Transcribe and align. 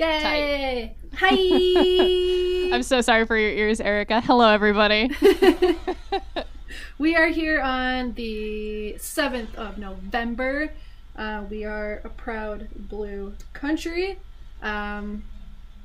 Yay! 0.00 0.94
Hi! 1.16 2.70
I'm 2.74 2.82
so 2.82 3.02
sorry 3.02 3.26
for 3.26 3.36
your 3.36 3.50
ears, 3.50 3.82
Erica. 3.82 4.22
Hello, 4.22 4.48
everybody. 4.48 5.10
we 6.98 7.14
are 7.16 7.26
here 7.26 7.60
on 7.60 8.14
the 8.14 8.94
7th 8.96 9.54
of 9.56 9.76
November. 9.76 10.72
Uh, 11.16 11.44
we 11.50 11.66
are 11.66 12.00
a 12.02 12.08
proud 12.08 12.68
blue 12.74 13.34
country. 13.52 14.18
Um, 14.62 15.22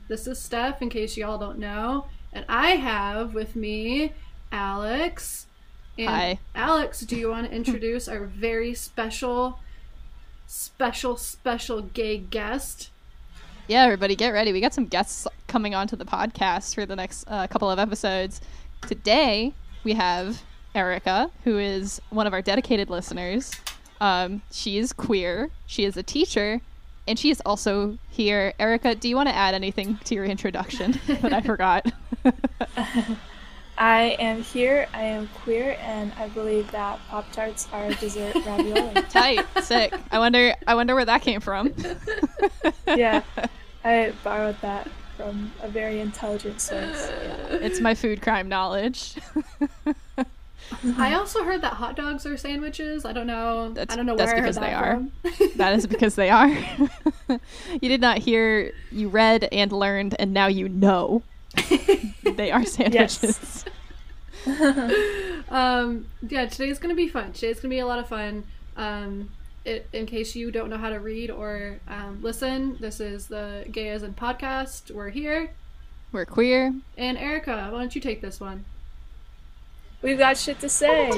this 0.07 0.27
is 0.27 0.39
Steph, 0.39 0.81
in 0.81 0.89
case 0.89 1.17
y'all 1.17 1.37
don't 1.37 1.59
know. 1.59 2.05
And 2.31 2.45
I 2.47 2.77
have 2.77 3.33
with 3.33 3.53
me 3.57 4.13
Alex. 4.49 5.47
And 5.97 6.07
Hi. 6.07 6.39
Alex, 6.55 7.01
do 7.01 7.17
you 7.17 7.31
want 7.31 7.49
to 7.49 7.53
introduce 7.53 8.07
our 8.07 8.23
very 8.23 8.75
special, 8.75 9.59
special, 10.47 11.17
special 11.17 11.81
gay 11.81 12.17
guest? 12.17 12.91
Yeah, 13.67 13.81
everybody, 13.83 14.15
get 14.15 14.29
ready. 14.29 14.53
We 14.53 14.61
got 14.61 14.75
some 14.75 14.85
guests 14.85 15.27
coming 15.47 15.73
onto 15.73 15.95
the 15.95 16.05
podcast 16.05 16.75
for 16.75 16.85
the 16.85 16.95
next 16.95 17.25
uh, 17.27 17.47
couple 17.47 17.69
of 17.69 17.79
episodes. 17.79 18.39
Today, 18.87 19.53
we 19.83 19.93
have 19.93 20.43
Erica, 20.75 21.31
who 21.43 21.57
is 21.57 21.99
one 22.11 22.27
of 22.27 22.33
our 22.33 22.43
dedicated 22.43 22.91
listeners. 22.91 23.51
Um, 23.99 24.43
she 24.51 24.77
is 24.77 24.93
queer, 24.93 25.49
she 25.65 25.83
is 25.83 25.97
a 25.97 26.03
teacher, 26.03 26.61
and 27.07 27.17
she 27.17 27.31
is 27.31 27.41
also 27.43 27.97
here. 28.11 28.53
Erica, 28.59 28.93
do 28.93 29.09
you 29.09 29.15
want 29.15 29.29
to 29.29 29.35
add 29.35 29.55
anything 29.55 29.97
to 30.03 30.13
your 30.13 30.25
introduction 30.25 30.99
that 31.07 31.33
I 31.33 31.41
forgot? 31.41 31.91
I 33.77 34.15
am 34.19 34.41
here, 34.41 34.87
I 34.93 35.03
am 35.03 35.27
queer, 35.43 35.77
and 35.81 36.13
I 36.17 36.29
believe 36.29 36.71
that 36.71 36.99
Pop 37.09 37.29
Tarts 37.31 37.67
are 37.73 37.89
dessert 37.95 38.35
ravioli. 38.45 38.93
Tight, 39.09 39.45
sick. 39.61 39.93
I 40.11 40.19
wonder. 40.19 40.55
I 40.65 40.75
wonder 40.75 40.95
where 40.95 41.05
that 41.05 41.21
came 41.21 41.41
from. 41.41 41.73
yeah, 42.87 43.21
I 43.83 44.13
borrowed 44.23 44.59
that 44.61 44.89
from 45.17 45.51
a 45.61 45.67
very 45.67 45.99
intelligent 45.99 46.61
source. 46.61 47.09
Yeah. 47.09 47.57
It's 47.57 47.79
my 47.81 47.95
food 47.95 48.21
crime 48.21 48.47
knowledge. 48.47 49.15
I 50.97 51.13
also 51.13 51.43
heard 51.43 51.61
that 51.61 51.73
hot 51.73 51.95
dogs 51.95 52.25
are 52.25 52.37
sandwiches. 52.37 53.05
I 53.05 53.11
don't 53.13 53.27
know. 53.27 53.69
That's- 53.73 53.93
I 53.93 53.97
don't 53.97 54.05
know 54.05 54.15
that's 54.15 54.31
where 54.33 54.41
I 54.41 54.45
heard 54.45 54.47
because 54.47 54.55
they 54.55 54.71
that 54.71 54.83
are. 54.83 54.93
from. 54.95 55.57
that 55.57 55.73
is 55.75 55.85
because 55.87 56.15
they 56.15 56.29
are. 56.29 56.47
you 57.81 57.89
did 57.89 58.01
not 58.01 58.19
hear. 58.19 58.71
You 58.91 59.09
read 59.09 59.47
and 59.51 59.71
learned, 59.71 60.15
and 60.17 60.33
now 60.33 60.47
you 60.47 60.69
know 60.69 61.23
they 62.35 62.51
are 62.51 62.65
sandwiches. 62.65 63.65
um, 65.49 66.07
yeah, 66.27 66.45
today's 66.45 66.79
gonna 66.79 66.95
be 66.95 67.07
fun. 67.07 67.33
Today's 67.33 67.59
gonna 67.59 67.73
be 67.73 67.79
a 67.79 67.87
lot 67.87 67.99
of 67.99 68.07
fun. 68.07 68.43
Um, 68.77 69.29
it, 69.63 69.87
in 69.93 70.05
case 70.05 70.35
you 70.35 70.51
don't 70.51 70.69
know 70.69 70.77
how 70.77 70.89
to 70.89 70.99
read 70.99 71.31
or 71.31 71.79
um, 71.87 72.19
listen, 72.21 72.77
this 72.79 72.99
is 72.99 73.27
the 73.27 73.65
Gay 73.71 73.89
as 73.89 74.03
in 74.03 74.13
podcast. 74.13 74.91
We're 74.91 75.09
here, 75.09 75.51
We're 76.11 76.25
queer. 76.25 76.73
and 76.97 77.17
Erica, 77.17 77.69
why 77.71 77.79
don't 77.79 77.95
you 77.95 78.01
take 78.01 78.21
this 78.21 78.39
one? 78.39 78.65
We've 80.01 80.19
got 80.19 80.37
shit 80.37 80.59
to 80.59 80.69
say. 80.69 81.09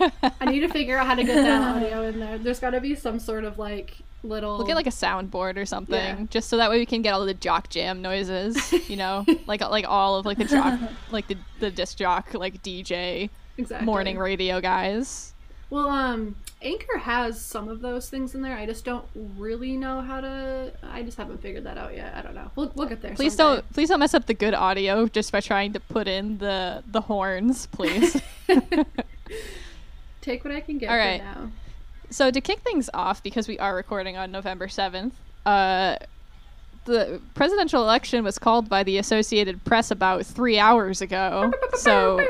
I 0.40 0.46
need 0.46 0.60
to 0.60 0.68
figure 0.68 0.96
out 0.96 1.06
how 1.06 1.14
to 1.14 1.24
get 1.24 1.34
that 1.34 1.76
audio 1.76 2.02
in 2.08 2.18
there. 2.18 2.38
There's 2.38 2.60
got 2.60 2.70
to 2.70 2.80
be 2.80 2.94
some 2.94 3.18
sort 3.18 3.44
of 3.44 3.58
like 3.58 3.98
little. 4.24 4.56
We'll 4.58 4.66
get 4.66 4.74
like 4.76 4.86
a 4.86 4.90
soundboard 4.90 5.56
or 5.56 5.66
something, 5.66 5.94
Yeah. 5.94 6.26
just 6.30 6.48
so 6.48 6.56
that 6.56 6.70
way 6.70 6.78
we 6.78 6.86
can 6.86 7.02
get 7.02 7.12
all 7.12 7.24
the 7.24 7.34
jock 7.34 7.68
jam 7.68 8.02
noises. 8.02 8.72
You 8.88 8.96
know, 8.96 9.24
like 9.46 9.60
like 9.60 9.84
all 9.86 10.16
of 10.16 10.26
like 10.26 10.38
the 10.38 10.44
jock, 10.44 10.78
like 11.10 11.28
the 11.28 11.36
the 11.60 11.70
disc 11.70 11.96
jock, 11.98 12.34
like 12.34 12.62
DJ 12.62 13.30
exactly. 13.56 13.84
morning 13.86 14.18
radio 14.18 14.60
guys. 14.60 15.32
Well, 15.70 15.88
um, 15.88 16.36
Anchor 16.62 16.98
has 16.98 17.40
some 17.40 17.68
of 17.68 17.80
those 17.80 18.08
things 18.08 18.34
in 18.34 18.42
there. 18.42 18.56
I 18.56 18.64
just 18.64 18.84
don't 18.84 19.06
really 19.14 19.76
know 19.76 20.02
how 20.02 20.20
to. 20.20 20.72
I 20.84 21.02
just 21.02 21.16
haven't 21.16 21.40
figured 21.42 21.64
that 21.64 21.78
out 21.78 21.94
yet. 21.96 22.14
I 22.14 22.22
don't 22.22 22.34
know. 22.34 22.50
We'll, 22.54 22.70
we'll 22.74 22.86
get 22.88 23.02
there. 23.02 23.14
Please 23.14 23.34
someday. 23.34 23.56
don't 23.62 23.72
please 23.72 23.88
don't 23.88 23.98
mess 23.98 24.14
up 24.14 24.26
the 24.26 24.34
good 24.34 24.54
audio 24.54 25.08
just 25.08 25.32
by 25.32 25.40
trying 25.40 25.72
to 25.72 25.80
put 25.80 26.06
in 26.06 26.38
the 26.38 26.84
the 26.86 27.00
horns, 27.02 27.66
please. 27.66 28.20
take 30.20 30.44
what 30.44 30.52
I 30.54 30.60
can 30.60 30.78
get 30.78 30.90
All 30.90 30.96
right. 30.96 31.22
now. 31.22 31.50
So 32.10 32.30
to 32.30 32.40
kick 32.40 32.60
things 32.60 32.88
off, 32.94 33.22
because 33.22 33.48
we 33.48 33.58
are 33.58 33.74
recording 33.74 34.16
on 34.16 34.30
November 34.30 34.68
seventh, 34.68 35.14
uh, 35.46 35.96
the 36.84 37.20
presidential 37.34 37.82
election 37.82 38.24
was 38.24 38.38
called 38.38 38.68
by 38.68 38.82
the 38.82 38.98
Associated 38.98 39.64
Press 39.64 39.90
about 39.90 40.24
three 40.26 40.58
hours 40.58 41.00
ago. 41.00 41.52
So 41.74 42.20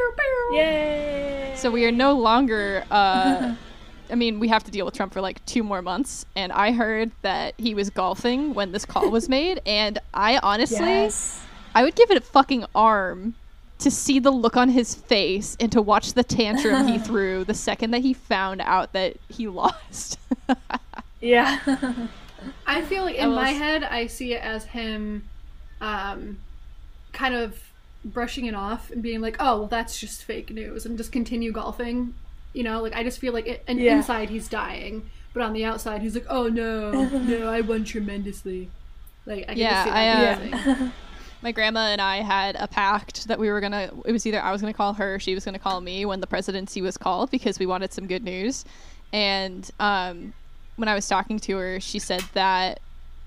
Yay! 0.53 1.53
so 1.57 1.71
we 1.71 1.85
are 1.85 1.93
no 1.93 2.13
longer. 2.15 2.85
Uh, 2.91 3.55
I 4.11 4.17
mean, 4.17 4.39
we 4.39 4.49
have 4.49 4.63
to 4.65 4.71
deal 4.71 4.85
with 4.85 4.95
Trump 4.95 5.13
for 5.15 5.21
like 5.23 5.45
two 5.47 5.63
more 5.63 5.81
months, 5.83 6.27
and 6.37 6.53
I 6.53 6.73
heard 6.73 7.11
that 7.23 7.55
he 7.57 7.75
was 7.75 7.89
golfing 7.91 8.53
when 8.55 8.71
this 8.73 8.85
call 8.85 9.11
was 9.11 9.29
made, 9.29 9.61
and 9.67 9.99
I 10.13 10.39
honestly, 10.39 10.79
Yes. 10.87 11.43
I 11.75 11.83
would 11.83 11.95
give 11.97 12.11
it 12.11 12.17
a 12.19 12.21
fucking 12.21 12.67
arm 12.75 13.35
to 13.79 13.91
see 13.91 14.19
the 14.19 14.31
look 14.31 14.57
on 14.57 14.69
his 14.71 14.95
face 14.95 15.57
and 15.61 15.71
to 15.73 15.83
watch 15.83 16.15
the 16.15 16.25
tantrum 16.25 16.83
he 16.83 16.99
threw 16.99 17.45
the 17.45 17.55
second 17.55 17.91
that 17.93 18.03
he 18.03 18.15
found 18.15 18.61
out 18.63 18.93
that 18.93 19.17
he 19.29 19.49
lost. 19.49 20.19
Yeah. 21.21 21.61
I 22.67 22.83
feel 22.83 23.05
like 23.05 23.17
in 23.17 23.29
will 23.31 23.35
my 23.35 23.51
head, 23.53 23.85
I 23.85 24.07
see 24.07 24.35
it 24.35 24.43
as 24.43 24.65
him, 24.67 25.31
um, 25.81 26.43
kind 27.13 27.35
of 27.35 27.73
brushing 28.05 28.47
it 28.47 28.55
off 28.55 28.91
and 28.91 29.03
being 29.03 29.21
like, 29.21 29.37
"Oh, 29.41 29.61
well, 29.61 29.69
that's 29.69 29.99
just 29.99 30.25
fake 30.25 30.51
news," 30.51 30.87
and 30.87 30.99
just 30.99 31.13
continue 31.13 31.53
golfing. 31.53 32.15
You 32.53 32.65
know, 32.65 32.83
like 32.83 32.95
I 32.95 33.03
just 33.05 33.19
feel 33.21 33.33
like 33.33 33.47
it, 33.47 33.65
and 33.69 33.81
Yeah. 33.81 33.93
inside 33.93 34.31
he's 34.31 34.49
dying, 34.49 35.11
but 35.33 35.43
on 35.43 35.53
the 35.55 35.65
outside 35.65 36.03
he's 36.03 36.15
like, 36.15 36.27
"Oh 36.29 36.49
no, 36.49 37.15
no, 37.23 37.49
I 37.49 37.61
won 37.63 37.85
tremendously." 37.85 38.73
Like 39.27 39.47
I 39.49 39.57
can 39.57 39.59
Yeah, 39.59 39.69
just 39.69 39.83
see 39.83 39.91
I, 39.91 39.95
that 39.95 40.09
uh, 40.09 40.35
happening. 40.37 40.95
My 41.45 41.53
grandma 41.53 41.89
and 41.89 42.01
I 42.01 42.23
had 42.23 42.57
a 42.59 42.67
pact 42.67 43.29
that 43.29 43.39
we 43.39 43.51
were 43.51 43.61
gonna. 43.61 43.91
It 44.07 44.13
was 44.13 44.25
either 44.25 44.41
I 44.41 44.51
was 44.51 44.63
gonna 44.63 44.73
call 44.73 44.95
her, 44.95 45.19
she 45.19 45.35
was 45.35 45.45
gonna 45.45 45.59
call 45.59 45.83
me 45.83 46.07
when 46.07 46.21
the 46.21 46.27
presidency 46.27 46.81
was 46.81 46.97
called 46.97 47.31
because 47.31 47.59
we 47.59 47.67
wanted 47.67 47.93
some 47.93 48.07
good 48.07 48.25
news. 48.25 48.65
And 49.13 49.71
um, 49.79 50.33
when 50.77 50.89
I 50.89 50.95
was 50.95 51.07
talking 51.07 51.39
to 51.41 51.57
her, 51.59 51.81
she 51.81 51.99
said 51.99 52.25
that 52.33 52.81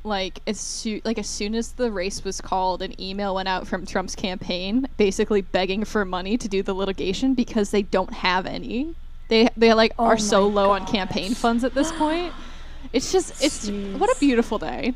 like 0.03 0.39
as 0.47 0.59
soon 0.59 1.01
like 1.05 1.19
as 1.19 1.27
soon 1.29 1.53
as 1.53 1.73
the 1.73 1.91
race 1.91 2.23
was 2.23 2.41
called, 2.41 2.81
an 2.81 2.99
email 2.99 3.35
went 3.35 3.49
out 3.49 3.67
from 3.67 3.85
Trump's 3.85 4.15
campaign 4.15 4.87
basically 4.97 5.41
begging 5.41 5.85
for 5.85 6.03
money 6.03 6.39
to 6.39 6.47
do 6.47 6.63
the 6.63 6.73
litigation 6.73 7.35
because 7.35 7.69
they 7.69 7.83
don't 7.83 8.13
have 8.13 8.47
any. 8.47 8.95
They 9.27 9.47
they 9.55 9.75
like 9.75 9.93
Oh 9.99 10.05
are 10.05 10.17
so 10.17 10.47
low 10.47 10.71
on 10.71 10.87
campaign 10.87 11.35
funds 11.35 11.63
at 11.63 11.75
this 11.75 11.91
point. 11.91 12.33
It's 12.93 13.11
just 13.11 13.43
it's 13.43 13.69
what 13.99 14.09
a 14.09 14.19
beautiful 14.19 14.57
day. 14.57 14.93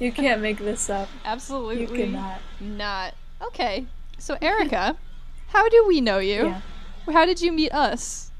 you 0.00 0.12
can't 0.12 0.40
make 0.42 0.58
this 0.58 0.88
up. 0.90 1.08
Absolutely 1.24 1.80
You 1.82 1.86
cannot. 1.88 2.40
not. 2.60 3.14
Okay. 3.42 3.86
So 4.18 4.36
Erica, 4.42 4.96
how 5.48 5.68
do 5.68 5.84
we 5.86 6.00
know 6.00 6.18
you? 6.18 6.46
Yeah. 6.46 6.60
How 7.12 7.24
did 7.24 7.40
you 7.40 7.52
meet 7.52 7.72
us? 7.72 8.30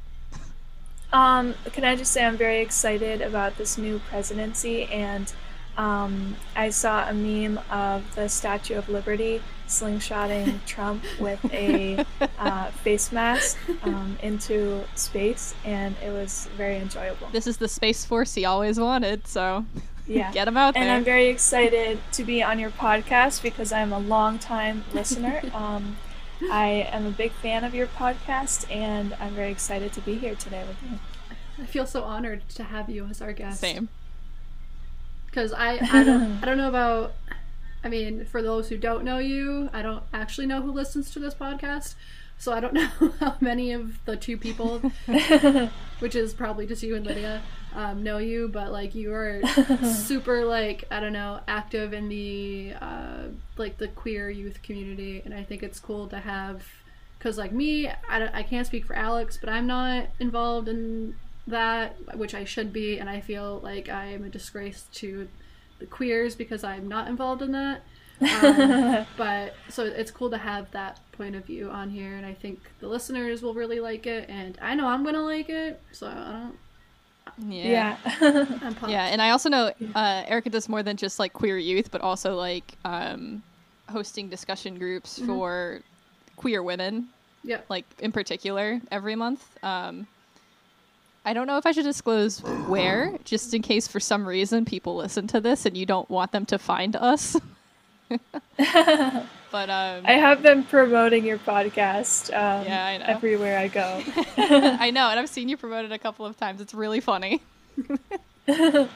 Um, 1.12 1.54
can 1.72 1.84
I 1.84 1.96
just 1.96 2.12
say 2.12 2.24
I'm 2.24 2.36
very 2.36 2.60
excited 2.60 3.20
about 3.20 3.56
this 3.58 3.76
new 3.76 3.98
presidency 4.08 4.84
and 4.84 5.32
um, 5.76 6.36
I 6.56 6.70
saw 6.70 7.08
a 7.08 7.12
meme 7.12 7.58
of 7.70 8.14
the 8.14 8.28
Statue 8.28 8.74
of 8.76 8.88
Liberty 8.88 9.40
slingshotting 9.66 10.64
Trump 10.66 11.04
with 11.20 11.44
a 11.52 12.04
uh, 12.38 12.66
face 12.66 13.12
mask 13.12 13.56
um, 13.82 14.18
into 14.22 14.82
space 14.96 15.54
and 15.64 15.94
it 16.04 16.10
was 16.10 16.48
very 16.56 16.76
enjoyable. 16.76 17.28
This 17.32 17.46
is 17.46 17.56
the 17.56 17.68
Space 17.68 18.04
Force 18.04 18.34
he 18.34 18.44
always 18.44 18.78
wanted, 18.80 19.26
so 19.26 19.64
Yeah. 20.06 20.32
get 20.32 20.48
him 20.48 20.56
out 20.56 20.74
And 20.74 20.82
there. 20.84 20.90
And 20.90 20.90
I'm 20.98 21.04
very 21.04 21.28
excited 21.28 22.00
to 22.12 22.24
be 22.24 22.42
on 22.42 22.58
your 22.58 22.70
podcast 22.70 23.42
because 23.42 23.72
I'm 23.72 23.92
a 23.92 23.98
long-time 23.98 24.84
listener. 24.92 25.42
Um, 25.54 25.96
I 26.50 26.88
am 26.90 27.04
a 27.04 27.10
big 27.10 27.32
fan 27.32 27.64
of 27.64 27.74
your 27.74 27.86
podcast, 27.86 28.64
and 28.74 29.14
I'm 29.20 29.34
very 29.34 29.50
excited 29.52 29.92
to 29.92 30.00
be 30.00 30.14
here 30.14 30.34
today 30.34 30.64
with 30.66 30.78
you. 30.90 30.98
I 31.62 31.66
feel 31.66 31.84
so 31.84 32.02
honored 32.02 32.48
to 32.54 32.64
have 32.64 32.88
you 32.88 33.04
as 33.10 33.20
our 33.20 33.34
guest. 33.34 33.60
Same. 33.60 33.90
Because 35.30 35.52
I 35.52 35.78
I 35.92 36.04
don't 36.04 36.38
I 36.42 36.46
don't 36.46 36.58
know 36.58 36.68
about. 36.68 37.14
I 37.82 37.88
mean, 37.88 38.26
for 38.26 38.42
those 38.42 38.68
who 38.68 38.76
don't 38.76 39.04
know 39.04 39.18
you, 39.18 39.70
I 39.72 39.80
don't 39.80 40.02
actually 40.12 40.46
know 40.46 40.60
who 40.60 40.70
listens 40.70 41.10
to 41.12 41.18
this 41.18 41.32
podcast, 41.32 41.94
so 42.38 42.52
I 42.52 42.60
don't 42.60 42.74
know 42.74 42.88
how 43.20 43.36
many 43.40 43.72
of 43.72 44.04
the 44.04 44.16
two 44.16 44.36
people, 44.36 44.80
which 46.00 46.14
is 46.14 46.34
probably 46.34 46.66
just 46.66 46.82
you 46.82 46.94
and 46.94 47.06
Lydia, 47.06 47.42
um, 47.74 48.02
know 48.02 48.18
you. 48.18 48.48
But 48.48 48.70
like, 48.70 48.94
you 48.94 49.14
are 49.14 49.40
super 49.82 50.44
like 50.44 50.84
I 50.90 51.00
don't 51.00 51.14
know 51.14 51.40
active 51.48 51.94
in 51.94 52.08
the 52.08 52.74
uh, 52.80 53.28
like 53.56 53.78
the 53.78 53.88
queer 53.88 54.28
youth 54.28 54.62
community, 54.62 55.22
and 55.24 55.32
I 55.32 55.42
think 55.44 55.62
it's 55.62 55.80
cool 55.80 56.06
to 56.08 56.18
have. 56.18 56.66
Because 57.18 57.36
like 57.36 57.52
me, 57.52 57.86
I, 57.86 58.30
I 58.32 58.42
can't 58.42 58.66
speak 58.66 58.86
for 58.86 58.96
Alex, 58.96 59.36
but 59.38 59.50
I'm 59.50 59.66
not 59.66 60.08
involved 60.18 60.68
in 60.68 61.14
that, 61.50 62.16
which 62.16 62.34
I 62.34 62.44
should 62.44 62.72
be, 62.72 62.98
and 62.98 63.08
I 63.08 63.20
feel 63.20 63.60
like 63.62 63.88
I 63.88 64.06
am 64.06 64.24
a 64.24 64.28
disgrace 64.28 64.86
to 64.94 65.28
the 65.78 65.86
queers 65.86 66.34
because 66.34 66.64
I'm 66.64 66.88
not 66.88 67.08
involved 67.08 67.42
in 67.42 67.52
that. 67.52 67.82
Um, 68.20 69.06
but 69.16 69.54
so 69.68 69.84
it's 69.84 70.10
cool 70.10 70.30
to 70.30 70.38
have 70.38 70.70
that 70.72 71.00
point 71.12 71.34
of 71.36 71.44
view 71.44 71.70
on 71.70 71.90
here, 71.90 72.14
and 72.16 72.26
I 72.26 72.34
think 72.34 72.60
the 72.80 72.88
listeners 72.88 73.42
will 73.42 73.54
really 73.54 73.80
like 73.80 74.06
it, 74.06 74.28
and 74.28 74.58
I 74.60 74.74
know 74.74 74.86
I'm 74.86 75.04
gonna 75.04 75.22
like 75.22 75.48
it. 75.48 75.80
So 75.92 76.06
I 76.06 76.14
don't, 77.38 77.52
Yeah. 77.52 77.96
Yeah. 78.20 78.46
I'm. 78.62 78.90
Yeah, 78.90 79.06
and 79.06 79.22
I 79.22 79.30
also 79.30 79.48
know 79.48 79.72
uh, 79.94 80.24
Erica 80.26 80.50
does 80.50 80.68
more 80.68 80.82
than 80.82 80.96
just 80.96 81.18
like 81.18 81.32
queer 81.32 81.56
youth, 81.58 81.90
but 81.90 82.00
also 82.02 82.34
like 82.36 82.74
um, 82.84 83.42
hosting 83.88 84.28
discussion 84.28 84.78
groups 84.78 85.18
for 85.18 85.80
queer 86.36 86.62
women, 86.62 87.08
Yeah. 87.42 87.60
like 87.70 87.84
in 88.00 88.12
particular, 88.12 88.80
every 88.90 89.14
month. 89.16 89.46
Um, 89.64 90.06
I 91.24 91.32
don't 91.34 91.46
know 91.46 91.58
if 91.58 91.66
I 91.66 91.72
should 91.72 91.84
disclose 91.84 92.40
where, 92.42 93.14
just 93.24 93.52
in 93.52 93.60
case 93.62 93.86
for 93.86 94.00
some 94.00 94.26
reason 94.26 94.64
people 94.64 94.96
listen 94.96 95.26
to 95.28 95.40
this 95.40 95.66
and 95.66 95.76
you 95.76 95.84
don't 95.84 96.08
want 96.08 96.32
them 96.32 96.46
to 96.46 96.58
find 96.58 96.96
us. 96.96 97.36
but 98.08 98.20
um, 99.70 100.02
I 100.04 100.12
have 100.18 100.42
been 100.42 100.64
promoting 100.64 101.24
your 101.24 101.38
podcast 101.38 102.28
um, 102.34 102.64
Yeah, 102.66 102.84
I 102.84 102.98
know. 102.98 103.04
everywhere 103.06 103.58
I 103.58 103.68
go. 103.68 104.02
I 104.36 104.90
know, 104.90 105.08
and 105.10 105.20
I've 105.20 105.28
seen 105.28 105.48
you 105.48 105.56
promoted 105.56 105.92
a 105.92 105.98
couple 105.98 106.24
of 106.26 106.36
times. 106.38 106.60
It's 106.60 106.74
really 106.74 107.00
funny. 107.00 107.42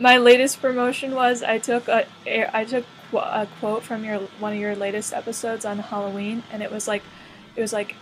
My 0.00 0.18
latest 0.18 0.60
promotion 0.60 1.14
was 1.14 1.42
I 1.42 1.58
took 1.58 1.88
a 1.88 2.06
I 2.26 2.64
took 2.64 2.84
a 3.14 3.48
quote 3.58 3.82
from 3.82 4.04
your 4.04 4.18
one 4.38 4.52
of 4.52 4.58
your 4.58 4.76
latest 4.76 5.12
episodes 5.12 5.64
on 5.64 5.78
Halloween, 5.78 6.42
and 6.52 6.62
it 6.62 6.70
was 6.70 6.86
like, 6.86 7.02
it 7.56 7.60
was 7.60 7.72
like, 7.72 7.96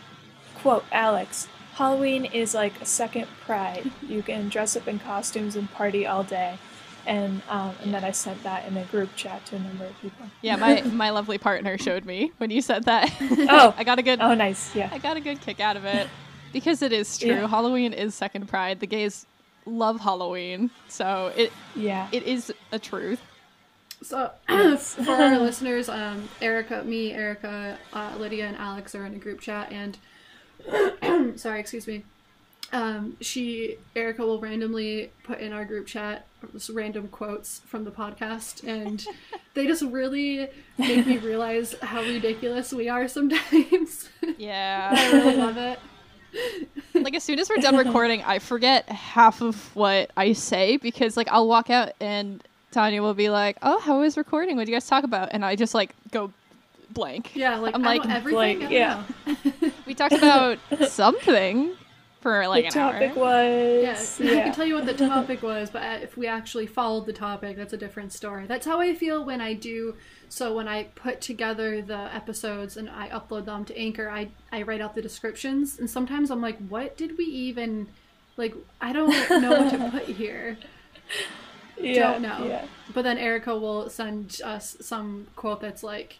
quote 0.56 0.84
Alex, 0.92 1.48
Halloween 1.76 2.24
is 2.24 2.54
like 2.54 2.80
a 2.80 2.86
second 2.86 3.26
Pride. 3.44 3.90
You 4.08 4.22
can 4.22 4.48
dress 4.48 4.76
up 4.76 4.88
in 4.88 4.98
costumes 4.98 5.56
and 5.56 5.70
party 5.72 6.06
all 6.06 6.24
day, 6.24 6.58
and 7.06 7.42
um, 7.50 7.74
and 7.82 7.92
then 7.92 8.02
I 8.02 8.12
sent 8.12 8.42
that 8.44 8.66
in 8.66 8.76
a 8.78 8.84
group 8.84 9.14
chat 9.14 9.44
to 9.46 9.56
a 9.56 9.58
number 9.58 9.84
of 9.84 10.00
people. 10.00 10.26
Yeah, 10.40 10.56
my 10.56 10.80
my 11.04 11.10
lovely 11.10 11.36
partner 11.38 11.76
showed 11.76 12.04
me 12.06 12.32
when 12.38 12.50
you 12.50 12.62
said 12.62 12.84
that. 12.84 13.12
Oh. 13.50 13.74
I 13.76 13.84
got 13.84 13.98
a 13.98 14.02
good 14.02 14.20
Oh, 14.20 14.34
nice, 14.34 14.74
yeah. 14.74 14.88
I 14.90 14.98
got 14.98 15.16
a 15.16 15.20
good 15.20 15.40
kick 15.40 15.60
out 15.60 15.76
of 15.76 15.84
it 15.84 16.08
because 16.52 16.80
it 16.82 16.92
is 16.92 17.18
true. 17.18 17.28
Yeah. 17.30 17.46
Halloween 17.46 17.92
is 17.92 18.14
second 18.14 18.48
pride. 18.48 18.80
The 18.80 18.86
gays 18.86 19.26
love 19.66 20.00
Halloween, 20.00 20.70
so 20.88 21.32
it 21.36 21.52
Yeah. 21.74 22.08
it 22.10 22.22
is 22.22 22.52
a 22.72 22.78
truth. 22.78 23.20
So 24.02 24.30
for 24.78 25.10
our 25.12 25.38
listeners, 25.38 25.88
um, 25.90 26.28
Erica, 26.40 26.82
me, 26.84 27.12
Erica, 27.12 27.76
uh, 27.92 28.12
Lydia, 28.18 28.46
and 28.46 28.56
Alex 28.56 28.94
are 28.94 29.04
in 29.04 29.12
a 29.14 29.18
group 29.18 29.40
chat, 29.40 29.70
and 29.70 29.98
sorry, 31.36 31.60
excuse 31.60 31.86
me. 31.86 32.04
Um, 32.72 33.16
she 33.20 33.76
Erica 33.94 34.26
will 34.26 34.40
randomly 34.40 35.10
put 35.22 35.38
in 35.38 35.52
our 35.52 35.64
group 35.64 35.86
chat 35.86 36.26
just 36.52 36.70
random 36.70 37.08
quotes 37.08 37.60
from 37.60 37.84
the 37.84 37.90
podcast, 37.90 38.66
and 38.66 39.04
they 39.54 39.66
just 39.66 39.82
really 39.82 40.48
make 40.78 41.06
me 41.06 41.18
realize 41.18 41.74
how 41.82 42.00
ridiculous 42.02 42.72
we 42.72 42.88
are 42.88 43.08
sometimes. 43.08 44.08
Yeah, 44.38 44.92
I 44.94 45.12
really 45.12 45.36
love 45.36 45.56
it. 45.56 45.78
like 46.94 47.14
as 47.14 47.22
soon 47.22 47.38
as 47.38 47.48
we're 47.48 47.56
done 47.56 47.76
recording, 47.76 48.22
I 48.22 48.38
forget 48.40 48.86
half 48.88 49.40
of 49.40 49.74
what 49.74 50.10
I 50.16 50.32
say 50.34 50.76
because 50.76 51.16
like 51.16 51.28
I'll 51.30 51.46
walk 51.48 51.70
out 51.70 51.92
and 52.00 52.42
Tanya 52.72 53.00
will 53.02 53.14
be 53.14 53.30
like, 53.30 53.56
"Oh, 53.62 53.78
how 53.80 54.00
was 54.00 54.16
recording? 54.18 54.56
What 54.56 54.66
did 54.66 54.72
you 54.72 54.76
guys 54.76 54.86
talk 54.86 55.04
about?" 55.04 55.28
And 55.32 55.44
I 55.44 55.54
just 55.56 55.74
like 55.74 55.94
go 56.10 56.32
blank. 56.90 57.34
Yeah, 57.34 57.56
like 57.58 57.74
I'm 57.74 57.84
I 57.86 57.96
like, 57.96 58.04
know 58.04 58.14
everything. 58.14 58.36
like, 58.36 58.56
I 58.58 58.60
don't 58.62 58.72
yeah. 59.62 59.70
know. 59.98 60.08
We 60.10 60.16
talked 60.18 60.78
about 60.78 60.90
something 60.90 61.76
for 62.26 62.48
like 62.48 62.64
the 62.64 62.80
an 62.80 62.90
topic 62.90 63.10
hour. 63.10 63.24
was 63.24 64.20
Yeah, 64.20 64.40
I 64.40 64.42
can 64.42 64.52
tell 64.52 64.66
you 64.66 64.74
what 64.74 64.86
the 64.86 64.94
topic 64.94 65.42
was, 65.42 65.70
but 65.70 65.82
uh, 65.82 65.98
if 66.02 66.16
we 66.16 66.26
actually 66.26 66.66
followed 66.66 67.06
the 67.06 67.12
topic, 67.12 67.56
that's 67.56 67.72
a 67.72 67.76
different 67.76 68.12
story. 68.12 68.46
That's 68.46 68.66
how 68.66 68.80
I 68.80 68.94
feel 68.94 69.24
when 69.24 69.40
I 69.40 69.54
do. 69.54 69.94
So 70.28 70.52
when 70.52 70.66
I 70.66 70.84
put 70.96 71.20
together 71.20 71.80
the 71.82 72.12
episodes 72.12 72.76
and 72.76 72.90
I 72.90 73.08
upload 73.10 73.44
them 73.44 73.64
to 73.66 73.78
Anchor, 73.78 74.10
I 74.10 74.30
I 74.50 74.62
write 74.62 74.80
out 74.80 74.96
the 74.96 75.02
descriptions, 75.02 75.78
and 75.78 75.88
sometimes 75.88 76.30
I'm 76.32 76.40
like, 76.40 76.58
what 76.68 76.96
did 76.96 77.16
we 77.16 77.24
even 77.24 77.86
like? 78.36 78.54
I 78.80 78.92
don't 78.92 79.10
know 79.40 79.50
what 79.50 79.70
to 79.70 79.90
put 79.90 80.06
here. 80.06 80.58
yeah, 81.80 82.12
don't 82.12 82.22
know. 82.22 82.44
Yeah. 82.44 82.64
But 82.92 83.02
then 83.02 83.18
Erica 83.18 83.56
will 83.56 83.88
send 83.88 84.40
us 84.44 84.76
some 84.80 85.28
quote 85.36 85.60
that's 85.60 85.82
like, 85.82 86.18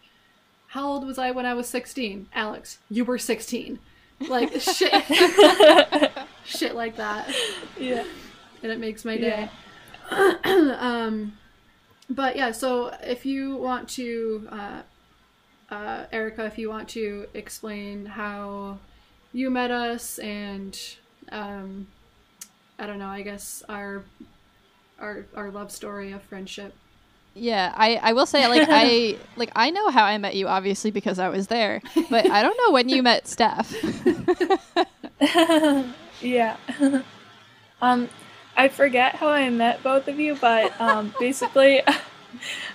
"How 0.67 0.87
old 0.87 1.05
was 1.05 1.17
I 1.17 1.31
when 1.31 1.45
I 1.45 1.53
was 1.53 1.67
16?" 1.67 2.27
Alex, 2.33 2.79
you 2.89 3.05
were 3.05 3.17
16. 3.17 3.79
Like 4.27 4.51
shit, 4.61 4.91
shit 6.45 6.75
like 6.75 6.95
that 6.97 7.33
Yeah. 7.79 8.03
and 8.63 8.71
it 8.71 8.79
makes 8.79 9.05
my 9.05 9.17
day. 9.17 9.49
um, 10.79 11.37
but 12.09 12.35
yeah, 12.35 12.51
so 12.51 12.93
if 13.03 13.25
you 13.25 13.55
want 13.57 13.89
to, 13.89 14.47
uh, 14.51 14.81
uh, 15.69 16.05
Erica, 16.11 16.45
if 16.45 16.57
you 16.57 16.69
want 16.69 16.87
to 16.89 17.27
explain 17.33 18.05
how 18.05 18.79
you 19.33 19.49
met 19.49 19.69
us 19.69 20.17
and, 20.19 20.79
um, 21.31 21.87
I 22.79 22.87
don't 22.87 22.99
know, 22.99 23.09
I 23.09 23.21
guess 23.21 23.61
our 23.69 24.03
our 24.99 25.25
our 25.35 25.51
love 25.51 25.71
story 25.71 26.11
of 26.11 26.23
friendship. 26.23 26.73
Yeah, 27.37 27.73
I, 27.75 27.95
I 28.01 28.13
will 28.13 28.25
say 28.25 28.47
like 28.47 28.67
I 28.69 29.17
like 29.35 29.51
I 29.55 29.69
know 29.69 29.89
how 29.89 30.03
I 30.03 30.17
met 30.17 30.35
you 30.35 30.47
obviously 30.47 30.91
because 30.91 31.19
I 31.19 31.29
was 31.29 31.47
there, 31.47 31.81
but 32.09 32.29
I 32.29 32.41
don't 32.41 32.57
know 32.57 32.71
when 32.71 32.89
you 32.89 33.03
met 33.03 33.27
Steph. 33.27 33.73
Yeah. 36.21 36.57
um, 37.81 38.09
I 38.55 38.67
forget 38.69 39.15
how 39.15 39.27
I 39.27 39.49
met 39.49 39.83
both 39.83 40.07
of 40.07 40.19
you, 40.19 40.35
but 40.35 40.79
um, 40.81 41.13
basically, 41.19 41.81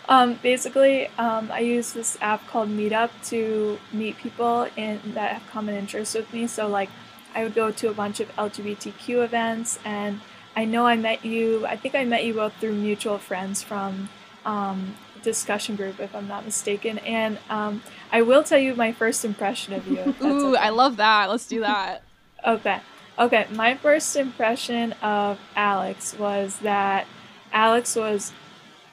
um, 0.09 0.39
basically, 0.43 1.09
um, 1.19 1.51
I 1.51 1.61
use 1.61 1.93
this 1.93 2.17
app 2.21 2.47
called 2.49 2.69
Meetup 2.69 3.11
to 3.31 3.79
meet 3.93 4.17
people 4.19 4.69
in 4.77 5.01
that 5.15 5.33
have 5.33 5.51
common 5.51 5.75
interests 5.75 6.15
with 6.15 6.33
me. 6.33 6.47
So 6.47 6.69
like, 6.69 6.89
I 7.35 7.43
would 7.43 7.55
go 7.55 7.73
to 7.73 7.89
a 7.89 7.95
bunch 7.95 8.21
of 8.21 8.35
LGBTQ 8.37 9.25
events, 9.25 9.79
and 9.85 10.21
I 10.55 10.65
know 10.65 10.87
I 10.87 10.97
met 10.97 11.25
you. 11.25 11.67
I 11.67 11.77
think 11.77 11.95
I 11.95 12.05
met 12.05 12.25
you 12.25 12.35
both 12.35 12.55
through 12.61 12.75
mutual 12.75 13.19
friends 13.19 13.63
from 13.63 14.09
um, 14.45 14.95
discussion 15.23 15.77
group, 15.77 16.01
if 16.01 16.15
I'm 16.15 16.29
not 16.29 16.45
mistaken. 16.45 16.99
And 16.99 17.39
um, 17.49 17.83
I 18.11 18.23
will 18.23 18.43
tell 18.43 18.59
you 18.59 18.75
my 18.75 18.93
first 18.93 19.25
impression 19.25 19.75
of 19.75 19.87
you. 19.87 20.15
Ooh, 20.23 20.51
okay. 20.51 20.59
I 20.59 20.71
love 20.71 20.97
that. 20.97 21.31
Let's 21.31 21.47
do 21.47 21.61
that. 21.61 22.03
Okay. 22.47 22.81
Okay. 23.19 23.47
My 23.53 23.75
first 23.77 24.17
impression 24.17 24.93
of 25.03 25.39
Alex 25.55 26.19
was 26.19 26.57
that 26.59 27.07
Alex 27.53 27.95
was 27.97 28.33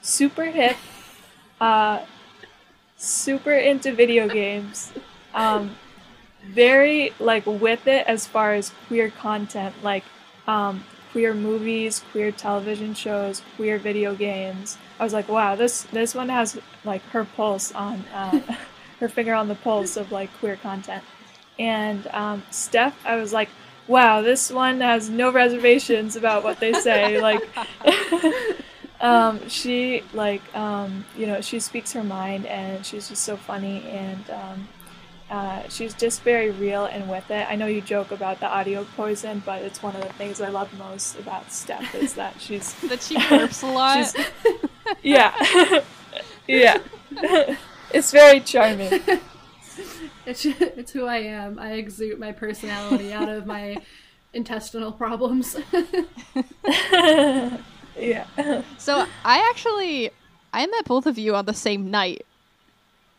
super 0.02 0.46
hip, 0.46 0.78
uh, 1.60 2.06
super 2.98 3.54
into 3.54 3.94
video 3.94 4.28
games, 4.28 4.92
um, 5.34 5.76
very 6.46 7.14
like 7.20 7.46
with 7.46 7.88
it 7.88 8.06
as 8.08 8.28
far 8.28 8.54
as 8.54 8.72
queer 8.88 9.10
content, 9.10 9.76
like 9.84 10.04
um, 10.48 10.84
queer 11.12 11.34
movies, 11.34 12.04
queer 12.12 12.32
television 12.32 12.94
shows, 12.94 13.42
queer 13.56 13.78
video 13.78 14.14
games. 14.16 14.78
I 15.00 15.04
was 15.04 15.14
like, 15.14 15.30
wow, 15.30 15.56
this 15.56 15.84
this 15.84 16.14
one 16.14 16.30
has 16.30 16.60
like 16.84 17.02
her 17.10 17.26
pulse 17.26 17.72
on 17.74 18.04
uh, 18.14 18.42
her 19.00 19.10
finger 19.10 19.34
on 19.34 19.48
the 19.48 19.56
pulse 19.56 19.98
of 19.98 20.12
like 20.12 20.30
queer 20.40 20.58
content. 20.58 21.04
And 21.58 22.08
um, 22.08 22.44
Steph, 22.52 22.96
I 23.06 23.16
was 23.16 23.34
like, 23.34 23.50
wow, 23.88 24.22
this 24.22 24.52
one 24.52 24.82
has 24.82 25.10
no 25.10 25.32
reservations 25.32 26.16
about 26.16 26.44
what 26.44 26.60
they 26.60 26.74
say. 26.74 27.20
like, 27.22 27.42
um, 29.02 29.48
she 29.48 30.04
like 30.14 30.42
um, 30.56 31.06
you 31.18 31.26
know 31.26 31.42
she 31.42 31.60
speaks 31.60 31.94
her 31.94 32.04
mind 32.04 32.46
and 32.46 32.86
she's 32.86 33.10
just 33.10 33.24
so 33.24 33.38
funny 33.38 33.84
and 33.90 34.30
um, 34.30 34.68
uh, 35.30 35.68
she's 35.70 35.94
just 35.94 36.22
very 36.24 36.50
real 36.52 36.86
and 36.86 37.08
with 37.10 37.30
it. 37.32 37.46
I 37.50 37.56
know 37.56 37.68
you 37.68 37.82
joke 37.82 38.12
about 38.12 38.40
the 38.40 38.48
audio 38.48 38.84
poison, 38.96 39.42
but 39.46 39.62
it's 39.62 39.82
one 39.84 39.96
of 39.96 40.02
the 40.02 40.12
things 40.14 40.42
I 40.42 40.50
love 40.50 40.72
most 40.78 41.20
about 41.20 41.52
Steph 41.52 41.94
is 41.96 42.14
that 42.16 42.36
she's 42.42 42.74
That 42.82 43.02
she 43.04 43.16
burps 43.30 43.64
a 43.64 43.68
lot. 43.72 43.98
She's- 44.12 44.16
yeah 45.04 45.82
yeah 46.48 46.80
it's 47.92 48.12
very 48.12 48.40
charming. 48.40 49.02
It's 50.26 50.46
it's 50.46 50.92
who 50.92 51.06
I 51.06 51.18
am. 51.18 51.60
I 51.60 51.74
exude 51.74 52.20
my 52.20 52.32
personality 52.32 53.14
out 53.14 53.30
of 53.30 53.46
my 53.46 53.78
intestinal 54.34 54.92
problems. 54.92 55.56
yeah. 57.98 58.26
So 58.78 59.06
I 59.26 59.50
actually 59.50 60.12
I 60.54 60.66
met 60.66 60.86
both 60.86 61.06
of 61.06 61.18
you 61.18 61.36
on 61.36 61.46
the 61.46 61.54
same 61.54 61.90
night, 61.92 62.26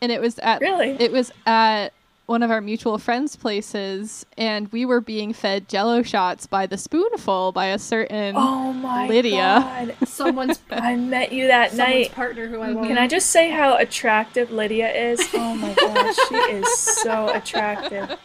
and 0.01 0.11
it 0.11 0.21
was 0.21 0.39
at 0.39 0.61
Really? 0.61 0.89
it 0.99 1.11
was 1.11 1.31
at 1.45 1.89
one 2.31 2.41
of 2.43 2.49
our 2.49 2.61
mutual 2.61 2.97
friends' 2.97 3.35
places, 3.35 4.25
and 4.37 4.71
we 4.71 4.85
were 4.85 5.01
being 5.01 5.33
fed 5.33 5.67
Jello 5.67 6.01
shots 6.01 6.47
by 6.47 6.65
the 6.65 6.77
spoonful 6.77 7.51
by 7.51 7.65
a 7.67 7.77
certain. 7.77 8.35
Oh 8.37 8.71
my 8.71 9.05
Lydia. 9.07 9.35
god. 9.37 10.07
someone's 10.07 10.59
I 10.71 10.95
met 10.95 11.33
you 11.33 11.47
that 11.47 11.71
someone's 11.71 11.89
night. 11.93 12.11
partner 12.13 12.47
who 12.47 12.61
I 12.61 12.71
won't. 12.71 12.87
Can 12.87 12.97
I 12.97 13.07
just 13.07 13.31
say 13.31 13.51
how 13.51 13.75
attractive 13.77 14.49
Lydia 14.49 14.89
is? 14.91 15.19
Oh 15.33 15.55
my 15.55 15.73
gosh, 15.73 16.15
she 16.29 16.35
is 16.35 16.73
so 16.77 17.27
attractive. 17.33 18.17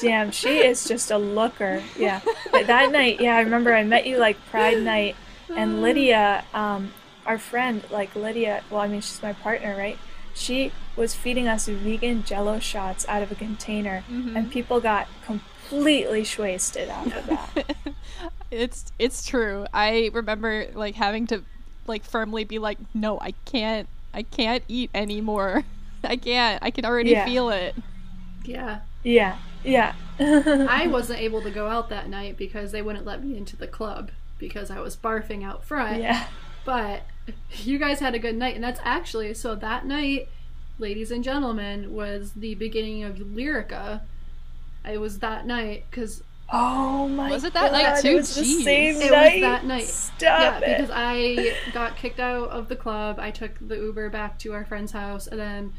Damn, 0.00 0.30
she 0.30 0.58
is 0.58 0.86
just 0.86 1.10
a 1.10 1.18
looker. 1.18 1.82
Yeah. 1.98 2.20
But 2.50 2.66
that 2.68 2.90
night, 2.92 3.20
yeah, 3.20 3.36
I 3.36 3.40
remember 3.40 3.74
I 3.74 3.84
met 3.84 4.06
you 4.06 4.16
like 4.18 4.38
Pride 4.46 4.80
night, 4.80 5.16
and 5.54 5.82
Lydia, 5.82 6.44
um, 6.54 6.92
our 7.26 7.36
friend, 7.36 7.82
like 7.90 8.14
Lydia, 8.16 8.62
well, 8.70 8.80
I 8.80 8.88
mean, 8.88 9.02
she's 9.02 9.22
my 9.22 9.34
partner, 9.34 9.76
right? 9.76 9.98
She 10.34 10.72
was 10.96 11.14
feeding 11.14 11.48
us 11.48 11.66
vegan 11.66 12.24
jello 12.24 12.58
shots 12.58 13.06
out 13.08 13.22
of 13.22 13.32
a 13.32 13.34
container, 13.34 14.04
and 14.08 14.36
mm-hmm. 14.36 14.50
people 14.50 14.80
got 14.80 15.08
completely 15.24 16.26
wasted 16.38 16.88
after 16.88 17.20
that. 17.22 17.76
It's 18.50 18.92
it's 19.00 19.26
true. 19.26 19.66
I 19.74 20.10
remember 20.12 20.68
like 20.74 20.94
having 20.94 21.26
to 21.28 21.42
like 21.86 22.04
firmly 22.04 22.44
be 22.44 22.58
like, 22.58 22.78
no, 22.94 23.18
I 23.20 23.32
can't. 23.44 23.88
I 24.12 24.22
can't 24.22 24.62
eat 24.68 24.90
anymore. 24.94 25.64
I 26.04 26.16
can't. 26.16 26.62
I 26.62 26.70
can 26.70 26.84
already 26.84 27.10
Yeah. 27.10 27.24
feel 27.24 27.50
it. 27.50 27.74
Yeah. 28.44 28.80
Yeah. 29.02 29.38
Yeah. 29.64 29.94
I 30.20 30.86
wasn't 30.86 31.18
able 31.18 31.42
to 31.42 31.50
go 31.50 31.66
out 31.68 31.88
that 31.88 32.08
night 32.08 32.36
because 32.36 32.70
they 32.70 32.82
wouldn't 32.82 33.04
let 33.04 33.24
me 33.24 33.36
into 33.36 33.56
the 33.56 33.66
club 33.66 34.10
because 34.38 34.70
I 34.70 34.78
was 34.80 34.96
barfing 34.96 35.42
out 35.42 35.64
front. 35.64 36.00
Yeah. 36.00 36.26
But 36.64 37.02
you 37.62 37.78
guys 37.78 38.00
had 38.00 38.14
a 38.14 38.18
good 38.18 38.36
night, 38.36 38.54
and 38.54 38.62
that's 38.62 38.80
actually 38.84 39.34
so 39.34 39.54
that 39.56 39.84
night, 39.86 40.28
ladies 40.78 41.10
and 41.10 41.22
gentlemen, 41.24 41.94
was 41.94 42.32
the 42.32 42.54
beginning 42.54 43.04
of 43.04 43.16
Lyrica. 43.16 44.02
It 44.88 44.98
was 45.00 45.18
that 45.20 45.46
night 45.46 45.84
because 45.90 46.22
Oh 46.52 47.08
my 47.08 47.30
Was 47.30 47.44
it 47.44 47.54
that 47.54 47.72
night 47.72 48.02
too? 48.02 48.08
It 48.10 48.14
was 48.16 48.34
the 48.34 48.44
same 48.44 48.96
It 48.96 49.04
was 49.04 49.10
night. 49.10 49.40
that 49.40 49.64
night. 49.64 49.86
Stop 49.86 50.20
yeah, 50.20 50.58
it. 50.58 50.76
because 50.78 50.90
I 50.94 51.56
got 51.72 51.96
kicked 51.96 52.20
out 52.20 52.50
of 52.50 52.68
the 52.68 52.76
club. 52.76 53.18
I 53.18 53.30
took 53.30 53.52
the 53.66 53.76
Uber 53.76 54.10
back 54.10 54.38
to 54.40 54.52
our 54.52 54.64
friend's 54.64 54.92
house, 54.92 55.26
and 55.26 55.40
then 55.40 55.72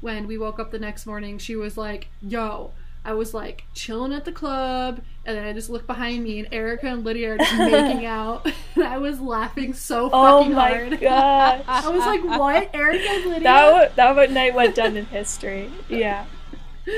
when 0.00 0.26
we 0.26 0.38
woke 0.38 0.58
up 0.60 0.70
the 0.70 0.78
next 0.78 1.06
morning, 1.06 1.38
she 1.38 1.56
was 1.56 1.76
like, 1.76 2.08
"Yo." 2.20 2.72
I 3.04 3.14
was 3.14 3.34
like 3.34 3.64
chilling 3.74 4.12
at 4.12 4.24
the 4.24 4.32
club, 4.32 5.00
and 5.26 5.36
then 5.36 5.44
I 5.44 5.52
just 5.52 5.68
looked 5.70 5.86
behind 5.88 6.22
me, 6.22 6.38
and 6.38 6.48
Erica 6.52 6.86
and 6.86 7.04
Lydia 7.04 7.34
are 7.34 7.38
just 7.38 7.56
making 7.58 8.06
out. 8.20 8.46
And 8.74 8.84
I 8.84 8.96
was 8.98 9.20
laughing 9.20 9.74
so 9.74 10.08
fucking 10.08 10.52
oh 10.52 10.54
my 10.56 10.68
hard. 10.72 11.00
gosh. 11.00 11.64
I 11.68 11.88
was 11.90 12.06
like, 12.06 12.24
"What, 12.24 12.70
Erica 12.74 13.04
and 13.06 13.24
Lydia?" 13.26 13.42
that 13.42 13.64
w- 13.70 13.90
that 13.96 14.16
one 14.16 14.32
night 14.34 14.54
went 14.54 14.74
down 14.76 14.96
in 14.96 15.04
history. 15.06 15.70
Yeah. 15.90 16.24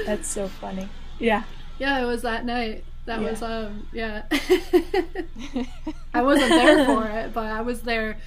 That's 0.07 0.29
so 0.29 0.47
funny. 0.49 0.89
Yeah. 1.19 1.43
Yeah, 1.79 2.01
it 2.01 2.07
was 2.07 2.23
that 2.23 2.45
night. 2.47 2.85
That 3.07 3.21
Yeah. 3.21 3.31
was 3.31 3.43
um 3.43 3.89
yeah. 3.93 4.23
I 6.15 6.23
wasn't 6.23 6.51
there 6.51 6.85
for 6.87 7.07
it, 7.07 7.35
but 7.35 7.47
I 7.47 7.61
was 7.63 7.83
there 7.83 8.19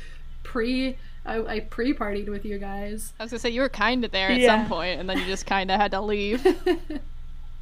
pre 0.44 0.98
I, 1.26 1.40
I 1.56 1.60
pre 1.62 1.94
partied 1.94 2.28
with 2.30 2.46
you 2.46 2.58
guys. 2.58 3.14
I 3.20 3.24
was 3.24 3.32
gonna 3.32 3.40
say 3.40 3.50
you 3.50 3.62
were 3.62 3.70
kind 3.70 4.04
of 4.06 4.12
there 4.12 4.30
at 4.30 4.40
Yeah. 4.40 4.48
some 4.62 4.68
point, 4.70 5.00
and 5.00 5.10
then 5.10 5.18
you 5.20 5.26
just 5.26 5.46
kind 5.46 5.72
of 5.72 5.80
had 5.80 5.92
to 5.92 6.02
leave. 6.02 6.46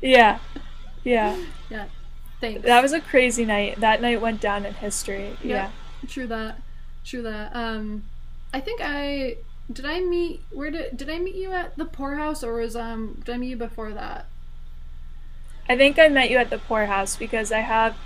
Yeah. 0.01 0.39
Yeah. 1.03 1.41
yeah. 1.69 1.85
Thanks. 2.41 2.63
That 2.63 2.81
was 2.81 2.93
a 2.93 3.01
crazy 3.01 3.45
night. 3.45 3.79
That 3.79 4.01
night 4.01 4.21
went 4.21 4.41
down 4.41 4.65
in 4.65 4.73
history. 4.73 5.37
Yeah. 5.43 5.71
True 6.07 6.27
that. 6.27 6.61
True 7.03 7.21
that. 7.23 7.55
Um 7.55 8.03
I 8.53 8.59
think 8.59 8.81
I 8.83 9.37
did 9.71 9.85
I 9.85 9.99
meet 9.99 10.41
where 10.51 10.71
did 10.71 10.97
did 10.97 11.09
I 11.09 11.19
meet 11.19 11.35
you 11.35 11.51
at 11.51 11.77
the 11.77 11.85
poorhouse 11.85 12.43
or 12.43 12.53
was 12.53 12.75
um 12.75 13.21
did 13.23 13.35
I 13.35 13.37
meet 13.37 13.49
you 13.49 13.57
before 13.57 13.91
that? 13.93 14.27
I 15.67 15.75
think 15.75 15.97
I 15.97 16.07
met 16.09 16.29
you 16.29 16.37
at 16.37 16.49
the 16.49 16.59
poorhouse 16.59 17.15
because 17.15 17.51
I 17.51 17.59
have 17.59 17.97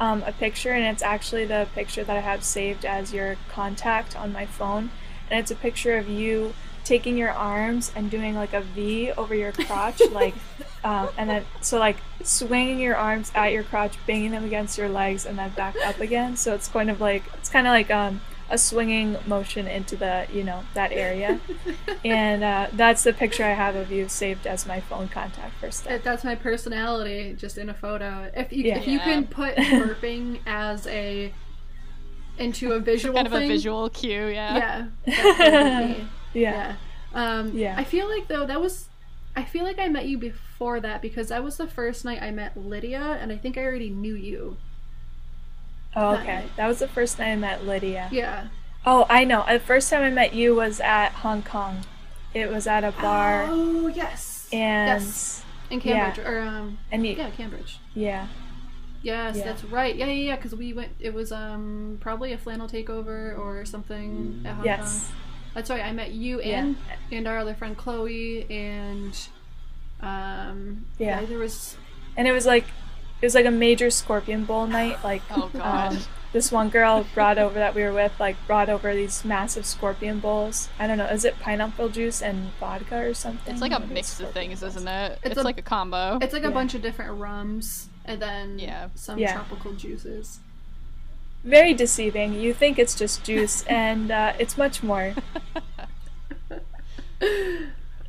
um, 0.00 0.22
a 0.24 0.32
picture, 0.32 0.70
and 0.70 0.84
it's 0.84 1.02
actually 1.02 1.44
the 1.44 1.66
picture 1.74 2.04
that 2.04 2.16
I 2.16 2.20
have 2.20 2.44
saved 2.44 2.84
as 2.84 3.12
your 3.12 3.36
contact 3.48 4.16
on 4.16 4.32
my 4.32 4.46
phone. 4.46 4.90
And 5.30 5.40
it's 5.40 5.50
a 5.50 5.56
picture 5.56 5.96
of 5.96 6.08
you 6.08 6.54
taking 6.84 7.18
your 7.18 7.30
arms 7.30 7.92
and 7.94 8.10
doing 8.10 8.34
like 8.34 8.52
a 8.52 8.60
V 8.60 9.10
over 9.12 9.34
your 9.34 9.52
crotch, 9.52 10.00
like, 10.12 10.34
um, 10.84 11.08
and 11.16 11.28
then 11.28 11.44
so 11.60 11.78
like 11.78 11.96
swinging 12.22 12.78
your 12.80 12.96
arms 12.96 13.30
at 13.34 13.52
your 13.52 13.62
crotch, 13.62 13.94
banging 14.06 14.30
them 14.30 14.44
against 14.44 14.78
your 14.78 14.88
legs, 14.88 15.26
and 15.26 15.38
then 15.38 15.50
back 15.50 15.74
up 15.84 16.00
again. 16.00 16.36
So 16.36 16.54
it's 16.54 16.68
kind 16.68 16.90
of 16.90 17.00
like 17.00 17.24
it's 17.34 17.48
kind 17.48 17.66
of 17.66 17.70
like 17.72 17.90
um, 17.90 18.20
a 18.50 18.56
swinging 18.56 19.16
motion 19.26 19.66
into 19.66 19.96
the 19.96 20.26
you 20.32 20.44
know 20.44 20.62
that 20.74 20.92
area. 20.92 21.40
and 22.04 22.42
uh, 22.44 22.68
that's 22.72 23.02
the 23.04 23.12
picture 23.12 23.44
I 23.44 23.52
have 23.54 23.76
of 23.76 23.90
you 23.90 24.08
saved 24.08 24.46
as 24.46 24.66
my 24.66 24.80
phone 24.80 25.08
contact 25.08 25.54
for 25.60 25.70
Steph. 25.70 26.02
That's 26.04 26.24
my 26.24 26.34
personality, 26.34 27.34
just 27.36 27.58
in 27.58 27.68
a 27.68 27.74
photo. 27.74 28.30
If 28.34 28.52
you 28.52 28.64
Yeah. 28.64 28.78
if 28.78 28.86
you 28.86 28.98
Yeah. 28.98 29.04
can 29.04 29.26
put 29.26 29.56
burping 29.56 30.40
as 30.46 30.86
a 30.86 31.32
into 32.38 32.72
a 32.72 32.78
visual 32.80 33.14
kind 33.14 33.26
of 33.26 33.32
a 33.32 33.48
visual 33.48 33.90
cue, 33.90 34.26
yeah. 34.28 34.56
Yeah. 34.56 34.86
that 35.16 35.82
would 35.82 35.92
be 35.92 36.00
me. 36.00 36.08
Yeah. 36.34 36.76
Yeah. 37.14 37.38
Um, 37.38 37.50
Yeah. 37.56 37.74
I 37.76 37.84
feel 37.84 38.08
like 38.08 38.28
though 38.28 38.46
that 38.46 38.60
was, 38.60 38.88
I 39.34 39.42
feel 39.44 39.64
like 39.64 39.78
I 39.80 39.88
met 39.88 40.06
you 40.06 40.18
before 40.18 40.38
that 40.58 41.00
because 41.02 41.28
that 41.28 41.42
was 41.44 41.56
the 41.56 41.66
first 41.66 42.04
night 42.04 42.20
I 42.22 42.30
met 42.30 42.56
Lydia, 42.56 43.18
and 43.20 43.30
I 43.32 43.36
think 43.36 43.56
I 43.56 43.62
already 43.62 43.90
knew 43.90 44.14
you. 44.14 44.56
Oh, 45.96 46.14
okay. 46.16 46.34
night. 46.34 46.50
That 46.56 46.66
was 46.68 46.78
the 46.80 46.88
first 46.88 47.16
time 47.16 47.26
I 47.28 47.36
met 47.36 47.64
Lydia. 47.64 48.08
Yeah. 48.12 48.48
Oh, 48.84 49.06
I 49.08 49.24
know. 49.24 49.44
The 49.50 49.58
first 49.60 49.90
time 49.90 50.02
I 50.02 50.10
met 50.10 50.34
you 50.34 50.54
was 50.54 50.80
at 50.80 51.10
Hong 51.10 51.42
Kong. 51.42 51.84
It 52.34 52.50
was 52.50 52.66
at 52.66 52.84
a 52.84 52.92
bar, 52.92 53.46
Oh 53.48 53.88
yes. 53.88 54.48
and 54.52 55.02
yes. 55.02 55.44
In 55.70 55.80
Cambridge 55.80 56.24
or 56.24 56.40
um 56.40 56.78
and 56.90 57.06
you, 57.06 57.12
yeah 57.14 57.30
Cambridge. 57.30 57.78
yeah, 57.94 58.26
Yes, 59.02 59.36
Yeah. 59.36 59.44
that's 59.44 59.64
right. 59.64 59.94
Yeah, 59.94 60.06
yeah, 60.06 60.12
yeah. 60.30 60.36
Because 60.36 60.54
we 60.54 60.72
went. 60.72 60.92
It 60.98 61.14
was 61.14 61.30
um 61.32 61.98
probably 62.00 62.32
a 62.32 62.38
flannel 62.38 62.68
takeover 62.68 63.38
or 63.38 63.64
something 63.64 64.42
at 64.44 64.54
Hong 64.54 64.64
yes, 64.64 65.06
Kong. 65.08 65.16
That's 65.54 65.70
right. 65.70 65.84
I 65.84 65.92
met 65.92 66.12
you 66.12 66.40
Yeah. 66.42 66.60
and 66.60 66.76
and 67.12 67.26
our 67.28 67.38
other 67.38 67.54
friend 67.54 67.76
Chloe 67.76 68.46
and 68.50 69.16
um 70.00 70.84
Yeah. 70.98 71.24
there 71.24 71.38
was 71.38 71.76
and 72.16 72.28
it 72.28 72.32
was 72.32 72.46
like 72.46 72.64
it 73.20 73.26
was 73.26 73.34
like 73.34 73.46
a 73.46 73.50
major 73.50 73.90
Scorpion 73.90 74.44
Bowl 74.44 74.66
night. 74.68 75.02
Like, 75.02 75.22
Oh 75.30 75.50
god. 75.52 75.92
um, 75.94 75.98
this 76.32 76.52
one 76.52 76.68
girl 76.68 77.04
brought 77.14 77.36
over 77.38 77.54
that 77.54 77.74
we 77.74 77.82
were 77.82 77.92
with, 77.92 78.12
like, 78.20 78.36
brought 78.46 78.68
over 78.68 78.94
these 78.94 79.24
massive 79.24 79.64
Scorpion 79.66 80.20
Bowls. 80.20 80.68
I 80.78 80.86
don't 80.86 80.98
know, 80.98 81.06
is 81.06 81.24
it 81.24 81.36
pineapple 81.40 81.88
juice 81.88 82.22
and 82.22 82.50
vodka 82.60 82.98
or 82.98 83.14
something? 83.14 83.52
it's 83.52 83.60
like 83.62 83.72
a 83.72 83.78
Or 83.80 83.84
is 83.84 83.90
it 83.90 83.94
mix 83.94 84.20
of 84.20 84.30
things, 84.32 84.60
Bowls? 84.60 84.76
isn't 84.76 84.86
it? 84.86 85.12
It's 85.22 85.30
It's, 85.32 85.40
a- 85.40 85.42
like 85.42 85.58
a 85.58 85.62
combo. 85.62 86.18
It's 86.20 86.32
like 86.32 86.44
a 86.44 86.48
Yeah. 86.48 86.52
bunch 86.54 86.74
of 86.74 86.82
different 86.82 87.18
rums 87.18 87.88
and 88.04 88.22
then 88.22 88.58
Yeah. 88.60 88.88
some 88.94 89.18
Yeah. 89.18 89.32
tropical 89.32 89.72
juices. 89.72 90.38
Very 91.42 91.74
deceiving. 91.74 92.34
You 92.34 92.54
think 92.54 92.78
it's 92.78 92.94
just 92.94 93.24
juice, 93.24 93.62
and 93.66 94.12
uh, 94.12 94.34
it's 94.38 94.56
much 94.56 94.80
more. 94.82 95.14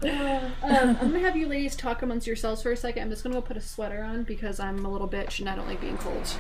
um, 0.02 0.54
I'm 0.64 1.12
gonna 1.12 1.20
have 1.20 1.36
you 1.36 1.48
ladies 1.48 1.76
talk 1.76 2.02
amongst 2.02 2.26
yourselves 2.26 2.62
for 2.62 2.72
a 2.72 2.78
second. 2.78 3.04
I'm 3.04 3.10
just 3.10 3.24
gonna 3.24 3.36
go 3.36 3.42
put 3.42 3.58
a 3.58 3.62
sweater 3.62 4.04
on 4.04 4.24
because 4.24 4.60
I'm 4.60 4.86
a 4.86 4.90
little 4.90 5.08
bitch 5.08 5.40
and 5.40 5.50
I 5.50 5.56
don't 5.56 5.68
like 5.68 5.82
being 5.82 5.98
cold. 5.98 6.36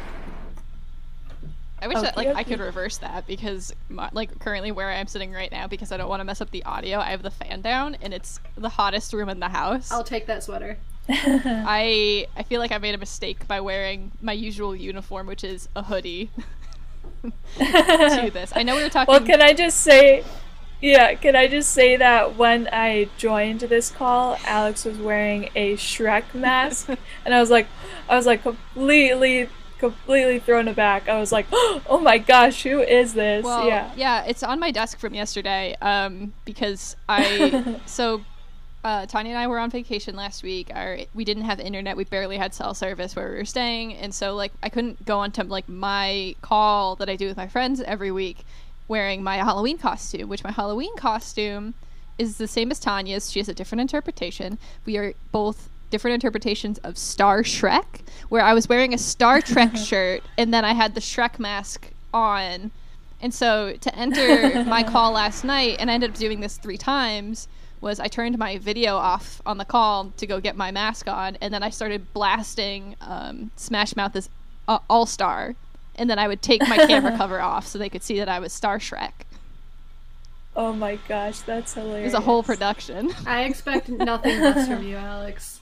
I 1.82 1.88
wish 1.88 2.01
that 2.01 2.18
like 2.18 2.28
I 2.28 2.32
Okey-dokey. 2.32 2.48
could 2.48 2.60
reverse 2.60 2.98
that 2.98 3.25
because 3.25 3.74
my, 3.88 4.10
like 4.12 4.38
currently 4.39 4.72
where 4.72 4.89
I'm 4.89 5.08
sitting 5.08 5.32
right 5.32 5.51
now 5.51 5.68
because 5.68 5.92
I 5.92 5.98
don't 5.98 6.10
want 6.10 6.20
to 6.20 6.25
mess 6.25 6.42
up 6.42 6.51
the 6.51 6.63
audio. 6.63 7.00
I 7.00 7.12
have 7.12 7.24
the 7.24 7.32
fan 7.32 7.62
down 7.62 7.96
and 8.01 8.13
it's 8.13 8.39
the 8.58 8.70
hottest 8.70 9.13
room 9.13 9.30
in 9.30 9.39
the 9.39 9.50
house. 9.50 9.92
I'll 9.92 10.04
take 10.04 10.25
that 10.28 10.44
sweater. 10.44 10.78
I 11.10 12.28
I 12.36 12.44
feel 12.44 12.60
like 12.60 12.72
I 12.72 12.78
made 12.78 12.96
a 12.96 12.98
mistake 12.98 13.48
by 13.48 13.62
wearing 13.62 14.12
my 14.22 14.34
usual 14.34 14.75
uniform, 14.75 15.28
which 15.28 15.44
is 15.44 15.70
a 15.75 15.84
hoodie. 15.84 16.30
to 17.24 17.32
this, 18.34 18.54
I 18.56 18.63
know 18.63 18.75
we 18.75 18.84
were 18.84 18.89
talking. 18.89 19.12
Well, 19.12 19.22
can 19.22 19.42
I 19.42 19.54
just 19.54 19.82
say, 19.82 20.24
yeah, 20.81 21.13
can 21.15 21.36
I 21.36 21.48
just 21.48 21.71
say 21.71 21.98
that 21.98 22.38
when 22.38 22.69
I 22.71 23.09
joined 23.17 23.62
this 23.62 23.91
call, 23.91 24.38
Alex 24.45 24.86
was 24.86 24.98
wearing 24.98 25.50
a 25.55 25.75
Shrek 25.75 26.33
mask, 26.33 26.89
and 27.25 27.33
I 27.33 27.39
was 27.39 27.50
like, 27.50 27.67
I 28.07 28.15
was 28.15 28.25
like 28.25 28.43
completely, 28.43 29.50
completely 29.77 30.39
thrown 30.39 30.67
aback. 30.69 31.09
I 31.09 31.19
was 31.19 31.31
like, 31.31 31.48
oh 31.51 32.00
my 32.01 32.17
gosh, 32.17 32.63
who 32.63 32.81
is 32.81 33.13
this? 33.13 33.43
Well, 33.43 33.67
yeah. 33.67 34.24
it's 34.24 34.41
on 34.41 34.59
my 34.59 34.71
desk 34.71 35.00
from 35.00 35.13
yesterday. 35.13 35.75
Um, 35.81 36.33
because 36.45 36.95
I 37.09 37.81
so 37.86 38.21
uh, 38.86 39.05
Tanya 39.05 39.31
and 39.31 39.39
I 39.39 39.48
were 39.48 39.59
on 39.59 39.69
vacation 39.69 40.15
last 40.15 40.43
week. 40.43 40.71
Our 40.74 41.00
we 41.13 41.25
didn't 41.25 41.43
have 41.43 41.59
internet. 41.59 41.98
We 41.98 42.05
barely 42.05 42.38
had 42.38 42.53
cell 42.53 42.74
service 42.74 43.17
where 43.17 43.29
we 43.29 43.36
were 43.36 43.45
staying, 43.45 43.95
and 43.95 44.13
so 44.13 44.33
like 44.33 44.53
I 44.63 44.69
couldn't 44.69 45.05
go 45.05 45.19
onto 45.19 45.43
like 45.43 45.67
my 45.67 46.36
call 46.41 46.95
that 46.98 47.09
I 47.09 47.17
do 47.17 47.27
with 47.27 47.36
my 47.36 47.50
friends 47.50 47.81
every 47.81 48.12
week 48.12 48.45
wearing 48.89 49.24
my 49.24 49.38
Halloween 49.38 49.77
costume. 49.77 50.27
Which 50.27 50.43
my 50.43 50.51
Halloween 50.51 50.96
costume 50.98 51.75
is 52.17 52.38
the 52.38 52.48
same 52.48 52.69
as 52.72 52.79
Tanya's. 52.79 53.31
She 53.31 53.39
has 53.39 53.48
a 53.48 53.53
different 53.53 53.81
interpretation. 53.81 54.60
We 54.86 54.98
are 54.98 55.13
both 55.31 55.69
different 55.89 56.15
interpretations 56.15 56.77
of 56.79 56.98
Star 56.98 57.43
Shrek, 57.43 58.01
where 58.27 58.43
I 58.43 58.53
was 58.53 58.67
wearing 58.69 58.93
a 58.93 58.98
Star 58.98 59.41
Trek 59.41 59.75
shirt 59.77 60.22
and 60.38 60.53
then 60.53 60.65
I 60.65 60.74
had 60.74 60.93
the 60.96 61.01
Shrek 61.01 61.39
mask 61.39 61.91
on. 62.13 62.72
And 63.22 63.34
so 63.34 63.74
to 63.79 63.96
enter 63.96 64.63
my 64.67 64.84
call 64.84 65.12
last 65.12 65.43
night, 65.43 65.77
and 65.79 65.89
I 65.89 65.96
ended 65.96 66.12
up 66.12 66.17
doing 66.17 66.39
this 66.39 66.58
three 66.58 66.77
times, 66.77 67.48
was 67.81 68.00
I 68.00 68.08
turned 68.08 68.38
my 68.38 68.58
video 68.58 68.98
off 68.98 69.41
on 69.46 69.58
the 69.58 69.65
call 69.65 70.12
to 70.17 70.27
go 70.27 70.39
get 70.39 70.55
my 70.55 70.72
mask 70.72 71.08
on, 71.08 71.38
and 71.41 71.53
then 71.53 71.63
I 71.63 71.69
started 71.69 72.13
blasting 72.13 72.96
um, 73.01 73.51
Smash 73.55 73.96
Mouth's 73.96 74.29
uh, 74.67 74.79
All 74.89 75.05
Star, 75.05 75.55
and 76.00 76.10
then 76.10 76.18
I 76.18 76.27
would 76.27 76.41
take 76.41 76.68
my 76.68 76.77
camera 76.77 77.15
cover 77.18 77.39
off 77.39 77.68
so 77.68 77.77
they 77.77 77.89
could 77.89 78.03
see 78.03 78.18
that 78.18 78.29
I 78.29 78.39
was 78.39 78.51
Star 78.53 78.79
Shrek. 78.79 79.12
Oh 80.56 80.74
my 80.74 80.98
gosh, 81.08 81.41
that's 81.41 81.74
hilarious! 81.75 82.01
It 82.01 82.06
was 82.06 82.13
a 82.15 82.22
whole 82.22 82.41
production. 82.41 83.13
I 83.27 83.44
expect 83.44 83.89
nothing 83.89 84.41
less 84.41 84.68
from 84.68 84.84
you, 84.84 84.96
Alex. 84.96 85.60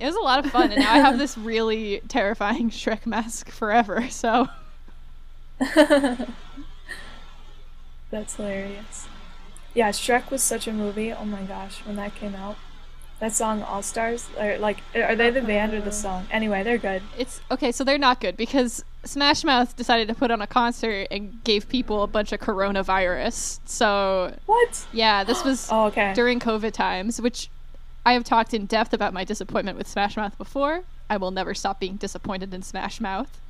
It 0.00 0.06
was 0.06 0.16
a 0.16 0.20
lot 0.20 0.44
of 0.44 0.50
fun, 0.50 0.72
and 0.72 0.80
now 0.80 0.92
I 0.92 0.98
have 0.98 1.18
this 1.18 1.36
really 1.38 2.00
terrifying 2.08 2.70
Shrek 2.70 3.06
mask 3.06 3.50
forever. 3.50 4.08
So 4.08 4.48
That's 8.10 8.36
hilarious. 8.36 9.06
Yeah, 9.72 9.90
Shrek 9.90 10.30
was 10.30 10.42
such 10.42 10.66
a 10.66 10.72
movie. 10.72 11.12
Oh 11.12 11.24
my 11.24 11.42
gosh, 11.42 11.80
when 11.84 11.96
that 11.96 12.14
came 12.14 12.34
out. 12.34 12.56
That 13.20 13.32
song 13.32 13.62
All 13.62 13.82
Stars, 13.82 14.28
or 14.38 14.58
like, 14.58 14.78
are 14.94 15.14
they 15.14 15.30
the 15.30 15.40
band 15.40 15.72
or 15.72 15.80
the 15.80 15.84
uh-huh. 15.84 15.90
song? 15.92 16.26
Anyway, 16.30 16.62
they're 16.62 16.78
good. 16.78 17.02
it's 17.16 17.40
okay. 17.50 17.70
So 17.72 17.84
they're 17.84 17.98
not 17.98 18.20
good 18.20 18.36
because 18.36 18.84
Smash 19.04 19.44
Mouth 19.44 19.76
decided 19.76 20.08
to 20.08 20.14
put 20.14 20.30
on 20.30 20.40
a 20.42 20.46
concert 20.46 21.08
and 21.10 21.42
gave 21.44 21.68
people 21.68 22.02
a 22.02 22.06
bunch 22.06 22.32
of 22.32 22.40
coronavirus. 22.40 23.60
So 23.64 24.36
What? 24.46 24.86
yeah, 24.92 25.24
this 25.24 25.44
was 25.44 25.68
Oh, 25.72 25.86
okay. 25.86 26.12
during 26.14 26.40
COVID 26.40 26.72
times, 26.72 27.20
which 27.20 27.48
I 28.06 28.12
have 28.14 28.24
talked 28.24 28.52
in 28.54 28.66
depth 28.66 28.92
about 28.92 29.12
my 29.12 29.24
disappointment 29.24 29.78
with 29.78 29.88
Smash 29.88 30.16
Mouth 30.16 30.36
before. 30.38 30.82
I 31.08 31.16
will 31.16 31.30
never 31.30 31.54
stop 31.54 31.80
being 31.80 31.96
disappointed 31.96 32.52
in 32.54 32.62
Smash 32.62 33.00
Mouth. 33.00 33.40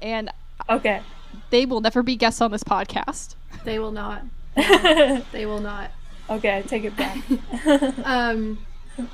And 0.00 0.30
Okay. 0.70 1.02
they 1.50 1.66
will 1.66 1.80
never 1.82 2.02
be 2.02 2.16
guests 2.16 2.40
on 2.40 2.50
this 2.50 2.64
podcast. 2.64 3.34
They 3.64 3.78
will 3.78 3.92
not. 3.92 4.22
okay, 4.56 5.22
They 5.32 5.44
will 5.44 5.60
not. 5.60 5.90
Okay, 6.30 6.64
take 6.66 6.84
it 6.84 6.96
back. 6.96 7.18
Um, 8.04 8.64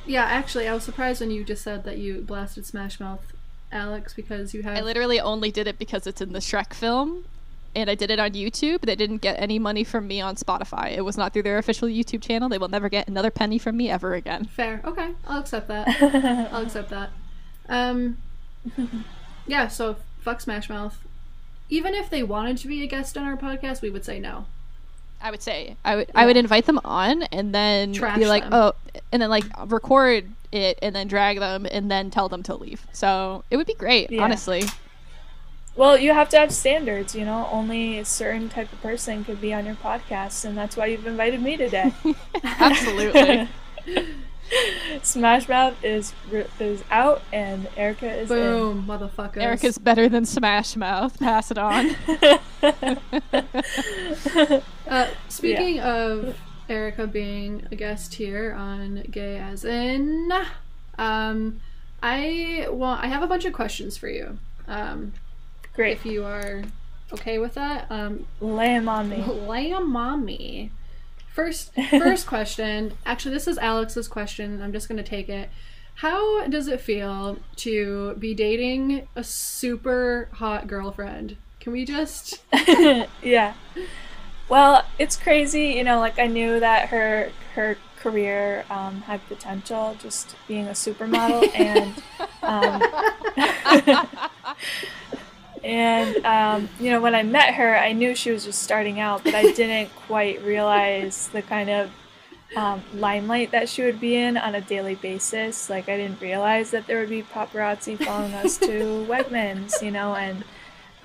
yeah, 0.07 0.23
actually, 0.25 0.69
I 0.69 0.75
was 0.75 0.85
surprised 0.85 1.21
when 1.21 1.31
you 1.33 1.43
just 1.43 1.63
said 1.63 1.83
that 1.85 1.99
you 1.99 2.21
blasted 2.21 2.65
Smash 2.65 3.01
Mouth, 3.01 3.33
Alex, 3.73 4.15
because 4.15 4.55
you 4.55 4.63
have. 4.63 4.77
I 4.77 4.81
literally 4.81 5.19
only 5.21 5.51
did 5.51 5.67
it 5.67 5.79
because 5.79 6.07
it's 6.07 6.21
in 6.21 6.33
the 6.33 6.39
Shrek 6.39 6.73
film. 6.75 7.25
And 7.75 7.89
I 7.89 7.95
did 7.95 8.11
it 8.11 8.19
on 8.19 8.33
YouTube. 8.33 8.83
They 8.83 8.95
didn't 8.95 9.23
get 9.23 9.41
any 9.41 9.59
money 9.59 9.83
from 9.83 10.07
me 10.07 10.21
on 10.21 10.37
Spotify. 10.37 10.93
It 10.93 11.07
was 11.07 11.17
not 11.17 11.33
through 11.33 11.45
their 11.45 11.57
official 11.57 11.89
YouTube 11.89 12.21
channel. 12.21 12.51
They 12.51 12.59
will 12.59 12.69
never 12.69 12.91
get 12.91 13.09
another 13.09 13.31
penny 13.31 13.57
from 13.59 13.79
me 13.79 13.89
ever 13.89 14.13
again. 14.13 14.45
Fair. 14.45 14.83
Okay, 14.85 15.13
I'll 15.27 15.41
accept 15.41 15.69
that. 15.69 15.89
I'll 16.53 16.65
accept 16.65 16.91
that. 16.91 17.11
Um, 17.71 18.19
yeah. 19.47 19.69
So 19.69 19.97
fuck 20.21 20.43
Smash 20.43 20.69
Mouth. 20.69 20.99
Even 21.71 21.95
if 21.95 22.11
they 22.11 22.23
wanted 22.23 22.59
to 22.59 22.69
be 22.69 22.83
a 22.83 22.87
guest 22.87 23.17
on 23.17 23.25
our 23.25 23.39
podcast, 23.39 23.81
we 23.81 23.89
would 23.89 24.05
say 24.05 24.21
no. 24.21 24.45
I 25.23 25.31
would 25.31 25.41
say 25.41 25.77
I 25.83 25.97
would 25.97 26.11
I 26.15 26.27
would 26.27 26.37
invite 26.37 26.67
them 26.67 26.81
on 26.85 27.23
and 27.23 27.55
then 27.55 27.95
Trash 27.95 28.19
be 28.19 28.27
like, 28.27 28.43
them. 28.43 28.53
oh, 28.53 28.73
and 29.13 29.23
then 29.23 29.31
like 29.31 29.45
record 29.65 30.31
it 30.53 30.79
and 30.83 30.95
then 30.95 31.09
drag 31.09 31.39
them 31.41 31.67
and 31.71 31.91
then 31.91 32.11
tell 32.11 32.29
them 32.29 32.43
to 32.45 32.55
leave. 32.55 32.87
So 32.93 33.45
it 33.51 33.57
would 33.57 33.67
be 33.67 33.75
great, 33.75 34.11
Yeah. 34.11 34.23
honestly. 34.23 34.65
well, 35.75 35.97
you 35.99 36.13
have 36.13 36.29
to 36.31 36.39
have 36.39 36.53
standards, 36.53 37.15
you 37.15 37.25
know. 37.25 37.49
Only 37.51 37.99
a 37.99 38.05
certain 38.05 38.49
type 38.49 38.73
of 38.73 38.81
person 38.83 39.25
could 39.25 39.41
be 39.41 39.53
on 39.55 39.65
your 39.67 39.75
podcast, 39.77 40.45
and 40.45 40.57
that's 40.57 40.77
why 40.77 40.87
you've 40.87 41.07
invited 41.07 41.41
me 41.41 41.57
today. 41.57 41.93
Absolutely. 42.45 43.49
Smash 45.03 45.49
Mouth 45.49 45.83
is 45.83 46.13
is 46.61 46.85
out, 46.91 47.23
and 47.33 47.69
Erica 47.75 48.13
is 48.13 48.29
Boom, 48.29 48.85
motherfuckers. 48.87 49.39
Erica's 49.39 49.79
better 49.79 50.11
than 50.11 50.27
Smash 50.27 50.77
Mouth. 50.77 51.19
Pass 51.19 51.51
it 51.51 51.57
on. 51.59 51.97
Uh, 54.89 55.09
speaking 55.29 55.81
of 55.81 56.37
Erica 56.69 57.07
being 57.07 57.67
a 57.71 57.77
guest 57.77 58.15
here 58.15 58.53
on 58.53 59.05
Gay 59.11 59.39
as 59.39 59.65
in, 59.65 60.31
um, 60.99 61.61
I 62.03 62.67
want 62.71 63.03
I 63.03 63.07
have 63.09 63.23
a 63.23 63.27
bunch 63.27 63.45
of 63.45 63.53
questions 63.53 63.97
for 63.97 64.09
you. 64.09 64.39
Um, 64.67 65.13
Great. 65.75 65.93
if 65.93 66.05
you 66.07 66.25
are 66.25 66.63
okay 67.13 67.39
with 67.39 67.55
that, 67.55 67.87
um, 67.91 68.27
Lay 68.41 68.71
'em 68.75 68.89
on 68.89 69.09
me. 69.09 69.23
lay 69.23 69.73
'em 69.73 69.95
on 69.97 70.25
me. 70.25 70.71
First, 71.35 71.73
first 71.91 72.27
question. 72.27 72.93
Actually, 73.07 73.35
this 73.35 73.47
is 73.49 73.59
Alex's 73.59 74.09
question. 74.09 74.61
I'm 74.63 74.73
just 74.73 74.89
gonna 74.89 75.03
take 75.03 75.29
it. 75.29 75.49
How 75.97 76.47
does 76.49 76.69
it 76.69 76.81
feel 76.81 77.39
to 77.57 78.15
be 78.19 78.35
dating 78.35 79.07
a 79.15 79.23
super 79.23 80.29
hot 80.33 80.67
girlfriend? 80.67 81.37
Can 81.61 81.73
we 81.73 81.85
just? 81.85 82.43
yeah. 83.23 83.55
Well, 84.49 84.85
it's 84.99 85.17
crazy, 85.17 85.69
you 85.69 85.85
know. 85.85 85.99
Like 85.99 86.19
I 86.19 86.27
knew 86.27 86.61
that 86.61 86.89
her 86.89 87.33
her 87.55 87.77
career 87.97 88.65
um, 88.71 89.03
had 89.03 89.27
potential, 89.29 89.97
just 90.01 90.35
being 90.49 90.67
a 90.67 90.73
supermodel, 90.73 91.49
and 91.55 92.03
um, 92.43 92.83
and 95.65 96.27
um, 96.27 96.69
you 96.81 96.91
know 96.91 97.01
when 97.01 97.15
I 97.15 97.23
met 97.23 97.55
her, 97.55 97.77
I 97.79 97.93
knew 97.93 98.15
she 98.15 98.31
was 98.31 98.45
just 98.45 98.63
starting 98.63 99.01
out, 99.01 99.25
but 99.25 99.35
I 99.35 99.53
didn't 99.53 99.95
quite 100.07 100.43
realize 100.43 101.29
the 101.29 101.43
kind 101.43 101.71
of 101.71 101.91
um, 102.57 102.83
limelight 102.95 103.51
that 103.53 103.69
she 103.69 103.83
would 103.83 104.01
be 104.01 104.17
in 104.17 104.37
on 104.37 104.55
a 104.55 104.61
daily 104.61 104.95
basis. 104.97 105.71
Like 105.71 105.89
I 105.89 105.97
didn't 105.97 106.21
realize 106.21 106.71
that 106.73 106.87
there 106.87 107.01
would 107.01 107.09
be 107.09 107.23
paparazzi 107.23 108.03
following 108.03 108.35
us 108.35 108.59
to 108.59 109.07
Wegmans, 109.09 109.83
you 109.83 109.91
know, 109.91 110.15
and 110.15 110.45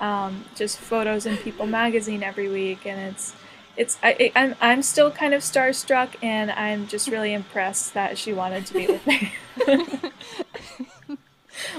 um, 0.00 0.44
just 0.54 0.78
photos 0.78 1.26
in 1.26 1.36
People 1.38 1.66
magazine 1.66 2.22
every 2.22 2.48
week, 2.48 2.86
and 2.86 3.00
it's 3.00 3.34
it's 3.76 3.98
I, 4.02 4.16
I- 4.20 4.32
I'm 4.42 4.54
I'm 4.60 4.82
still 4.82 5.10
kind 5.10 5.34
of 5.34 5.42
starstruck, 5.42 6.10
and 6.22 6.50
I'm 6.50 6.86
just 6.88 7.08
really 7.08 7.32
impressed 7.32 7.94
that 7.94 8.18
she 8.18 8.32
wanted 8.32 8.66
to 8.66 8.74
be 8.74 8.86
with 8.86 9.06
me. 9.06 9.32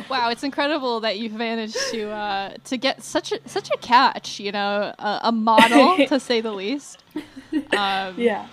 wow, 0.10 0.30
it's 0.30 0.44
incredible 0.44 1.00
that 1.02 1.18
you've 1.20 1.34
managed 1.34 1.78
to 1.92 2.10
uh, 2.10 2.54
to 2.66 2.78
get 2.78 3.04
such 3.04 3.32
a 3.32 3.40
such 3.48 3.70
a 3.72 3.78
catch. 3.78 4.40
You 4.40 4.52
know, 4.52 4.94
a, 5.00 5.20
a 5.24 5.32
model 5.32 5.98
to 6.08 6.20
say 6.20 6.42
the 6.42 6.52
least. 6.52 7.04
Um, 7.72 8.16
yeah, 8.18 8.48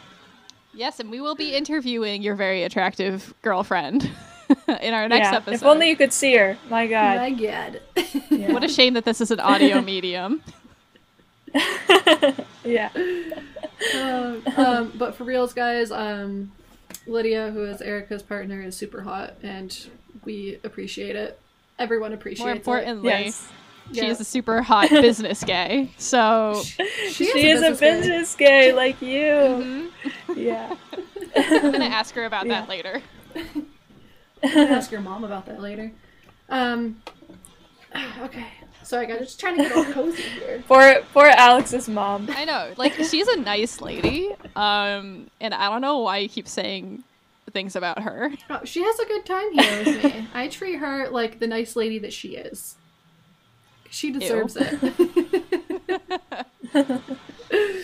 Yes, 0.75 1.01
and 1.01 1.11
we 1.11 1.21
will 1.21 1.35
be 1.35 1.55
interviewing 1.55 2.23
your 2.23 2.35
very 2.35 2.63
attractive 2.65 3.33
girlfriend 3.43 4.11
in 4.81 4.95
our 4.95 5.09
next 5.09 5.31
yeah. 5.31 5.37
episode. 5.37 5.55
If 5.55 5.63
only 5.65 5.89
you 5.89 5.97
could 5.97 6.13
see 6.13 6.35
her. 6.37 6.57
My 6.69 6.87
God. 6.87 7.17
My 7.19 7.31
God. 7.31 7.81
Yeah. 8.31 8.53
What 8.53 8.65
a 8.65 8.69
shame 8.69 8.95
that 8.95 9.05
this 9.05 9.21
is 9.21 9.31
an 9.31 9.41
audio 9.41 9.81
medium. 9.93 10.43
yeah. 12.65 12.91
um, 13.95 14.43
um, 14.57 14.93
but 14.97 15.15
for 15.15 15.25
reals, 15.25 15.53
guys, 15.53 15.91
um, 15.91 16.53
Lydia, 17.07 17.51
who 17.51 17.65
is 17.65 17.81
Erica's 17.81 18.23
partner, 18.23 18.61
is 18.63 18.77
super 18.77 19.03
hot, 19.03 19.35
and 19.43 19.87
we 20.25 20.59
appreciate 20.65 21.17
it. 21.17 21.39
Everyone 21.79 22.13
appreciates 22.13 22.41
More 22.41 22.51
it. 22.51 22.57
importantly, 22.57 23.09
Yes. 23.11 23.49
she 23.93 23.99
Yeah. 24.01 24.05
is 24.11 24.21
a 24.21 24.25
super 24.25 24.63
hot 24.63 24.91
business 24.91 25.45
gay. 25.45 25.91
So 25.99 26.61
She, 26.65 27.27
She 27.31 27.49
is 27.51 27.63
a 27.63 27.71
business 27.73 28.35
gay 28.35 28.73
like 28.73 29.01
you. 29.01 29.21
mhm. 29.21 29.91
Yeah. 30.35 30.75
I'm 31.37 31.71
gonna 31.73 31.85
ask 31.85 32.15
her 32.15 32.25
about 32.25 32.47
Yeah. 32.47 32.61
that 32.63 32.69
later. 32.69 33.03
I'm 34.47 34.59
ask 34.73 34.91
your 34.91 35.01
mom 35.01 35.25
about 35.25 35.47
that 35.47 35.61
later. 35.61 35.93
Um. 36.49 37.03
Okay. 38.21 38.47
Sorry, 38.83 39.07
guys. 39.07 39.19
Just 39.21 39.41
trying 39.41 39.57
to 39.57 39.63
get 39.63 39.73
all 39.73 39.85
cozy 39.85 40.23
here. 40.23 40.63
Poor 40.69 41.01
poor 41.13 41.25
Alex's 41.27 41.89
mom. 41.89 42.29
I 42.31 42.45
know, 42.45 42.73
like 42.77 42.93
she's 42.93 43.27
a 43.27 43.37
nice 43.37 43.81
lady, 43.81 44.33
um, 44.55 45.29
and 45.41 45.53
I 45.53 45.71
don't 45.71 45.81
know 45.81 45.99
why 45.99 46.19
you 46.19 46.29
keep 46.29 46.47
saying 46.47 47.03
things 47.51 47.75
about 47.75 48.03
her. 48.03 48.31
Oh, 48.51 48.61
she 48.65 48.83
has 48.85 48.99
a 49.01 49.07
good 49.07 49.27
time 49.27 49.53
here 49.53 49.85
with 49.85 50.05
me. 50.05 50.29
I 50.35 50.49
treat 50.49 50.77
her 50.77 51.09
like 51.09 51.41
the 51.41 51.47
nice 51.47 51.75
lady 51.75 51.99
that 52.01 52.13
she 52.13 52.37
is. 52.37 52.77
She 53.91 54.13
deserves 54.13 54.57
it. 54.57 54.79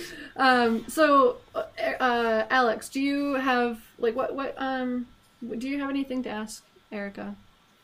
um. 0.37 0.85
So, 0.89 1.39
uh, 1.55 1.65
uh, 1.99 2.47
Alex, 2.51 2.89
do 2.89 3.01
you 3.01 3.35
have 3.35 3.81
like 3.99 4.15
what 4.15 4.37
what 4.37 4.55
um 4.57 5.09
do 5.59 5.69
you 5.69 5.81
have 5.81 5.91
anything 5.91 6.23
to 6.25 6.31
ask 6.31 6.65
Erica 6.91 7.35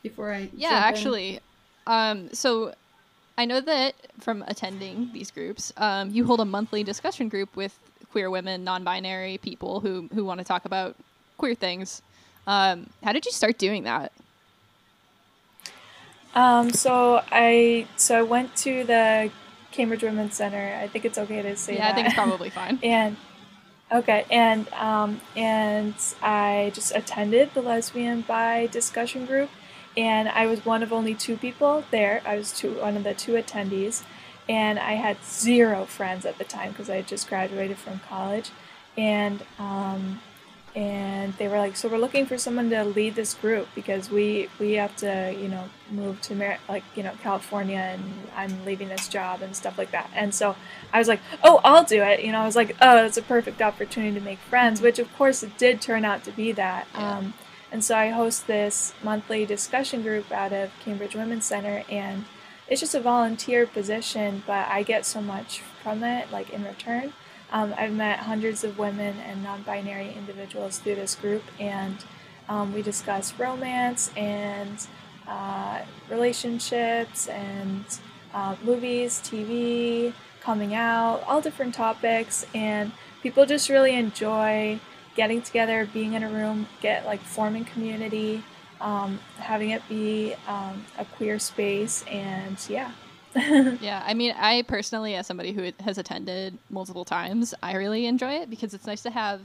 before 0.03 0.31
I? 0.31 0.49
Yeah, 0.53 0.69
jump 0.69 0.71
in? 0.71 0.93
actually, 0.93 1.39
um, 1.87 2.33
so 2.33 2.73
I 3.37 3.45
know 3.45 3.61
that 3.61 3.95
from 4.19 4.43
attending 4.47 5.11
these 5.13 5.31
groups, 5.31 5.71
um, 5.77 6.11
you 6.11 6.25
hold 6.25 6.39
a 6.39 6.45
monthly 6.45 6.83
discussion 6.83 7.29
group 7.29 7.55
with 7.55 7.77
queer 8.11 8.29
women, 8.29 8.63
non-binary 8.63 9.37
people 9.39 9.79
who 9.79 10.09
who 10.13 10.25
want 10.25 10.39
to 10.39 10.43
talk 10.43 10.65
about 10.65 10.95
queer 11.37 11.55
things. 11.55 12.01
Um, 12.47 12.89
how 13.03 13.13
did 13.13 13.25
you 13.25 13.31
start 13.31 13.57
doing 13.57 13.83
that? 13.83 14.11
Um, 16.35 16.71
so 16.71 17.23
I 17.31 17.87
so 17.95 18.19
I 18.19 18.21
went 18.21 18.55
to 18.57 18.83
the 18.83 19.31
Cambridge 19.71 20.03
Women's 20.03 20.35
Center. 20.35 20.79
I 20.81 20.87
think 20.87 21.05
it's 21.05 21.17
okay 21.17 21.41
to 21.41 21.55
say 21.55 21.75
yeah, 21.75 21.79
that. 21.79 21.91
I 21.91 21.95
think 21.95 22.07
it's 22.07 22.15
probably 22.15 22.49
fine. 22.49 22.79
and 22.83 23.17
okay, 23.91 24.25
and 24.29 24.71
um, 24.73 25.21
and 25.35 25.93
I 26.21 26.71
just 26.73 26.95
attended 26.95 27.53
the 27.53 27.61
lesbian 27.61 28.21
bi 28.21 28.67
discussion 28.67 29.25
group, 29.25 29.49
and 29.97 30.29
I 30.29 30.45
was 30.45 30.65
one 30.65 30.83
of 30.83 30.93
only 30.93 31.15
two 31.15 31.37
people 31.37 31.83
there. 31.91 32.21
I 32.25 32.35
was 32.35 32.51
two 32.51 32.73
one 32.79 32.97
of 32.97 33.03
the 33.03 33.13
two 33.13 33.33
attendees, 33.33 34.03
and 34.47 34.79
I 34.79 34.93
had 34.93 35.17
zero 35.23 35.85
friends 35.85 36.25
at 36.25 36.37
the 36.37 36.43
time 36.43 36.71
because 36.71 36.89
I 36.89 36.97
had 36.97 37.07
just 37.07 37.27
graduated 37.29 37.77
from 37.77 37.99
college, 38.07 38.51
and 38.97 39.43
um, 39.57 40.21
and 40.75 41.33
they 41.33 41.47
were 41.47 41.57
like, 41.57 41.75
so 41.75 41.87
we're 41.87 41.97
looking 41.97 42.25
for 42.25 42.37
someone 42.37 42.69
to 42.69 42.83
lead 42.83 43.15
this 43.15 43.33
group 43.33 43.67
because 43.75 44.09
we 44.09 44.49
we 44.59 44.73
have 44.73 44.95
to 44.97 45.35
you 45.39 45.47
know 45.47 45.69
move 45.91 46.21
to 46.21 46.35
Mar- 46.35 46.59
like 46.67 46.83
you 46.95 47.03
know 47.03 47.13
California 47.21 47.77
and 47.77 48.03
I'm 48.35 48.65
leaving 48.65 48.89
this 48.89 49.07
job 49.07 49.41
and 49.41 49.55
stuff 49.55 49.77
like 49.77 49.91
that. 49.91 50.09
And 50.13 50.33
so 50.33 50.55
I 50.93 50.99
was 50.99 51.07
like, 51.07 51.21
oh, 51.43 51.59
I'll 51.63 51.83
do 51.83 52.01
it. 52.01 52.23
You 52.23 52.31
know, 52.31 52.39
I 52.39 52.45
was 52.45 52.55
like, 52.55 52.75
oh, 52.81 53.03
it's 53.05 53.17
a 53.17 53.21
perfect 53.21 53.61
opportunity 53.61 54.17
to 54.17 54.23
make 54.23 54.39
friends, 54.39 54.81
which 54.81 54.99
of 54.99 55.13
course 55.15 55.43
it 55.43 55.57
did 55.57 55.81
turn 55.81 56.05
out 56.05 56.23
to 56.25 56.31
be 56.31 56.51
that. 56.53 56.87
Yeah. 56.93 57.17
Um, 57.17 57.33
and 57.71 57.83
so 57.83 57.95
I 57.95 58.09
host 58.09 58.47
this 58.47 58.93
monthly 59.03 59.45
discussion 59.45 60.01
group 60.01 60.31
out 60.31 60.53
of 60.53 60.71
Cambridge 60.83 61.15
Women's 61.15 61.45
Center 61.45 61.83
and 61.89 62.25
it's 62.69 62.81
just 62.81 62.93
a 62.93 62.99
volunteer 62.99 63.65
position, 63.65 64.43
but 64.45 64.67
I 64.67 64.83
get 64.83 65.05
so 65.05 65.21
much 65.21 65.61
from 65.81 66.03
it, 66.03 66.31
like 66.31 66.51
in 66.51 66.63
return. 66.63 67.13
Um, 67.51 67.73
I've 67.77 67.93
met 67.93 68.19
hundreds 68.19 68.63
of 68.63 68.77
women 68.77 69.17
and 69.19 69.43
non 69.43 69.63
binary 69.63 70.13
individuals 70.13 70.79
through 70.79 70.95
this 70.95 71.15
group, 71.15 71.43
and 71.59 71.97
um, 72.47 72.73
we 72.73 72.81
discuss 72.81 73.33
romance 73.39 74.11
and 74.15 74.85
uh, 75.27 75.81
relationships 76.09 77.27
and 77.27 77.85
uh, 78.33 78.55
movies, 78.63 79.19
TV, 79.19 80.13
coming 80.41 80.75
out, 80.75 81.23
all 81.27 81.41
different 81.41 81.73
topics, 81.73 82.45
and 82.53 82.91
people 83.21 83.45
just 83.45 83.69
really 83.69 83.95
enjoy 83.95 84.79
getting 85.15 85.41
together, 85.41 85.87
being 85.91 86.13
in 86.13 86.23
a 86.23 86.29
room, 86.29 86.67
get 86.81 87.05
like 87.05 87.19
forming 87.19 87.65
community, 87.65 88.43
um, 88.79 89.19
having 89.37 89.71
it 89.71 89.81
be 89.89 90.35
um, 90.47 90.85
a 90.97 91.05
queer 91.05 91.39
space, 91.39 92.03
and 92.07 92.57
yeah. 92.69 92.91
yeah, 93.81 94.03
I 94.05 94.13
mean, 94.13 94.33
I 94.37 94.63
personally, 94.63 95.15
as 95.15 95.27
somebody 95.27 95.51
who 95.51 95.71
has 95.81 95.97
attended 95.97 96.57
multiple 96.69 97.05
times, 97.05 97.53
I 97.61 97.75
really 97.75 98.05
enjoy 98.05 98.33
it 98.33 98.49
because 98.49 98.73
it's 98.73 98.87
nice 98.87 99.03
to 99.03 99.11
have, 99.11 99.41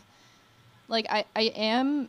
like, 0.88 1.07
I, 1.11 1.25
I 1.37 1.42
am 1.55 2.09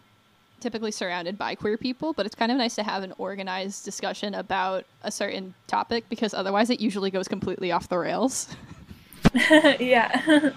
typically 0.61 0.91
surrounded 0.91 1.37
by 1.37 1.53
queer 1.55 1.77
people, 1.77 2.13
but 2.13 2.25
it's 2.25 2.35
kind 2.35 2.51
of 2.51 2.57
nice 2.57 2.75
to 2.75 2.83
have 2.83 3.03
an 3.03 3.13
organized 3.17 3.83
discussion 3.83 4.33
about 4.33 4.85
a 5.03 5.11
certain 5.11 5.53
topic 5.67 6.05
because 6.09 6.33
otherwise 6.33 6.69
it 6.69 6.79
usually 6.79 7.11
goes 7.11 7.27
completely 7.27 7.71
off 7.71 7.89
the 7.89 7.97
rails. 7.97 8.55
yeah. 9.33 10.51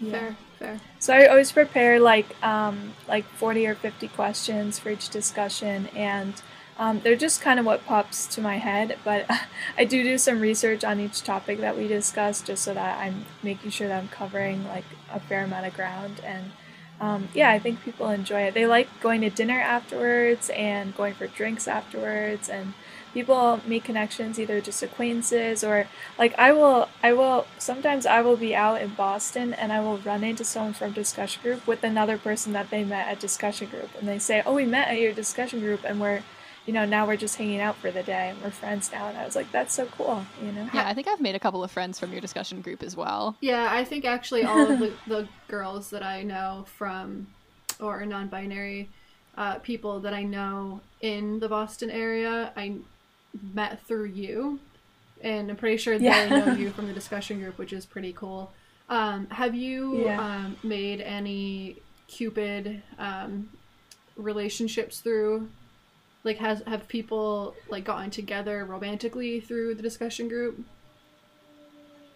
Fair, 0.00 0.36
fair. 0.58 0.80
So 0.98 1.12
I 1.14 1.26
always 1.26 1.50
prepare 1.50 1.98
like 1.98 2.40
um, 2.44 2.92
like 3.08 3.24
forty 3.24 3.66
or 3.66 3.74
fifty 3.74 4.08
questions 4.08 4.78
for 4.78 4.90
each 4.90 5.08
discussion, 5.08 5.88
and 5.94 6.40
um, 6.78 7.00
they're 7.00 7.16
just 7.16 7.40
kind 7.40 7.58
of 7.58 7.66
what 7.66 7.84
pops 7.84 8.26
to 8.28 8.40
my 8.40 8.58
head. 8.58 8.98
But 9.04 9.28
I 9.78 9.84
do 9.84 10.02
do 10.02 10.16
some 10.16 10.40
research 10.40 10.84
on 10.84 11.00
each 11.00 11.22
topic 11.22 11.60
that 11.60 11.76
we 11.76 11.88
discuss, 11.88 12.40
just 12.40 12.62
so 12.62 12.74
that 12.74 12.98
I'm 12.98 13.26
making 13.42 13.70
sure 13.70 13.88
that 13.88 14.00
I'm 14.00 14.08
covering 14.08 14.64
like 14.68 14.84
a 15.12 15.20
fair 15.20 15.44
amount 15.44 15.66
of 15.66 15.74
ground. 15.74 16.20
And 16.24 16.52
um, 17.00 17.28
yeah, 17.34 17.50
I 17.50 17.58
think 17.58 17.82
people 17.82 18.08
enjoy 18.08 18.42
it. 18.42 18.54
They 18.54 18.66
like 18.66 18.88
going 19.00 19.20
to 19.22 19.30
dinner 19.30 19.60
afterwards 19.60 20.50
and 20.50 20.96
going 20.96 21.14
for 21.14 21.26
drinks 21.26 21.68
afterwards, 21.68 22.48
and 22.48 22.74
people 23.14 23.60
make 23.66 23.84
connections 23.84 24.38
either 24.38 24.60
just 24.60 24.82
acquaintances 24.82 25.64
or 25.64 25.86
like 26.18 26.38
I 26.38 26.52
will 26.52 26.88
I 27.02 27.12
will 27.12 27.46
sometimes 27.58 28.04
I 28.04 28.20
will 28.20 28.36
be 28.36 28.54
out 28.54 28.80
in 28.82 28.90
Boston 28.90 29.54
and 29.54 29.72
I 29.72 29.80
will 29.80 29.98
run 29.98 30.22
into 30.22 30.44
someone 30.44 30.74
from 30.74 30.92
discussion 30.92 31.42
group 31.42 31.66
with 31.66 31.82
another 31.82 32.18
person 32.18 32.52
that 32.52 32.70
they 32.70 32.84
met 32.84 33.08
at 33.08 33.18
discussion 33.18 33.68
group 33.68 33.90
and 33.98 34.06
they 34.06 34.18
say, 34.18 34.42
"Oh, 34.44 34.54
we 34.54 34.66
met 34.66 34.88
at 34.88 35.00
your 35.00 35.12
discussion 35.12 35.60
group 35.60 35.80
and 35.84 36.00
we're 36.00 36.22
you 36.68 36.74
know, 36.74 36.84
now 36.84 37.06
we're 37.06 37.16
just 37.16 37.36
hanging 37.36 37.62
out 37.62 37.76
for 37.76 37.90
the 37.90 38.02
day 38.02 38.28
and 38.28 38.42
we're 38.42 38.50
friends 38.50 38.92
now. 38.92 39.08
And 39.08 39.16
I 39.16 39.24
was 39.24 39.34
like, 39.34 39.50
that's 39.50 39.72
so 39.72 39.86
cool, 39.86 40.22
you 40.44 40.52
know? 40.52 40.68
Yeah, 40.74 40.86
I 40.86 40.92
think 40.92 41.08
I've 41.08 41.18
made 41.18 41.34
a 41.34 41.38
couple 41.38 41.64
of 41.64 41.70
friends 41.70 41.98
from 41.98 42.12
your 42.12 42.20
discussion 42.20 42.60
group 42.60 42.82
as 42.82 42.94
well. 42.94 43.36
Yeah, 43.40 43.68
I 43.70 43.84
think 43.84 44.04
actually 44.04 44.44
all 44.44 44.70
of 44.70 44.78
the, 44.78 44.92
the 45.06 45.26
girls 45.48 45.88
that 45.88 46.02
I 46.02 46.22
know 46.24 46.66
from, 46.76 47.26
or 47.80 48.04
non 48.04 48.28
binary 48.28 48.90
uh, 49.38 49.54
people 49.60 50.00
that 50.00 50.12
I 50.12 50.24
know 50.24 50.82
in 51.00 51.40
the 51.40 51.48
Boston 51.48 51.90
area, 51.90 52.52
I 52.54 52.74
met 53.54 53.80
through 53.86 54.08
you, 54.08 54.60
and 55.22 55.48
I'm 55.50 55.56
pretty 55.56 55.78
sure 55.78 55.94
Yeah. 55.94 56.28
they 56.28 56.38
know 56.38 56.52
you 56.52 56.68
from 56.68 56.86
the 56.86 56.92
discussion 56.92 57.40
group, 57.40 57.56
which 57.56 57.72
is 57.72 57.86
pretty 57.86 58.12
cool. 58.12 58.52
Um, 58.90 59.26
have 59.30 59.54
you 59.54 60.04
Yeah. 60.04 60.20
um, 60.20 60.56
made 60.62 61.00
any 61.00 61.76
Cupid 62.08 62.82
um, 62.98 63.48
relationships 64.16 65.00
through? 65.00 65.48
Like, 66.28 66.36
has 66.40 66.62
have 66.66 66.86
people 66.88 67.54
like 67.70 67.84
gotten 67.84 68.10
together 68.10 68.62
romantically 68.66 69.40
through 69.40 69.76
the 69.76 69.82
discussion 69.82 70.28
group? 70.28 70.62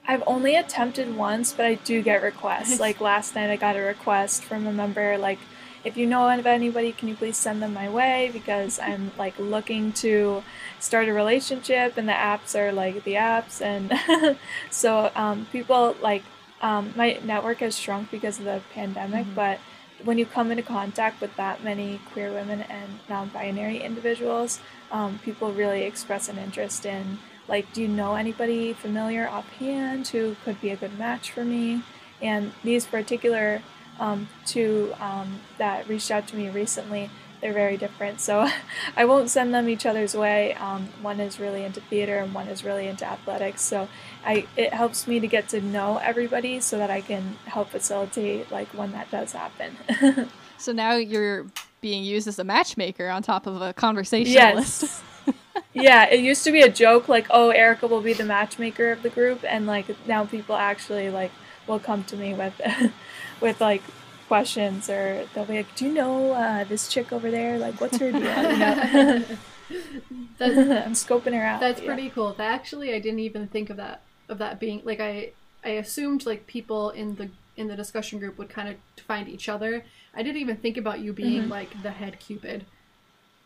I've 0.06 0.22
only 0.26 0.54
attempted 0.54 1.16
once, 1.16 1.54
but 1.54 1.64
I 1.64 1.76
do 1.76 2.02
get 2.02 2.22
requests. 2.22 2.78
like 2.86 3.00
last 3.00 3.34
night, 3.34 3.48
I 3.48 3.56
got 3.56 3.74
a 3.74 3.80
request 3.80 4.44
from 4.44 4.66
a 4.66 4.72
member, 4.72 5.16
like, 5.16 5.38
if 5.82 5.96
you 5.96 6.06
know 6.06 6.28
of 6.28 6.44
anybody, 6.44 6.92
can 6.92 7.08
you 7.08 7.14
please 7.14 7.38
send 7.38 7.62
them 7.62 7.72
my 7.72 7.88
way? 7.88 8.28
Because 8.34 8.78
I'm 8.78 9.12
like 9.16 9.38
looking 9.38 9.92
to 10.04 10.44
start 10.78 11.08
a 11.08 11.14
relationship, 11.14 11.96
and 11.96 12.06
the 12.06 12.12
apps 12.12 12.54
are 12.54 12.70
like 12.70 13.04
the 13.04 13.14
apps, 13.14 13.62
and 13.62 14.36
so 14.70 15.10
um, 15.14 15.46
people 15.50 15.96
like 16.02 16.22
um, 16.60 16.92
my 16.96 17.18
network 17.24 17.60
has 17.60 17.78
shrunk 17.78 18.10
because 18.10 18.38
of 18.38 18.44
the 18.44 18.60
pandemic, 18.74 19.26
but 19.34 19.58
when 20.04 20.18
you 20.18 20.26
come 20.26 20.50
into 20.50 20.62
contact 20.62 21.20
with 21.20 21.34
that 21.36 21.62
many 21.62 22.00
queer 22.12 22.32
women 22.32 22.62
and 22.62 22.98
non-binary 23.08 23.78
individuals, 23.78 24.60
um, 24.90 25.18
people 25.24 25.52
really 25.52 25.82
express 25.82 26.28
an 26.28 26.38
interest 26.38 26.84
in 26.84 27.18
like, 27.48 27.72
do 27.72 27.82
you 27.82 27.88
know 27.88 28.14
anybody 28.14 28.72
familiar 28.72 29.28
offhand 29.28 30.08
who 30.08 30.36
could 30.44 30.60
be 30.60 30.70
a 30.70 30.76
good 30.76 30.98
match 30.98 31.30
for 31.30 31.44
me? 31.44 31.82
And 32.20 32.52
these 32.62 32.86
particular 32.86 33.62
um, 33.98 34.28
two 34.46 34.94
um, 35.00 35.40
that 35.58 35.88
reached 35.88 36.10
out 36.10 36.26
to 36.28 36.36
me 36.36 36.48
recently, 36.48 37.10
they're 37.42 37.52
very 37.52 37.76
different. 37.76 38.20
So 38.20 38.48
I 38.96 39.04
won't 39.04 39.28
send 39.28 39.52
them 39.52 39.68
each 39.68 39.84
other's 39.84 40.14
way. 40.14 40.54
Um, 40.54 40.88
one 41.02 41.20
is 41.20 41.38
really 41.38 41.64
into 41.64 41.80
theater 41.80 42.18
and 42.18 42.32
one 42.32 42.48
is 42.48 42.64
really 42.64 42.86
into 42.86 43.04
athletics. 43.04 43.60
So 43.60 43.88
I 44.24 44.46
it 44.56 44.72
helps 44.72 45.06
me 45.06 45.20
to 45.20 45.26
get 45.26 45.48
to 45.50 45.60
know 45.60 45.98
everybody 45.98 46.60
so 46.60 46.78
that 46.78 46.90
I 46.90 47.02
can 47.02 47.36
help 47.44 47.68
facilitate 47.68 48.50
like 48.50 48.68
when 48.68 48.92
that 48.92 49.10
does 49.10 49.32
happen. 49.32 49.76
So 50.62 50.70
now 50.70 50.94
you're 50.94 51.46
being 51.80 52.04
used 52.04 52.28
as 52.28 52.38
a 52.38 52.44
matchmaker 52.44 53.08
on 53.08 53.24
top 53.24 53.48
of 53.48 53.60
a 53.60 53.72
conversationalist. 53.72 54.82
yes. 54.82 55.02
yeah, 55.72 56.08
it 56.08 56.20
used 56.20 56.44
to 56.44 56.52
be 56.52 56.60
a 56.60 56.68
joke 56.68 57.08
like, 57.08 57.26
"Oh, 57.30 57.50
Erica 57.50 57.88
will 57.88 58.00
be 58.00 58.12
the 58.12 58.24
matchmaker 58.24 58.92
of 58.92 59.02
the 59.02 59.10
group," 59.10 59.44
and 59.44 59.66
like 59.66 59.86
now 60.06 60.24
people 60.24 60.54
actually 60.54 61.10
like 61.10 61.32
will 61.66 61.80
come 61.80 62.04
to 62.04 62.16
me 62.16 62.34
with 62.34 62.54
with 63.40 63.60
like 63.60 63.82
questions 64.32 64.88
or 64.88 65.28
they'll 65.34 65.44
be 65.44 65.58
like, 65.58 65.74
"Do 65.76 65.84
you 65.84 65.92
know 65.92 66.32
uh, 66.32 66.64
this 66.64 66.88
chick 66.88 67.12
over 67.12 67.30
there? 67.30 67.58
Like, 67.58 67.78
what's 67.82 67.98
her 67.98 68.10
deal?" 68.10 68.22
You 68.22 68.58
know? 68.58 69.24
That's 70.38 70.56
I'm 70.86 70.94
scoping 70.94 71.34
her 71.38 71.44
out. 71.44 71.60
That's 71.60 71.80
yeah. 71.80 71.86
pretty 71.86 72.08
cool. 72.08 72.32
That 72.32 72.50
actually, 72.50 72.94
I 72.94 72.98
didn't 72.98 73.20
even 73.20 73.46
think 73.48 73.68
of 73.68 73.76
that 73.76 74.00
of 74.30 74.38
that 74.38 74.58
being 74.58 74.80
like 74.84 75.00
I 75.00 75.32
I 75.62 75.70
assumed 75.70 76.24
like 76.24 76.46
people 76.46 76.88
in 76.90 77.16
the 77.16 77.28
in 77.56 77.68
the 77.68 77.76
discussion 77.76 78.18
group 78.18 78.38
would 78.38 78.48
kind 78.48 78.68
of 78.70 78.76
find 79.04 79.28
each 79.28 79.48
other. 79.50 79.84
I 80.14 80.22
didn't 80.22 80.40
even 80.40 80.56
think 80.56 80.78
about 80.78 81.00
you 81.00 81.12
being 81.12 81.50
like 81.50 81.70
the 81.82 81.90
head 81.90 82.18
cupid, 82.18 82.64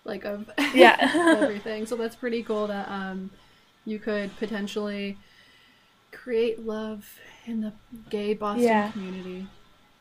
like 0.04 0.24
of 0.24 0.48
Yeah. 0.72 0.96
everything. 1.42 1.86
So 1.86 1.96
that's 1.96 2.14
pretty 2.16 2.42
cool 2.44 2.68
that 2.68 2.88
um 2.88 3.30
you 3.84 3.98
could 3.98 4.36
potentially 4.38 5.18
create 6.12 6.64
love 6.64 7.18
in 7.44 7.60
the 7.60 7.72
gay 8.08 8.34
Boston 8.34 8.64
Yeah. 8.68 8.90
community. 8.92 9.46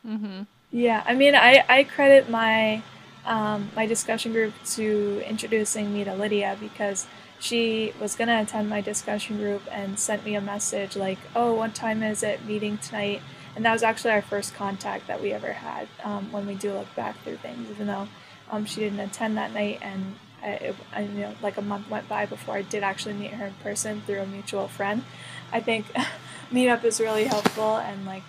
Mm-hmm. 0.08 0.44
Yeah, 0.72 1.04
I 1.06 1.14
mean, 1.14 1.36
I, 1.36 1.64
I 1.70 1.84
credit 1.84 2.30
my 2.30 2.82
um, 3.26 3.72
my 3.76 3.86
discussion 3.88 4.34
group 4.34 4.54
to 4.76 5.22
introducing 5.28 5.92
me 5.92 6.04
to 6.04 6.14
Lydia 6.14 6.58
because 6.60 7.08
she 7.40 7.92
was 8.00 8.16
gonna 8.16 8.42
attend 8.42 8.70
my 8.70 8.82
discussion 8.82 9.38
group 9.38 9.64
and 9.72 9.98
sent 10.00 10.24
me 10.26 10.36
a 10.36 10.42
message 10.42 10.96
like, 10.96 11.18
"Oh, 11.36 11.54
what 11.54 11.74
time 11.74 12.04
is 12.04 12.24
it? 12.24 12.46
Meeting 12.46 12.78
tonight." 12.78 13.22
And 13.56 13.64
that 13.66 13.72
was 13.74 13.84
actually 13.84 14.12
our 14.12 14.22
first 14.22 14.54
contact 14.54 15.08
that 15.08 15.22
we 15.22 15.32
ever 15.32 15.54
had 15.54 15.88
um, 16.04 16.32
when 16.32 16.46
we 16.46 16.56
do 16.56 16.74
look 16.74 16.94
back 16.96 17.18
through 17.24 17.38
things, 17.38 17.70
even 17.70 17.88
though 17.88 18.08
um, 18.52 18.66
she 18.66 18.82
didn't 18.82 19.00
attend 19.00 19.38
that 19.38 19.54
night 19.54 19.80
and. 19.82 20.16
I, 20.44 20.48
it, 20.50 20.76
I, 20.94 21.02
you 21.02 21.22
know, 21.22 21.34
like 21.42 21.58
a 21.58 21.62
month 21.62 21.90
went 21.90 22.08
by 22.08 22.28
before 22.28 22.54
I 22.56 22.62
did 22.62 22.84
actually 22.84 23.16
meet 23.16 23.32
her 23.32 23.48
in 23.48 23.54
person 23.64 24.02
through 24.06 24.20
a 24.22 24.28
mutual 24.28 24.68
friend. 24.68 25.04
I 25.52 25.60
think 25.60 25.88
meetup 26.54 26.84
is 26.84 27.00
really 27.00 27.24
helpful 27.24 27.78
and 27.78 28.06
like 28.06 28.22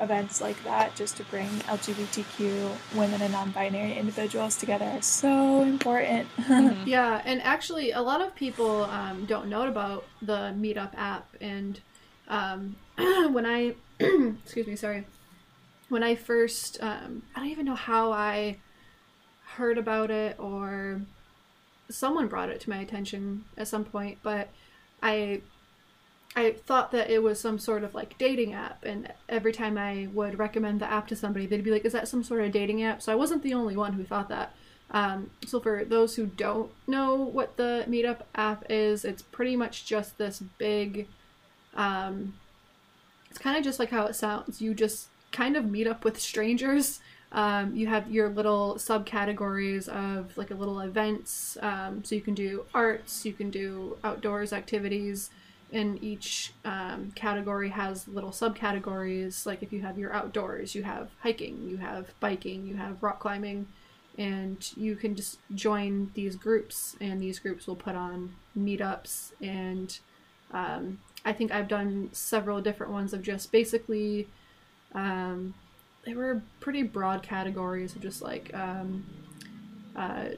events 0.00 0.40
like 0.40 0.62
that 0.64 0.94
just 0.96 1.16
to 1.18 1.24
bring 1.24 1.48
LGBTQ 1.48 2.96
women 2.96 3.22
and 3.22 3.32
non-binary 3.32 3.94
individuals 3.94 4.56
together 4.56 4.86
are 4.86 5.02
so 5.02 5.62
important. 5.62 6.28
Yeah, 6.86 7.22
and 7.24 7.40
actually, 7.42 7.92
a 7.92 8.00
lot 8.00 8.20
of 8.20 8.34
people 8.34 8.84
um, 8.84 9.24
don't 9.26 9.48
know 9.48 9.66
about 9.68 10.04
the 10.20 10.54
Meetup 10.56 10.90
app. 10.96 11.28
And 11.40 11.80
um, 12.28 12.76
when 12.96 13.46
I, 13.46 13.74
excuse 14.00 14.66
me, 14.66 14.76
sorry, 14.76 15.06
when 15.88 16.02
I 16.02 16.14
first, 16.14 16.82
um, 16.82 17.22
I 17.34 17.40
don't 17.40 17.48
even 17.50 17.66
know 17.66 17.74
how 17.74 18.12
I 18.12 18.58
heard 19.56 19.78
about 19.78 20.10
it 20.10 20.38
or 20.38 21.02
someone 21.90 22.26
brought 22.26 22.48
it 22.48 22.60
to 22.62 22.70
my 22.70 22.78
attention 22.78 23.44
at 23.56 23.68
some 23.68 23.84
point, 23.84 24.18
but 24.22 24.48
I 25.02 25.42
I 26.34 26.52
thought 26.52 26.92
that 26.92 27.10
it 27.10 27.22
was 27.22 27.38
some 27.38 27.58
sort 27.58 27.84
of 27.84 27.94
like 27.94 28.16
dating 28.16 28.54
app, 28.54 28.84
and 28.84 29.12
every 29.28 29.52
time 29.52 29.76
I 29.76 30.08
would 30.12 30.38
recommend 30.38 30.80
the 30.80 30.90
app 30.90 31.08
to 31.08 31.16
somebody, 31.16 31.46
they'd 31.46 31.64
be 31.64 31.70
like, 31.70 31.84
"Is 31.84 31.92
that 31.92 32.08
some 32.08 32.24
sort 32.24 32.42
of 32.42 32.52
dating 32.52 32.82
app?" 32.82 33.02
So 33.02 33.12
I 33.12 33.16
wasn't 33.16 33.42
the 33.42 33.54
only 33.54 33.76
one 33.76 33.92
who 33.94 34.04
thought 34.04 34.28
that. 34.30 34.54
Um, 34.90 35.30
so 35.46 35.60
for 35.60 35.84
those 35.84 36.16
who 36.16 36.26
don't 36.26 36.70
know 36.86 37.14
what 37.16 37.56
the 37.56 37.84
Meetup 37.88 38.20
app 38.34 38.64
is, 38.70 39.04
it's 39.04 39.22
pretty 39.22 39.56
much 39.56 39.86
just 39.86 40.18
this 40.18 40.40
big. 40.58 41.08
Um, 41.74 42.34
it's 43.30 43.38
kind 43.38 43.56
of 43.56 43.64
just 43.64 43.78
like 43.78 43.90
how 43.90 44.06
it 44.06 44.14
sounds. 44.14 44.60
You 44.60 44.74
just 44.74 45.08
kind 45.32 45.56
of 45.56 45.64
meet 45.64 45.86
up 45.86 46.04
with 46.04 46.20
strangers. 46.20 47.00
Um, 47.32 47.74
you 47.74 47.86
have 47.86 48.10
your 48.10 48.28
little 48.28 48.74
subcategories 48.74 49.88
of 49.88 50.36
like 50.36 50.50
a 50.50 50.54
little 50.54 50.80
events. 50.80 51.56
Um, 51.62 52.04
so 52.04 52.14
you 52.14 52.20
can 52.20 52.34
do 52.34 52.66
arts, 52.74 53.24
you 53.24 53.32
can 53.32 53.50
do 53.50 53.96
outdoors 54.04 54.52
activities, 54.52 55.30
and 55.72 56.02
each 56.02 56.52
um, 56.64 57.12
category 57.14 57.70
has 57.70 58.06
little 58.08 58.30
subcategories. 58.30 59.46
Like 59.46 59.62
if 59.62 59.72
you 59.72 59.80
have 59.82 59.98
your 59.98 60.12
outdoors, 60.12 60.74
you 60.74 60.82
have 60.82 61.10
hiking, 61.22 61.66
you 61.68 61.78
have 61.78 62.12
biking, 62.20 62.66
you 62.66 62.76
have 62.76 63.02
rock 63.02 63.20
climbing, 63.20 63.66
and 64.18 64.58
you 64.76 64.96
can 64.96 65.14
just 65.16 65.38
join 65.54 66.10
these 66.14 66.36
groups, 66.36 66.96
and 67.00 67.20
these 67.22 67.38
groups 67.38 67.66
will 67.66 67.76
put 67.76 67.96
on 67.96 68.34
meetups 68.56 69.32
and 69.40 69.98
Um, 70.52 70.98
I 71.24 71.32
think 71.32 71.52
I've 71.52 71.68
done 71.68 72.10
several 72.12 72.60
different 72.60 72.92
ones 72.92 73.12
of 73.14 73.22
just 73.22 73.52
basically, 73.52 74.28
um, 74.94 75.54
they 76.04 76.14
were 76.14 76.42
pretty 76.60 76.82
broad 76.82 77.22
categories 77.22 77.94
of 77.96 78.02
just 78.02 78.22
like, 78.22 78.52
um, 78.54 79.04
uh, 79.96 80.30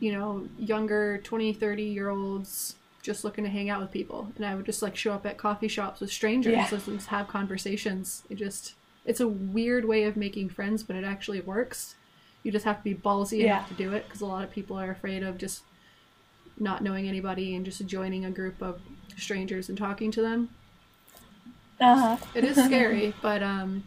you 0.00 0.12
know, 0.12 0.48
younger 0.58 1.18
20, 1.18 1.52
30 1.54 1.84
year 1.84 2.10
olds 2.10 2.76
just 3.04 3.22
looking 3.22 3.44
to 3.44 3.50
hang 3.50 3.68
out 3.68 3.80
with 3.82 3.92
people. 3.92 4.32
And 4.36 4.44
I 4.46 4.54
would 4.54 4.64
just 4.64 4.80
like 4.82 4.96
show 4.96 5.12
up 5.12 5.26
at 5.26 5.36
coffee 5.36 5.68
shops 5.68 6.00
with 6.00 6.10
strangers 6.10 6.54
Yeah. 6.54 6.68
and 6.72 6.82
just 6.96 7.08
have 7.08 7.28
conversations. 7.28 8.22
It 8.30 8.36
just, 8.36 8.74
it's 9.04 9.20
a 9.20 9.28
weird 9.28 9.84
way 9.84 10.04
of 10.04 10.16
making 10.16 10.48
friends, 10.48 10.82
but 10.82 10.96
it 10.96 11.04
actually 11.04 11.40
works. 11.42 11.96
You 12.42 12.50
just 12.50 12.64
have 12.64 12.78
to 12.78 12.82
be 12.84 12.94
ballsy 12.94 13.40
Yeah. 13.40 13.58
enough 13.58 13.68
to 13.68 13.74
do 13.74 13.92
it 13.92 14.06
because 14.06 14.22
a 14.22 14.26
lot 14.26 14.42
of 14.42 14.50
people 14.50 14.78
are 14.78 14.90
afraid 14.90 15.22
of 15.22 15.36
just 15.36 15.62
not 16.58 16.82
knowing 16.82 17.06
anybody 17.06 17.54
and 17.54 17.64
just 17.64 17.84
joining 17.86 18.24
a 18.24 18.30
group 18.30 18.62
of 18.62 18.80
strangers 19.18 19.68
and 19.68 19.76
talking 19.76 20.10
to 20.10 20.22
them. 20.22 20.48
Uh-huh. 21.80 22.16
It 22.34 22.44
is 22.44 22.56
scary, 22.56 23.12
but 23.22 23.42
um, 23.42 23.84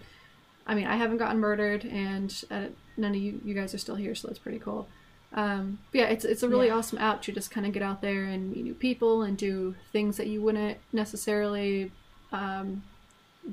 I 0.68 0.76
mean, 0.76 0.86
I 0.86 0.96
haven't 0.98 1.18
gotten 1.18 1.40
murdered, 1.40 1.86
and 1.86 2.44
uh, 2.52 2.66
none 2.98 3.12
of 3.12 3.18
you 3.18 3.40
you 3.44 3.54
guys 3.56 3.74
are 3.74 3.78
still 3.78 3.96
here, 3.96 4.14
so 4.14 4.28
that's 4.28 4.40
pretty 4.40 4.60
cool. 4.60 4.88
Um, 5.34 5.80
yeah, 5.94 6.06
it's 6.06 6.26
it's 6.26 6.44
a 6.44 6.50
really 6.50 6.68
Yeah. 6.68 6.76
awesome 6.76 6.98
app 7.00 7.22
to 7.24 7.32
just 7.32 7.52
kind 7.52 7.66
of 7.68 7.74
get 7.74 7.84
out 7.84 8.02
there 8.02 8.24
and 8.24 8.52
meet 8.52 8.64
new 8.64 8.74
people 8.74 9.24
and 9.24 9.38
do 9.38 9.76
things 9.92 10.18
that 10.18 10.28
you 10.28 10.42
wouldn't 10.42 10.78
necessarily 10.94 11.92
um, 12.32 12.82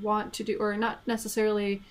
want 0.01 0.33
to 0.33 0.43
do, 0.43 0.57
or 0.59 0.75
not 0.77 1.05
necessarily. 1.07 1.81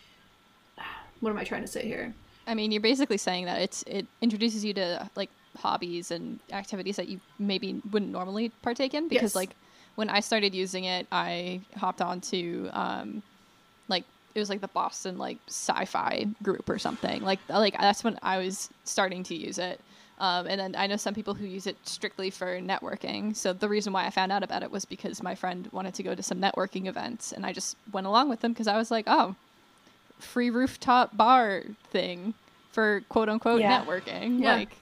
What 1.21 1.31
am 1.31 1.39
I 1.39 1.45
trying 1.45 1.63
to 1.63 1.69
say 1.69 1.87
here? 1.87 2.13
I 2.47 2.55
mean, 2.55 2.71
you're 2.71 2.83
basically 2.83 3.17
saying 3.17 3.47
that 3.47 3.63
it's 3.63 3.83
it 3.87 4.07
introduces 4.21 4.63
you 4.63 4.75
to 4.75 5.09
like 5.17 5.31
hobbies 5.57 6.11
and 6.11 6.39
activities 6.53 6.97
that 6.97 7.09
you 7.09 7.19
maybe 7.39 7.81
wouldn't 7.91 8.13
normally 8.13 8.51
partake 8.61 8.93
in 8.93 9.09
because 9.09 9.35
Yes. 9.35 9.35
like 9.35 9.51
when 9.95 10.11
I 10.11 10.21
started 10.21 10.55
using 10.55 10.85
it, 10.85 11.07
I 11.11 11.63
hopped 11.77 12.03
onto 12.03 12.69
um 12.75 13.23
like 13.89 14.05
it 14.35 14.39
was 14.41 14.49
like 14.51 14.61
the 14.61 14.69
Boston 14.69 15.19
like 15.19 15.39
sci-fi 15.47 16.27
group 16.43 16.69
or 16.69 16.79
something. 16.79 17.23
Like 17.23 17.39
like 17.49 17.77
that's 17.79 18.03
when 18.05 18.19
I 18.23 18.39
was 18.39 18.71
starting 18.85 19.23
to 19.25 19.35
use 19.35 19.59
it. 19.59 19.81
Um, 20.19 20.47
and 20.47 20.61
then 20.61 20.77
I 20.77 20.87
know 20.87 20.97
some 20.97 21.13
people 21.13 21.35
who 21.35 21.45
use 21.45 21.67
it 21.67 21.77
strictly 21.85 22.31
for 22.31 22.61
networking. 22.61 23.35
So 23.35 23.53
the 23.53 23.69
reason 23.69 23.93
why 23.93 24.07
I 24.07 24.11
found 24.11 24.31
out 24.31 24.45
about 24.45 24.63
it 24.63 24.71
was 24.71 24.85
because 24.85 25.23
my 25.23 25.35
friend 25.35 25.69
wanted 25.73 25.95
to 25.95 26.05
go 26.05 26.15
to 26.15 26.23
some 26.23 26.41
networking 26.41 26.87
events, 26.87 27.33
and 27.33 27.45
I 27.45 27.53
just 27.53 27.77
went 27.93 28.07
along 28.07 28.29
with 28.29 28.41
them 28.41 28.53
because 28.53 28.69
I 28.69 28.77
was 28.77 28.93
like, 28.93 29.07
oh, 29.09 29.35
free 30.21 30.51
rooftop 30.51 31.17
bar 31.17 31.65
thing 31.91 32.35
for 32.71 33.03
quote 33.09 33.29
unquote 33.29 33.61
Yeah. 33.61 33.81
networking. 33.85 34.41
Yeah. 34.41 34.55
Like, 34.55 34.77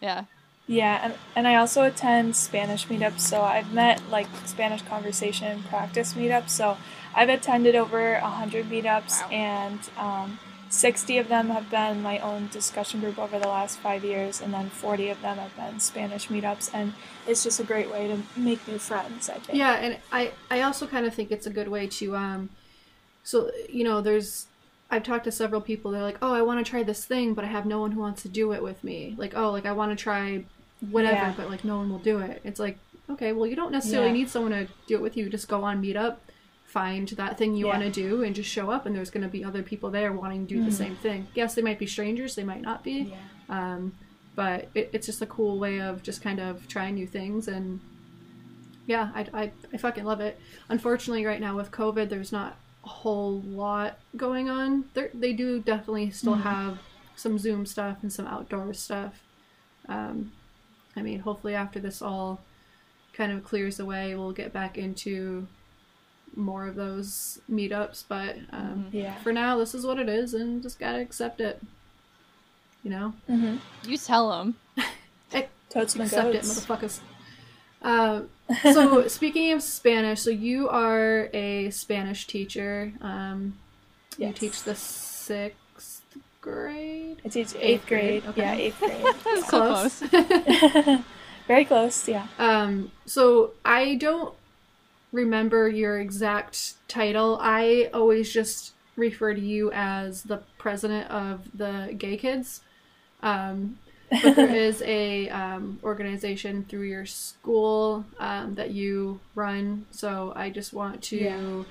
yeah. 0.00 0.24
Yeah, 0.70 1.00
and, 1.02 1.14
and 1.34 1.48
I 1.48 1.54
also 1.56 1.82
attend 1.82 2.36
Spanish 2.36 2.86
meetups, 2.88 3.20
so 3.20 3.40
I've 3.40 3.72
met 3.72 4.02
like 4.10 4.28
Spanish 4.44 4.82
conversation 4.82 5.62
practice 5.64 6.12
meetups. 6.12 6.50
So 6.50 6.76
I've 7.14 7.30
attended 7.30 7.74
over 7.74 8.12
a 8.14 8.28
hundred 8.28 8.66
meetups, 8.66 9.22
Wow. 9.22 9.28
and 9.30 9.80
um, 9.96 10.38
sixty 10.68 11.16
of 11.16 11.28
them 11.28 11.48
have 11.48 11.70
been 11.70 12.02
my 12.02 12.18
own 12.18 12.48
discussion 12.48 13.00
group 13.00 13.18
over 13.18 13.38
the 13.38 13.48
last 13.48 13.78
five 13.78 14.04
years, 14.04 14.42
and 14.42 14.52
then 14.52 14.68
forty 14.68 15.08
of 15.08 15.22
them 15.22 15.38
have 15.38 15.56
been 15.56 15.80
Spanish 15.80 16.28
meetups, 16.28 16.70
and 16.74 16.92
it's 17.26 17.42
just 17.42 17.58
a 17.60 17.64
great 17.64 17.90
way 17.90 18.06
to 18.06 18.18
make 18.38 18.68
new 18.68 18.78
friends. 18.78 19.30
I 19.30 19.38
think. 19.38 19.56
Yeah, 19.56 19.72
and 19.72 19.96
I 20.12 20.32
I 20.50 20.60
also 20.60 20.86
kind 20.86 21.06
of 21.06 21.14
think 21.14 21.30
it's 21.32 21.46
a 21.46 21.50
good 21.50 21.68
way 21.68 21.86
to 21.86 22.14
um, 22.14 22.50
so 23.24 23.50
you 23.70 23.84
know, 23.84 24.02
there's 24.02 24.48
I've 24.90 25.02
talked 25.02 25.24
to 25.24 25.32
several 25.32 25.62
people. 25.62 25.90
They're 25.92 26.02
like, 26.02 26.18
oh, 26.20 26.34
I 26.34 26.42
want 26.42 26.64
to 26.64 26.70
try 26.70 26.82
this 26.82 27.06
thing, 27.06 27.32
but 27.32 27.44
I 27.44 27.48
have 27.48 27.64
no 27.64 27.80
one 27.80 27.92
who 27.92 28.00
wants 28.00 28.20
to 28.22 28.28
do 28.28 28.52
it 28.52 28.62
with 28.62 28.84
me. 28.84 29.14
Like, 29.16 29.34
oh, 29.34 29.50
like 29.50 29.64
I 29.64 29.72
want 29.72 29.96
to 29.98 30.02
try 30.02 30.44
whatever, 30.90 31.14
Yeah. 31.16 31.34
but 31.36 31.50
like 31.50 31.64
no 31.64 31.78
one 31.78 31.90
will 31.90 31.98
do 31.98 32.18
it. 32.20 32.40
It's 32.44 32.60
like, 32.60 32.78
okay, 33.10 33.32
well, 33.32 33.46
you 33.46 33.56
don't 33.56 33.72
necessarily 33.72 34.08
Yeah. 34.08 34.14
need 34.14 34.28
someone 34.30 34.52
to 34.52 34.68
do 34.86 34.94
it 34.94 35.02
with 35.02 35.16
you. 35.16 35.28
Just 35.28 35.48
go 35.48 35.64
on 35.64 35.82
Meetup, 35.82 36.16
find 36.64 37.08
that 37.10 37.38
thing 37.38 37.54
you 37.56 37.66
Yeah. 37.66 37.78
want 37.78 37.82
to 37.84 37.90
do, 37.90 38.22
and 38.22 38.34
just 38.34 38.50
show 38.50 38.70
up. 38.70 38.86
And 38.86 38.94
there's 38.94 39.10
going 39.10 39.22
to 39.22 39.28
be 39.30 39.44
other 39.44 39.62
people 39.62 39.90
there 39.90 40.12
wanting 40.12 40.46
to 40.46 40.54
do 40.54 40.62
the 40.64 40.70
Mhm. 40.70 40.74
same 40.74 40.96
thing. 40.96 41.26
Yes, 41.34 41.54
they 41.54 41.62
might 41.62 41.78
be 41.78 41.86
strangers, 41.86 42.34
they 42.34 42.44
might 42.44 42.60
not 42.62 42.84
be. 42.84 43.14
Um, 43.48 43.94
but 44.34 44.68
it, 44.74 44.90
it's 44.92 45.06
just 45.06 45.20
a 45.22 45.26
cool 45.26 45.58
way 45.58 45.80
of 45.80 46.02
just 46.02 46.22
kind 46.22 46.38
of 46.38 46.68
trying 46.68 46.94
new 46.94 47.06
things 47.06 47.48
and 47.48 47.80
yeah, 48.86 49.10
I, 49.14 49.26
I, 49.34 49.52
I 49.72 49.76
fucking 49.76 50.04
love 50.04 50.20
it. 50.20 50.38
Unfortunately, 50.68 51.26
right 51.26 51.40
now 51.40 51.56
with 51.56 51.70
COVID, 51.70 52.08
there's 52.08 52.32
not 52.32 52.56
a 52.84 52.88
whole 52.88 53.42
lot 53.42 53.98
going 54.16 54.48
on. 54.48 54.84
They're, 54.94 55.10
they 55.12 55.32
do 55.34 55.60
definitely 55.60 56.10
still 56.10 56.36
Mhm. 56.36 56.42
have 56.42 56.78
some 57.16 57.36
Zoom 57.38 57.66
stuff 57.66 57.98
and 58.02 58.10
some 58.12 58.26
outdoor 58.26 58.72
stuff. 58.74 59.22
Um, 59.88 60.32
I 60.98 61.02
mean, 61.02 61.20
hopefully 61.20 61.54
after 61.54 61.78
this 61.80 62.02
all 62.02 62.40
kind 63.12 63.32
of 63.32 63.44
clears 63.44 63.80
away, 63.80 64.14
we'll 64.14 64.32
get 64.32 64.52
back 64.52 64.76
into 64.76 65.46
more 66.36 66.66
of 66.66 66.74
those 66.74 67.40
meetups. 67.50 68.04
But 68.08 68.36
um, 68.52 68.88
Yeah. 68.92 69.14
for 69.22 69.32
now, 69.32 69.56
this 69.58 69.74
is 69.74 69.86
what 69.86 69.98
it 69.98 70.08
is, 70.08 70.34
and 70.34 70.62
just 70.62 70.78
gotta 70.78 70.98
accept 71.00 71.40
it. 71.40 71.62
You 72.82 72.90
know. 72.90 73.14
Mm-hmm. 73.28 73.56
You 73.90 73.96
tell 73.98 74.30
them. 74.30 74.56
Totes 75.70 75.96
my 75.96 76.04
Accept 76.04 76.34
it, 76.34 76.42
motherfuckers. 76.44 77.00
Uh, 77.82 78.22
so 78.62 79.06
speaking 79.08 79.52
of 79.52 79.62
Spanish, 79.62 80.20
so 80.22 80.30
you 80.30 80.68
are 80.68 81.28
a 81.34 81.68
Spanish 81.70 82.26
teacher. 82.26 82.92
Um, 83.02 83.58
You 84.16 84.32
teach 84.32 84.62
the 84.62 84.74
sixth 84.74 85.58
grade. 86.52 87.16
I 87.24 87.28
teach 87.28 87.54
eighth, 87.54 87.56
Eighth 87.60 87.86
grade, 87.86 88.22
grade. 88.22 88.30
okay. 88.30 88.40
Yeah, 88.40 88.54
eighth 88.54 88.78
grade. 88.80 89.44
So 89.44 89.48
close. 89.48 90.00
Very 91.48 91.64
close. 91.64 92.08
Yeah. 92.08 92.26
um, 92.38 92.90
so 93.06 93.52
I 93.64 93.94
don't 93.96 94.34
remember 95.12 95.68
your 95.68 95.98
exact 96.00 96.74
title. 96.88 97.38
I 97.40 97.88
always 97.94 98.30
just 98.32 98.72
refer 98.96 99.32
to 99.34 99.40
you 99.40 99.70
as 99.72 100.24
the 100.24 100.38
president 100.58 101.10
of 101.10 101.48
the 101.56 101.94
Gay 101.96 102.16
Kids. 102.18 102.60
Um, 103.22 103.78
but 104.10 104.36
there 104.36 104.54
is 104.54 104.82
a 104.82 105.28
um, 105.30 105.78
organization 105.82 106.64
through 106.68 106.82
your 106.88 107.06
school 107.06 108.04
um, 108.18 108.54
that 108.56 108.70
you 108.70 109.20
run. 109.34 109.86
So 109.90 110.32
I 110.36 110.50
just 110.50 110.72
want 110.72 111.02
to 111.04 111.16
Yeah. 111.16 111.62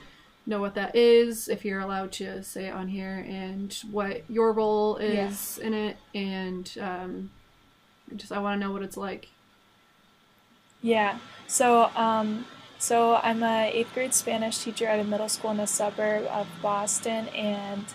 Know 0.48 0.60
what 0.60 0.76
that 0.76 0.96
is, 0.96 1.50
if 1.50 1.64
you're 1.66 1.82
allowed 1.82 2.12
to 2.14 2.42
say 2.42 2.68
it 2.68 2.74
on 2.74 2.88
here, 2.88 3.26
and 3.28 3.78
what 3.92 4.24
your 4.30 4.54
role 4.54 4.96
is 4.96 5.58
in 5.60 5.74
it, 5.74 5.98
and 6.16 6.76
um, 6.82 7.32
just 8.16 8.32
I 8.32 8.40
want 8.40 8.60
to 8.60 8.66
know 8.66 8.72
what 8.72 8.82
it's 8.82 8.98
like. 8.98 9.28
Yeah. 10.82 11.20
So, 11.48 11.92
um, 11.96 12.46
so 12.80 13.18
I'm 13.18 13.44
a 13.44 13.70
eighth 13.74 13.94
grade 13.94 14.14
Spanish 14.14 14.60
teacher 14.60 14.88
at 14.88 15.00
a 15.00 15.04
middle 15.04 15.30
school 15.30 15.52
in 15.52 15.60
a 15.60 15.68
suburb 15.68 16.26
of 16.28 16.48
Boston, 16.62 17.28
and 17.30 17.86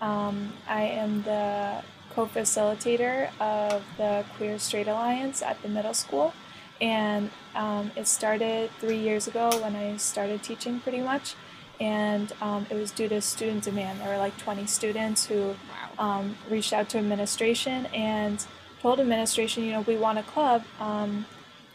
um, 0.00 0.52
I 0.68 0.82
am 0.82 1.22
the 1.22 1.82
co-facilitator 2.14 3.30
of 3.40 3.82
the 3.96 4.24
Queer 4.36 4.58
Straight 4.58 4.88
Alliance 4.88 5.42
at 5.42 5.60
the 5.62 5.68
middle 5.68 5.94
school. 5.94 6.32
And 6.80 7.30
um, 7.54 7.90
it 7.96 8.06
started 8.06 8.70
three 8.80 8.98
years 8.98 9.26
ago 9.26 9.50
when 9.62 9.74
I 9.74 9.96
started 9.96 10.42
teaching, 10.42 10.80
pretty 10.80 11.00
much. 11.00 11.34
And 11.80 12.32
um, 12.40 12.66
it 12.70 12.74
was 12.74 12.90
due 12.90 13.08
to 13.08 13.20
student 13.20 13.64
demand. 13.64 14.00
There 14.00 14.08
were 14.08 14.18
like 14.18 14.36
20 14.38 14.66
students 14.66 15.26
who 15.26 15.54
Wow. 15.98 16.18
um, 16.18 16.36
reached 16.48 16.72
out 16.72 16.88
to 16.90 16.98
administration 16.98 17.86
and 17.86 18.44
told 18.80 19.00
administration, 19.00 19.64
you 19.64 19.72
know, 19.72 19.80
we 19.80 19.96
want 19.96 20.18
a 20.18 20.22
club 20.22 20.62
um, 20.80 21.26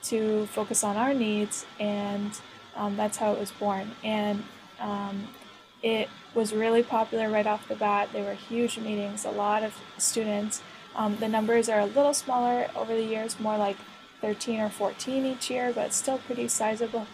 to 0.04 0.46
focus 0.48 0.84
on 0.84 0.96
our 0.96 1.14
needs, 1.14 1.66
and 1.80 2.32
um, 2.76 2.96
that's 2.96 3.18
how 3.18 3.34
it 3.34 3.40
was 3.40 3.52
born. 3.52 3.92
And 4.04 4.44
um, 4.80 5.28
it 5.84 6.08
was 6.34 6.54
really 6.54 6.84
popular 6.84 7.30
right 7.30 7.48
off 7.48 7.68
the 7.68 7.76
bat. 7.76 8.10
There 8.14 8.24
were 8.24 8.34
huge 8.34 8.78
meetings, 8.78 9.26
a 9.26 9.32
lot 9.32 9.64
of 9.64 9.74
students. 9.98 10.62
Um, 10.96 11.18
the 11.18 11.28
numbers 11.28 11.68
are 11.70 11.80
a 11.80 11.86
little 11.86 12.14
smaller 12.14 12.70
over 12.76 12.96
the 12.96 13.04
years, 13.04 13.40
more 13.40 13.58
like 13.58 13.78
13 14.22 14.60
or 14.60 14.70
14 14.70 15.26
each 15.26 15.50
year, 15.50 15.72
but 15.74 15.94
still 15.94 16.18
pretty 16.20 16.48
sizable. 16.48 17.08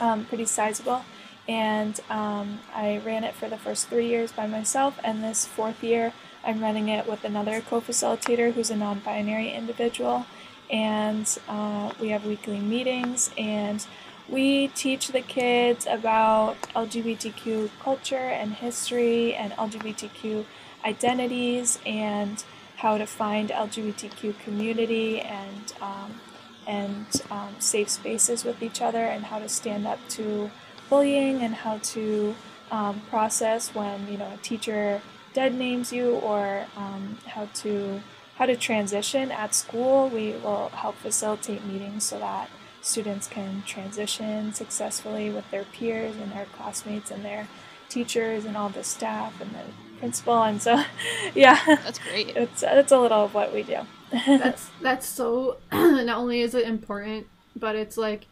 Um, 0.00 0.24
pretty 0.26 0.44
sizable. 0.46 1.04
And 1.48 2.00
um, 2.10 2.60
I 2.74 3.00
ran 3.04 3.22
it 3.24 3.34
for 3.34 3.48
the 3.48 3.56
first 3.56 3.88
three 3.88 4.08
years 4.08 4.32
by 4.32 4.46
myself, 4.46 4.98
and 5.04 5.22
this 5.22 5.46
fourth 5.46 5.82
year, 5.82 6.12
I'm 6.44 6.60
running 6.60 6.88
it 6.88 7.08
with 7.08 7.24
another 7.24 7.60
co 7.60 7.80
facilitator 7.80 8.52
who's 8.52 8.70
a 8.70 8.76
non 8.76 9.00
binary 9.00 9.50
individual. 9.50 10.26
And 10.70 11.38
uh, 11.48 11.92
we 12.00 12.08
have 12.08 12.26
weekly 12.26 12.58
meetings, 12.58 13.30
and 13.38 13.86
we 14.28 14.68
teach 14.68 15.08
the 15.08 15.20
kids 15.20 15.86
about 15.86 16.60
LGBTQ 16.74 17.70
culture 17.80 18.16
and 18.16 18.54
history 18.54 19.34
and 19.34 19.52
LGBTQ 19.52 20.44
identities 20.84 21.78
and 21.86 22.42
how 22.76 22.98
to 22.98 23.06
find 23.06 23.50
LGBTQ 23.50 24.38
community 24.40 25.20
and 25.20 25.72
um, 25.80 26.20
and 26.66 27.06
um, 27.30 27.54
safe 27.60 27.88
spaces 27.88 28.44
with 28.44 28.60
each 28.60 28.82
other 28.82 29.04
and 29.04 29.26
how 29.26 29.38
to 29.38 29.48
stand 29.48 29.86
up 29.86 30.00
to 30.08 30.50
bullying 30.88 31.42
and 31.42 31.54
how 31.54 31.78
to 31.78 32.34
um, 32.70 33.00
process 33.10 33.74
when 33.74 34.08
you 34.10 34.18
know 34.18 34.30
a 34.34 34.36
teacher 34.38 35.00
dead 35.34 35.54
names 35.54 35.92
you 35.92 36.14
or 36.16 36.66
um, 36.76 37.18
how 37.26 37.48
to 37.54 38.00
how 38.36 38.46
to 38.46 38.56
transition 38.56 39.30
at 39.30 39.54
school 39.54 40.08
we 40.08 40.32
will 40.42 40.68
help 40.70 40.96
facilitate 40.96 41.64
meetings 41.64 42.04
so 42.04 42.18
that 42.18 42.48
students 42.82 43.26
can 43.26 43.62
transition 43.66 44.52
successfully 44.52 45.30
with 45.30 45.48
their 45.50 45.64
peers 45.64 46.14
and 46.16 46.32
their 46.32 46.46
classmates 46.56 47.10
and 47.10 47.24
their 47.24 47.48
teachers 47.88 48.44
and 48.44 48.56
all 48.56 48.68
the 48.68 48.84
staff 48.84 49.40
and 49.40 49.50
the 49.50 49.98
principal. 49.98 50.42
And 50.42 50.60
so, 50.60 50.82
yeah, 51.34 51.58
That's 51.66 51.98
great. 51.98 52.36
it's 52.36 52.62
it's 52.64 52.92
a 52.92 52.98
little 52.98 53.24
of 53.24 53.34
what 53.34 53.52
we 53.52 53.62
do. 53.62 53.78
that's 54.26 54.70
that's 54.80 55.06
so 55.06 55.56
not 55.72 56.18
only 56.18 56.40
is 56.40 56.54
it 56.54 56.64
important 56.68 57.26
but 57.56 57.74
it's 57.74 57.96
like 57.96 58.26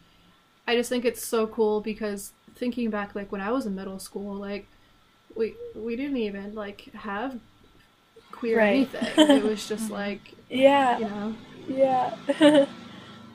i 0.69 0.77
just 0.77 0.89
think 0.89 1.05
it's 1.05 1.27
so 1.27 1.49
cool 1.49 1.81
because 1.81 2.33
thinking 2.57 2.91
back 2.91 3.15
like 3.15 3.31
when 3.33 3.41
i 3.41 3.51
was 3.51 3.67
in 3.67 3.75
middle 3.75 3.99
school 3.99 4.35
like 4.35 4.67
we 5.35 5.55
we 5.75 5.97
didn't 5.97 6.17
even 6.17 6.55
like 6.55 6.93
have 6.95 7.39
queer 8.33 8.59
Right. 8.59 8.89
anything 8.95 9.37
it 9.39 9.43
was 9.45 9.67
just 9.73 9.91
like 9.91 10.35
yeah. 10.51 10.99
you 10.99 11.05
know 11.07 11.35
Yeah. 11.67 12.17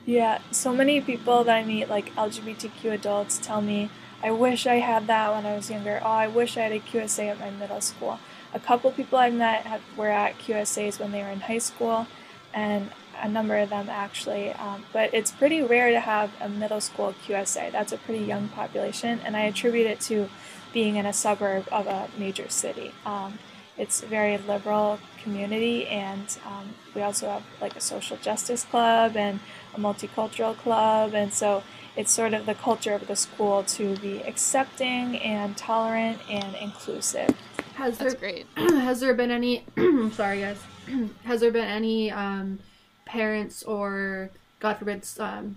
yeah. 0.06 0.38
So 0.50 0.72
many 0.72 1.00
people 1.00 1.44
that 1.44 1.56
I 1.56 1.64
meet, 1.64 1.88
like 1.88 2.14
LGBTQ 2.14 2.92
adults, 2.92 3.38
tell 3.38 3.60
me, 3.60 3.90
I 4.22 4.30
wish 4.30 4.66
I 4.66 4.76
had 4.76 5.06
that 5.08 5.32
when 5.34 5.44
I 5.46 5.54
was 5.56 5.70
younger. 5.70 6.00
Oh, 6.04 6.08
I 6.08 6.28
wish 6.28 6.56
I 6.56 6.62
had 6.62 6.72
a 6.72 6.80
QSA 6.80 7.30
at 7.32 7.40
my 7.40 7.50
middle 7.50 7.80
school. 7.80 8.20
A 8.54 8.60
couple 8.60 8.90
people 8.92 9.18
I 9.18 9.30
met 9.30 9.62
had, 9.66 9.80
were 9.96 10.08
at 10.10 10.38
QSAs 10.38 10.98
when 11.00 11.10
they 11.12 11.22
were 11.22 11.28
in 11.30 11.40
high 11.40 11.58
school, 11.58 12.06
and 12.54 12.90
a 13.20 13.28
number 13.28 13.56
of 13.56 13.70
them 13.70 13.88
actually. 13.88 14.50
Um, 14.52 14.84
but 14.92 15.12
it's 15.14 15.30
pretty 15.30 15.62
rare 15.62 15.90
to 15.90 16.00
have 16.00 16.30
a 16.40 16.48
middle 16.48 16.80
school 16.80 17.14
QSA. 17.26 17.72
That's 17.72 17.92
a 17.92 17.98
pretty 17.98 18.24
young 18.24 18.48
population, 18.48 19.20
and 19.24 19.36
I 19.36 19.42
attribute 19.42 19.86
it 19.86 20.00
to 20.02 20.28
being 20.72 20.96
in 20.96 21.06
a 21.06 21.12
suburb 21.12 21.68
of 21.72 21.86
a 21.86 22.08
major 22.18 22.48
city. 22.48 22.92
Um, 23.04 23.38
it's 23.80 24.02
a 24.02 24.06
very 24.06 24.36
liberal 24.38 24.98
community 25.22 25.86
and 25.86 26.38
um, 26.46 26.68
we 26.94 27.02
also 27.02 27.28
have 27.28 27.42
like 27.60 27.76
a 27.76 27.80
social 27.80 28.16
justice 28.18 28.64
club 28.64 29.16
and 29.16 29.40
a 29.74 29.80
multicultural 29.80 30.56
club 30.58 31.14
and 31.14 31.32
so 31.32 31.62
it's 31.96 32.12
sort 32.12 32.34
of 32.34 32.46
the 32.46 32.54
culture 32.54 32.92
of 32.92 33.06
the 33.06 33.16
school 33.16 33.62
to 33.64 33.96
be 33.98 34.22
accepting 34.22 35.16
and 35.18 35.56
tolerant 35.56 36.18
and 36.30 36.54
inclusive 36.56 37.34
has 37.74 37.98
That's 37.98 38.14
there 38.14 38.20
great. 38.20 38.46
has 38.56 39.00
there 39.00 39.14
been 39.14 39.30
any 39.30 39.64
sorry 40.12 40.40
guys 40.40 40.62
has 41.24 41.40
there 41.40 41.50
been 41.50 41.68
any 41.68 42.10
um 42.10 42.58
parents 43.10 43.62
or 43.64 44.30
god 44.60 44.74
forbid 44.78 45.04
um 45.18 45.56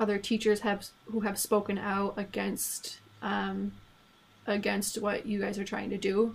other 0.00 0.18
teachers 0.18 0.60
have 0.60 0.86
who 1.12 1.20
have 1.20 1.38
spoken 1.38 1.76
out 1.76 2.14
against 2.16 2.98
um 3.20 3.72
against 4.46 5.00
what 5.00 5.26
you 5.26 5.38
guys 5.40 5.58
are 5.58 5.64
trying 5.64 5.90
to 5.90 5.98
do 5.98 6.34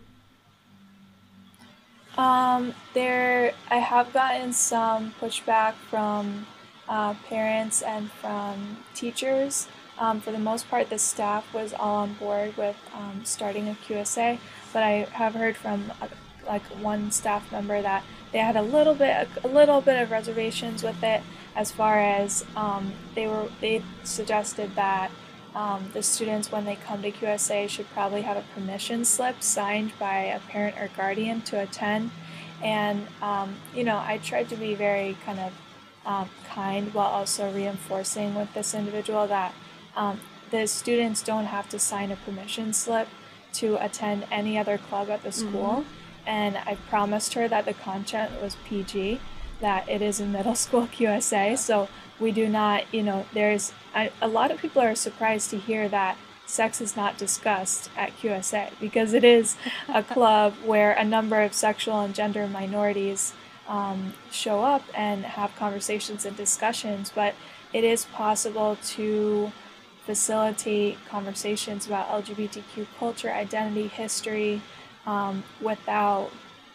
Um, 2.18 2.74
there, 2.94 3.54
I 3.72 3.78
have 3.78 4.12
gotten 4.12 4.52
some 4.52 5.14
pushback 5.22 5.74
from 5.90 6.46
uh, 6.90 7.14
parents 7.30 7.82
and 7.82 8.12
from 8.12 8.78
teachers. 8.94 9.68
Um, 9.98 10.20
for 10.20 10.32
the 10.32 10.40
most 10.40 10.70
part, 10.70 10.90
the 10.90 10.98
staff 10.98 11.54
was 11.54 11.74
all 11.74 11.98
on 12.04 12.14
board 12.16 12.58
with 12.58 12.76
um, 12.94 13.22
starting 13.24 13.70
a 13.70 13.74
QSA, 13.86 14.38
but 14.74 14.84
I 14.84 15.08
have 15.12 15.34
heard 15.34 15.56
from 15.56 15.92
uh, 16.02 16.08
like 16.46 16.64
one 16.82 17.12
staff 17.12 17.50
member 17.52 17.82
that 17.82 18.04
they 18.32 18.40
had 18.40 18.56
a 18.56 18.62
little 18.62 18.94
bit, 18.94 19.28
a 19.44 19.48
little 19.48 19.82
bit 19.82 20.02
of 20.02 20.12
reservations 20.12 20.84
with 20.84 21.04
it, 21.04 21.22
as 21.56 21.72
far 21.72 22.00
as 22.00 22.46
um, 22.56 22.94
they 23.16 23.28
were. 23.28 23.50
They 23.62 23.84
suggested 24.04 24.76
that 24.76 25.12
um, 25.56 25.90
the 25.94 26.04
students, 26.04 26.52
when 26.52 26.66
they 26.66 26.76
come 26.76 27.02
to 27.02 27.12
QSA, 27.12 27.70
should 27.70 27.90
probably 27.92 28.22
have 28.22 28.38
a 28.38 28.44
permission 28.54 29.04
slip 29.04 29.42
signed 29.42 29.94
by 29.98 30.20
a 30.22 30.40
parent 30.40 30.78
or 30.78 30.90
guardian 30.96 31.42
to 31.42 31.60
attend. 31.60 32.12
And, 32.62 33.08
um, 33.22 33.56
you 33.74 33.84
know, 33.84 33.98
I 33.98 34.20
tried 34.20 34.50
to 34.50 34.56
be 34.56 34.76
very 34.76 35.18
kind 35.26 35.40
of 35.40 35.54
um, 36.06 36.30
kind 36.50 36.94
while 36.94 37.08
also 37.08 37.52
reinforcing 37.52 38.36
with 38.36 38.54
this 38.54 38.74
individual 38.74 39.28
that 39.28 39.54
um, 39.96 40.20
the 40.52 40.68
students 40.68 41.22
don't 41.22 41.46
have 41.46 41.70
to 41.70 41.80
sign 41.80 42.12
a 42.12 42.16
permission 42.16 42.74
slip 42.74 43.08
to 43.54 43.84
attend 43.84 44.26
any 44.32 44.58
other 44.58 44.78
club 44.78 45.10
at 45.10 45.24
the 45.24 45.32
school. 45.32 45.86
And 46.30 46.58
I 46.58 46.76
promised 46.90 47.34
her 47.34 47.48
that 47.48 47.66
the 47.66 47.74
content 47.74 48.40
was 48.40 48.56
PG, 48.66 49.20
that 49.62 49.90
it 49.90 50.04
is 50.04 50.20
a 50.22 50.26
middle 50.26 50.54
school 50.54 50.88
QSA. 50.88 51.58
So 51.58 51.90
we 52.20 52.32
do 52.32 52.48
not, 52.48 52.94
you 52.94 53.02
know, 53.02 53.26
there's 53.34 53.74
I, 53.96 54.12
a 54.22 54.28
lot 54.28 54.52
of 54.52 54.60
people 54.60 54.82
are 54.84 54.94
surprised 54.94 55.50
to 55.50 55.58
hear 55.58 55.90
that 55.90 56.18
sex 56.46 56.82
is 56.82 56.96
not 56.96 57.18
discussed 57.18 57.90
at 57.98 58.16
QSA 58.18 58.72
because 58.80 59.14
it 59.14 59.24
is 59.24 59.56
a 59.88 60.04
club 60.16 60.54
where 60.64 60.92
a 60.92 61.04
number 61.04 61.42
of 61.42 61.54
sexual 61.54 62.00
and 62.02 62.14
gender 62.14 62.48
minorities 62.48 63.34
um, 63.68 64.14
show 64.32 64.64
up 64.64 64.84
and 64.94 65.26
have 65.26 65.56
conversations 65.56 66.26
and 66.26 66.38
discussions. 66.38 67.12
But 67.14 67.34
it 67.74 67.84
is 67.84 68.06
possible 68.06 68.78
to 68.96 69.52
facilitate 70.06 70.98
conversations 71.08 71.88
about 71.88 72.08
LGBTQ 72.10 72.86
culture, 73.00 73.32
identity, 73.32 73.88
history, 73.88 74.62
um, 75.10 75.44
without 75.60 76.30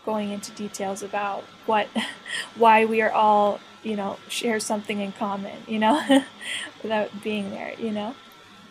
going 0.05 0.31
into 0.31 0.51
details 0.53 1.05
about 1.05 1.45
what, 1.67 1.87
why 2.57 2.85
we 2.85 3.01
are 3.01 3.13
all, 3.13 3.61
you 3.85 3.95
know, 3.95 4.19
share 4.29 4.59
something 4.59 4.99
in 4.99 5.13
common, 5.13 5.57
you 5.69 5.79
know, 5.79 6.25
without 6.83 7.23
being 7.23 7.51
there, 7.51 7.75
you 7.79 7.93
know. 7.93 8.15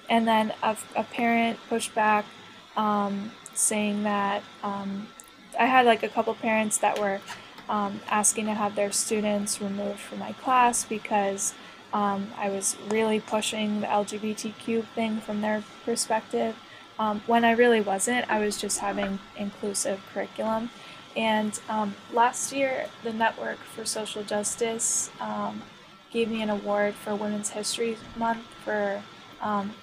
And 0.09 0.27
then 0.27 0.53
a, 0.61 0.75
a 0.97 1.03
parent 1.05 1.59
pushed 1.69 1.95
back, 1.95 2.25
um, 2.75 3.31
saying 3.53 4.03
that 4.03 4.43
um, 4.63 5.07
I 5.57 5.65
had 5.65 5.85
like 5.85 6.03
a 6.03 6.09
couple 6.09 6.33
parents 6.33 6.77
that 6.79 6.99
were 6.99 7.21
um, 7.69 8.01
asking 8.09 8.47
to 8.47 8.53
have 8.53 8.75
their 8.75 8.91
students 8.91 9.61
removed 9.61 9.99
from 9.99 10.19
my 10.19 10.33
class 10.33 10.83
because 10.83 11.53
um, 11.93 12.31
I 12.37 12.49
was 12.49 12.75
really 12.89 13.21
pushing 13.21 13.79
the 13.79 13.87
LGBTQ 13.87 14.85
thing 14.87 15.21
from 15.21 15.39
their 15.39 15.63
perspective. 15.85 16.55
Um, 16.99 17.21
when 17.25 17.43
I 17.43 17.51
really 17.51 17.81
wasn't, 17.81 18.29
I 18.29 18.39
was 18.39 18.57
just 18.57 18.79
having 18.79 19.19
inclusive 19.35 19.99
curriculum. 20.13 20.69
And 21.15 21.59
um, 21.69 21.95
last 22.11 22.53
year, 22.53 22.87
the 23.03 23.13
Network 23.13 23.57
for 23.57 23.85
Social 23.85 24.23
Justice 24.23 25.11
um, 25.19 25.61
gave 26.11 26.29
me 26.29 26.41
an 26.41 26.49
award 26.49 26.95
for 26.95 27.15
Women's 27.15 27.49
History 27.49 27.97
Month 28.15 28.45
for 28.63 29.01
um, 29.41 29.73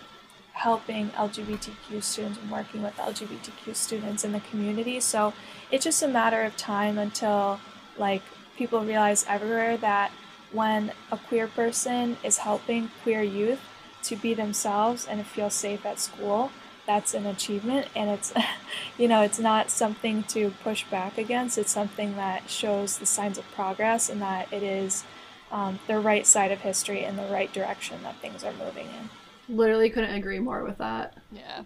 helping 0.53 1.09
LGBTQ 1.11 2.03
students 2.03 2.39
and 2.39 2.51
working 2.51 2.83
with 2.83 2.97
LGBTQ 2.97 3.75
students 3.75 4.25
in 4.25 4.33
the 4.33 4.41
community. 4.41 5.01
So 5.01 5.33
it's 5.71 5.85
just 5.85 6.03
a 6.03 6.09
matter 6.09 6.43
of 6.43 6.57
time 6.57 6.99
until 6.99 7.61
like 7.97 8.23
people 8.57 8.81
realize 8.81 9.25
everywhere 9.29 9.77
that 9.79 10.11
when 10.53 10.93
a 11.11 11.17
queer 11.17 11.47
person 11.47 12.17
is 12.25 12.39
helping 12.39 12.91
queer 13.03 13.23
youth 13.23 13.61
to 14.03 14.17
be 14.17 14.35
themselves 14.35 15.07
and 15.07 15.25
feel 15.27 15.51
safe 15.51 15.87
at 15.87 15.99
school, 16.01 16.51
that's 16.91 17.15
an 17.15 17.25
achievement 17.25 17.87
and 17.95 18.11
it's 18.11 18.33
you 18.99 19.07
know 19.07 19.23
it's 19.23 19.39
not 19.39 19.71
something 19.71 20.25
to 20.25 20.51
push 20.65 20.83
back 20.85 21.17
against. 21.19 21.57
It's 21.57 21.71
something 21.71 22.17
that 22.17 22.51
shows 22.51 22.99
the 22.99 23.07
signs 23.07 23.39
of 23.39 23.45
progress 23.53 24.11
and 24.11 24.21
that 24.21 24.53
it 24.53 24.65
is 24.65 25.05
um, 25.53 25.79
the 25.87 25.99
right 26.01 26.27
side 26.27 26.51
of 26.51 26.61
history 26.61 27.05
and 27.05 27.17
the 27.17 27.29
right 27.31 27.53
direction 27.53 28.03
that 28.03 28.17
things 28.17 28.43
are 28.43 28.53
moving 28.53 28.87
in. 28.87 29.57
Literally 29.57 29.91
couldn't 29.91 30.15
agree 30.15 30.41
more 30.41 30.65
with 30.65 30.79
that. 30.79 31.17
Yeah. 31.33 31.63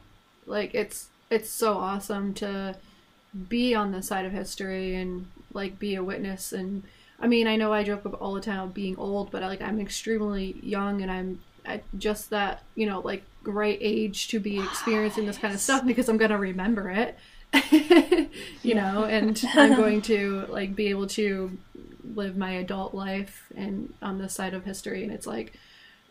like 0.46 0.74
it's 0.74 1.08
it's 1.30 1.48
so 1.50 1.70
awesome 1.78 2.34
to 2.34 2.76
be 3.48 3.74
on 3.74 3.92
the 3.92 4.02
side 4.02 4.26
of 4.26 4.32
history 4.32 4.94
and 4.94 5.26
like 5.54 5.78
be 5.78 5.94
a 5.94 6.04
witness. 6.04 6.52
And 6.52 6.82
i 7.20 7.26
mean 7.26 7.46
i 7.46 7.56
know 7.56 7.72
i 7.72 7.82
joke 7.84 8.04
about 8.04 8.20
all 8.20 8.34
the 8.34 8.40
time 8.40 8.70
being 8.72 8.96
old 8.98 9.30
but 9.30 9.40
like 9.40 9.62
i'm 9.62 9.80
extremely 9.80 10.56
young 10.62 11.00
and 11.00 11.10
i'm 11.10 11.38
at 11.64 11.82
just 11.98 12.30
that 12.30 12.62
you 12.74 12.86
know 12.86 13.00
like 13.00 13.22
right 13.42 13.78
age 13.80 14.28
to 14.28 14.40
be 14.40 14.58
ah, 14.58 14.64
experiencing 14.64 15.26
this 15.26 15.38
kind 15.38 15.54
of 15.54 15.60
stuff 15.60 15.84
because 15.86 16.08
i'm 16.08 16.16
gonna 16.16 16.38
remember 16.38 16.90
it. 16.90 17.18
You 18.62 18.74
know 18.74 19.04
and 19.04 19.40
i'm 19.54 19.76
going 19.76 20.02
to 20.02 20.46
like 20.48 20.74
be 20.74 20.88
able 20.88 21.06
to 21.08 21.56
live 22.14 22.36
my 22.36 22.52
adult 22.52 22.94
life 22.94 23.46
and 23.56 23.92
on 24.02 24.18
this 24.18 24.34
side 24.34 24.54
of 24.54 24.64
history. 24.64 25.02
And 25.04 25.12
it's 25.12 25.26
like 25.26 25.52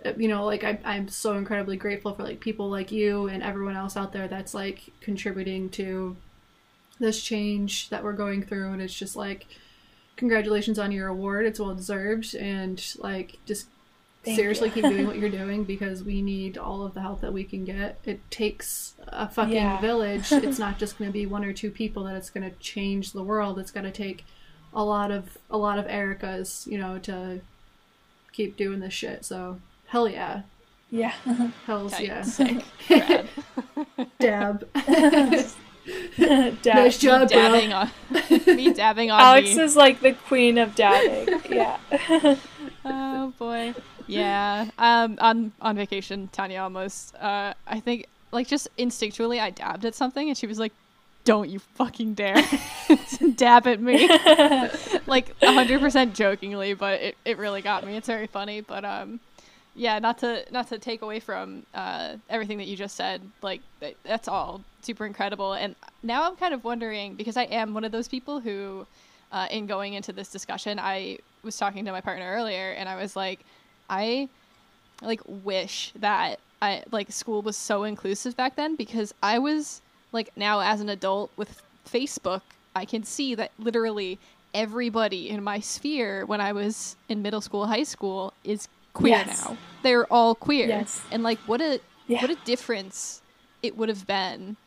uh, 0.05 0.13
you 0.15 0.27
know 0.27 0.45
like 0.45 0.63
I, 0.63 0.79
i'm 0.85 1.07
so 1.07 1.35
incredibly 1.35 1.75
grateful 1.75 2.13
for 2.13 2.23
like 2.23 2.39
people 2.39 2.69
like 2.69 2.91
you 2.91 3.27
and 3.27 3.43
everyone 3.43 3.75
else 3.75 3.97
out 3.97 4.13
there 4.13 4.27
that's 4.27 4.53
like 4.53 4.91
contributing 5.01 5.69
to 5.71 6.15
this 6.99 7.21
change 7.21 7.89
that 7.89 8.03
we're 8.03 8.13
going 8.13 8.43
through. 8.43 8.71
And 8.71 8.81
it's 8.81 8.93
just 8.93 9.15
like 9.15 9.47
congratulations 10.15 10.79
on 10.79 10.91
your 10.91 11.07
award. 11.07 11.45
It's 11.45 11.59
well 11.59 11.75
deserved. 11.75 12.35
And 12.35 12.83
like 12.99 13.39
just 13.45 13.67
Thank 14.23 14.37
seriously 14.37 14.69
keep 14.69 14.85
doing 14.85 15.05
what 15.05 15.17
you're 15.17 15.29
doing 15.29 15.65
because 15.65 16.01
we 16.03 16.21
need 16.21 16.57
all 16.57 16.85
of 16.85 16.93
the 16.93 17.01
help 17.01 17.19
that 17.21 17.33
we 17.33 17.43
can 17.43 17.65
get 17.65 17.99
it 18.05 18.21
takes 18.31 18.93
a 19.09 19.27
fucking 19.27 19.53
Yeah. 19.53 19.81
village 19.81 20.31
it's 20.31 20.57
not 20.59 20.79
just 20.79 20.97
going 20.97 21.09
to 21.09 21.13
be 21.13 21.25
one 21.25 21.43
or 21.43 21.51
two 21.51 21.69
people 21.69 22.05
that 22.05 22.15
it's 22.15 22.29
going 22.29 22.49
to 22.49 22.55
change 22.57 23.11
the 23.11 23.21
world 23.23 23.59
it's 23.59 23.71
going 23.71 23.83
to 23.85 23.91
take 23.91 24.23
a 24.73 24.81
lot 24.83 25.11
of 25.11 25.37
a 25.51 25.57
lot 25.57 25.77
of 25.77 25.85
ericas 25.87 26.65
you 26.67 26.77
know 26.77 26.97
to 26.99 27.41
keep 28.31 28.55
doing 28.55 28.79
this 28.79 28.93
shit 28.93 29.25
so 29.25 29.59
hell 29.87 30.07
yeah 30.07 30.43
yeah 30.89 31.13
hells 31.65 31.91
Tight. 31.91 32.05
yeah 32.07 32.21
Sick. 32.21 32.63
Rad. 32.89 33.27
dab 34.19 34.65
Dab. 34.75 36.63
nice 36.65 36.97
job 36.97 37.27
bro 37.29 37.37
dabbing 37.41 37.73
on 37.73 37.89
me 38.47 38.71
dabbing 38.73 39.11
on 39.11 39.19
alex 39.19 39.53
me. 39.55 39.61
is 39.63 39.75
like 39.75 39.99
the 39.99 40.13
queen 40.13 40.57
of 40.57 40.75
dabbing 40.75 41.41
yeah 41.49 41.77
Oh 42.85 43.33
boy. 43.39 43.73
Yeah. 44.07 44.69
Um, 44.77 45.17
on 45.21 45.51
on 45.61 45.75
vacation, 45.75 46.29
Tanya 46.31 46.61
almost. 46.61 47.15
Uh, 47.15 47.53
I 47.67 47.79
think 47.79 48.07
like 48.31 48.47
just 48.47 48.67
instinctually, 48.77 49.39
I 49.39 49.49
dabbed 49.49 49.85
at 49.85 49.95
something, 49.95 50.27
and 50.27 50.37
she 50.37 50.47
was 50.47 50.59
like, 50.59 50.73
"Don't 51.23 51.49
you 51.49 51.59
fucking 51.59 52.13
dare 52.13 52.41
dab 53.35 53.67
at 53.67 53.81
me!" 53.81 54.07
like 55.07 55.35
hundred 55.41 55.79
percent 55.79 56.13
jokingly, 56.15 56.73
but 56.73 57.01
it, 57.01 57.17
it 57.25 57.37
really 57.37 57.61
got 57.61 57.85
me. 57.85 57.95
It's 57.95 58.07
very 58.07 58.27
funny, 58.27 58.61
but 58.61 58.85
um, 58.85 59.19
yeah. 59.75 59.99
Not 59.99 60.19
to 60.19 60.45
not 60.51 60.67
to 60.69 60.79
take 60.79 61.01
away 61.01 61.19
from 61.19 61.65
uh 61.73 62.17
everything 62.29 62.57
that 62.57 62.67
you 62.67 62.75
just 62.75 62.95
said. 62.95 63.21
Like 63.41 63.61
that's 64.03 64.27
all 64.27 64.61
super 64.81 65.05
incredible. 65.05 65.53
And 65.53 65.75
now 66.01 66.27
I'm 66.27 66.35
kind 66.35 66.53
of 66.53 66.63
wondering 66.63 67.15
because 67.15 67.37
I 67.37 67.43
am 67.43 67.73
one 67.73 67.83
of 67.83 67.91
those 67.91 68.07
people 68.07 68.39
who, 68.39 68.85
uh, 69.31 69.47
in 69.49 69.65
going 69.65 69.93
into 69.93 70.11
this 70.11 70.29
discussion, 70.29 70.79
I 70.79 71.19
was 71.43 71.57
talking 71.57 71.85
to 71.85 71.91
my 71.91 72.01
partner 72.01 72.31
earlier, 72.31 72.71
and 72.71 72.87
I 72.87 72.95
was 72.95 73.15
like, 73.15 73.39
I 73.89 74.29
like 75.01 75.21
wish 75.25 75.91
that 75.95 76.39
I 76.61 76.83
like 76.91 77.11
school 77.11 77.41
was 77.41 77.57
so 77.57 77.83
inclusive 77.83 78.37
back 78.37 78.55
then 78.55 78.75
because 78.75 79.13
I 79.21 79.39
was 79.39 79.81
like 80.11 80.31
now 80.35 80.61
as 80.61 80.81
an 80.81 80.89
adult 80.89 81.31
with 81.35 81.61
Facebook, 81.89 82.41
I 82.75 82.85
can 82.85 83.03
see 83.03 83.35
that 83.35 83.51
literally 83.59 84.19
everybody 84.53 85.29
in 85.29 85.43
my 85.43 85.59
sphere 85.59 86.25
when 86.25 86.39
I 86.39 86.53
was 86.53 86.95
in 87.09 87.21
middle 87.21 87.41
school, 87.41 87.65
high 87.65 87.83
school 87.83 88.33
is 88.43 88.67
queer 88.93 89.17
yes. 89.17 89.43
now. 89.43 89.57
They're 89.81 90.11
all 90.11 90.35
queer. 90.35 90.67
Yes. 90.67 91.01
And 91.11 91.23
like 91.23 91.39
what 91.39 91.61
a 91.61 91.79
yeah. 92.07 92.21
what 92.21 92.29
a 92.29 92.35
difference 92.45 93.21
it 93.61 93.77
would 93.77 93.89
have 93.89 94.07
been 94.07 94.57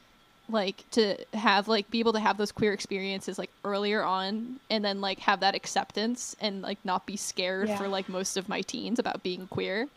like 0.49 0.89
to 0.93 1.17
have 1.35 1.69
like 1.69 1.91
be 1.91 1.99
able 1.99 2.13
to 2.13 2.21
have 2.21 2.37
those 2.37 2.53
queer 2.53 2.73
experiences 2.73 3.39
like 3.39 3.51
earlier 3.65 4.03
on 4.03 4.61
and 4.71 4.85
then 4.85 5.01
like 5.01 5.19
have 5.19 5.41
that 5.41 5.55
acceptance 5.55 6.37
and 6.41 6.63
like 6.63 6.79
not 6.85 7.05
be 7.07 7.17
scared 7.17 7.69
yeah. 7.69 7.77
for 7.77 7.89
like 7.89 8.09
most 8.09 8.37
of 8.37 8.49
my 8.49 8.61
teens 8.63 8.99
about 8.99 9.23
being 9.23 9.47
queer 9.49 9.89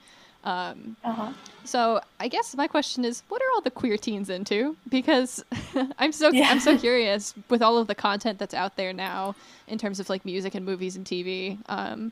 um 0.45 0.95
uh-huh. 1.04 1.32
so 1.66 2.00
i 2.20 2.28
guess 2.28 2.56
my 2.56 2.66
question 2.66 3.04
is 3.04 3.24
what 3.28 3.41
are 3.41 3.52
all 3.54 3.62
the 3.62 3.70
queer 3.70 3.97
teens 3.97 4.30
into 4.30 4.76
because 4.88 5.43
i'm 6.00 6.12
so 6.12 6.30
yeah. 6.30 6.47
i'm 6.50 6.60
so 6.60 6.78
curious 6.80 7.34
with 7.50 7.62
all 7.62 7.78
of 7.78 7.88
the 7.88 7.95
content 7.95 8.39
that's 8.39 8.54
out 8.54 8.76
there 8.76 8.93
now 8.93 9.36
in 9.68 9.78
terms 9.78 10.00
of 10.00 10.10
like 10.10 10.24
music 10.24 10.56
and 10.56 10.66
movies 10.66 10.95
and 10.95 11.06
tv 11.06 11.58
um 11.68 12.12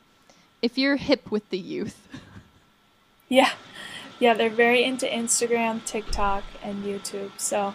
if 0.61 0.77
you're 0.77 0.97
hip 0.97 1.31
with 1.31 1.49
the 1.49 1.57
youth 1.57 2.07
yeah 3.29 3.51
yeah 4.19 4.33
they're 4.33 4.49
very 4.49 4.83
into 4.83 5.05
instagram 5.07 5.83
tiktok 5.85 6.43
and 6.61 6.83
youtube 6.83 7.31
so 7.37 7.73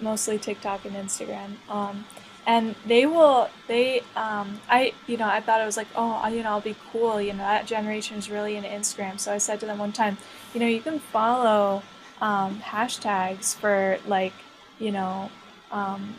mostly 0.00 0.38
TikTok 0.38 0.84
and 0.84 0.94
Instagram. 0.94 1.56
Um, 1.68 2.04
and 2.46 2.74
they 2.86 3.06
will 3.06 3.48
they 3.68 4.00
um, 4.16 4.60
I 4.68 4.92
you 5.06 5.16
know 5.16 5.26
I 5.26 5.40
thought 5.40 5.60
it 5.60 5.64
was 5.64 5.76
like 5.76 5.88
oh 5.96 6.26
you 6.28 6.42
know 6.42 6.50
I'll 6.50 6.60
be 6.60 6.76
cool 6.92 7.20
you 7.20 7.32
know 7.32 7.38
that 7.38 7.66
generation 7.66 8.18
is 8.18 8.30
really 8.30 8.56
into 8.56 8.68
Instagram. 8.68 9.18
So 9.18 9.32
I 9.32 9.38
said 9.38 9.60
to 9.60 9.66
them 9.66 9.78
one 9.78 9.92
time, 9.92 10.18
you 10.52 10.60
know 10.60 10.66
you 10.66 10.80
can 10.80 10.98
follow 10.98 11.82
um, 12.20 12.60
hashtags 12.60 13.54
for 13.54 13.98
like 14.06 14.34
you 14.78 14.92
know 14.92 15.30
um, 15.70 16.14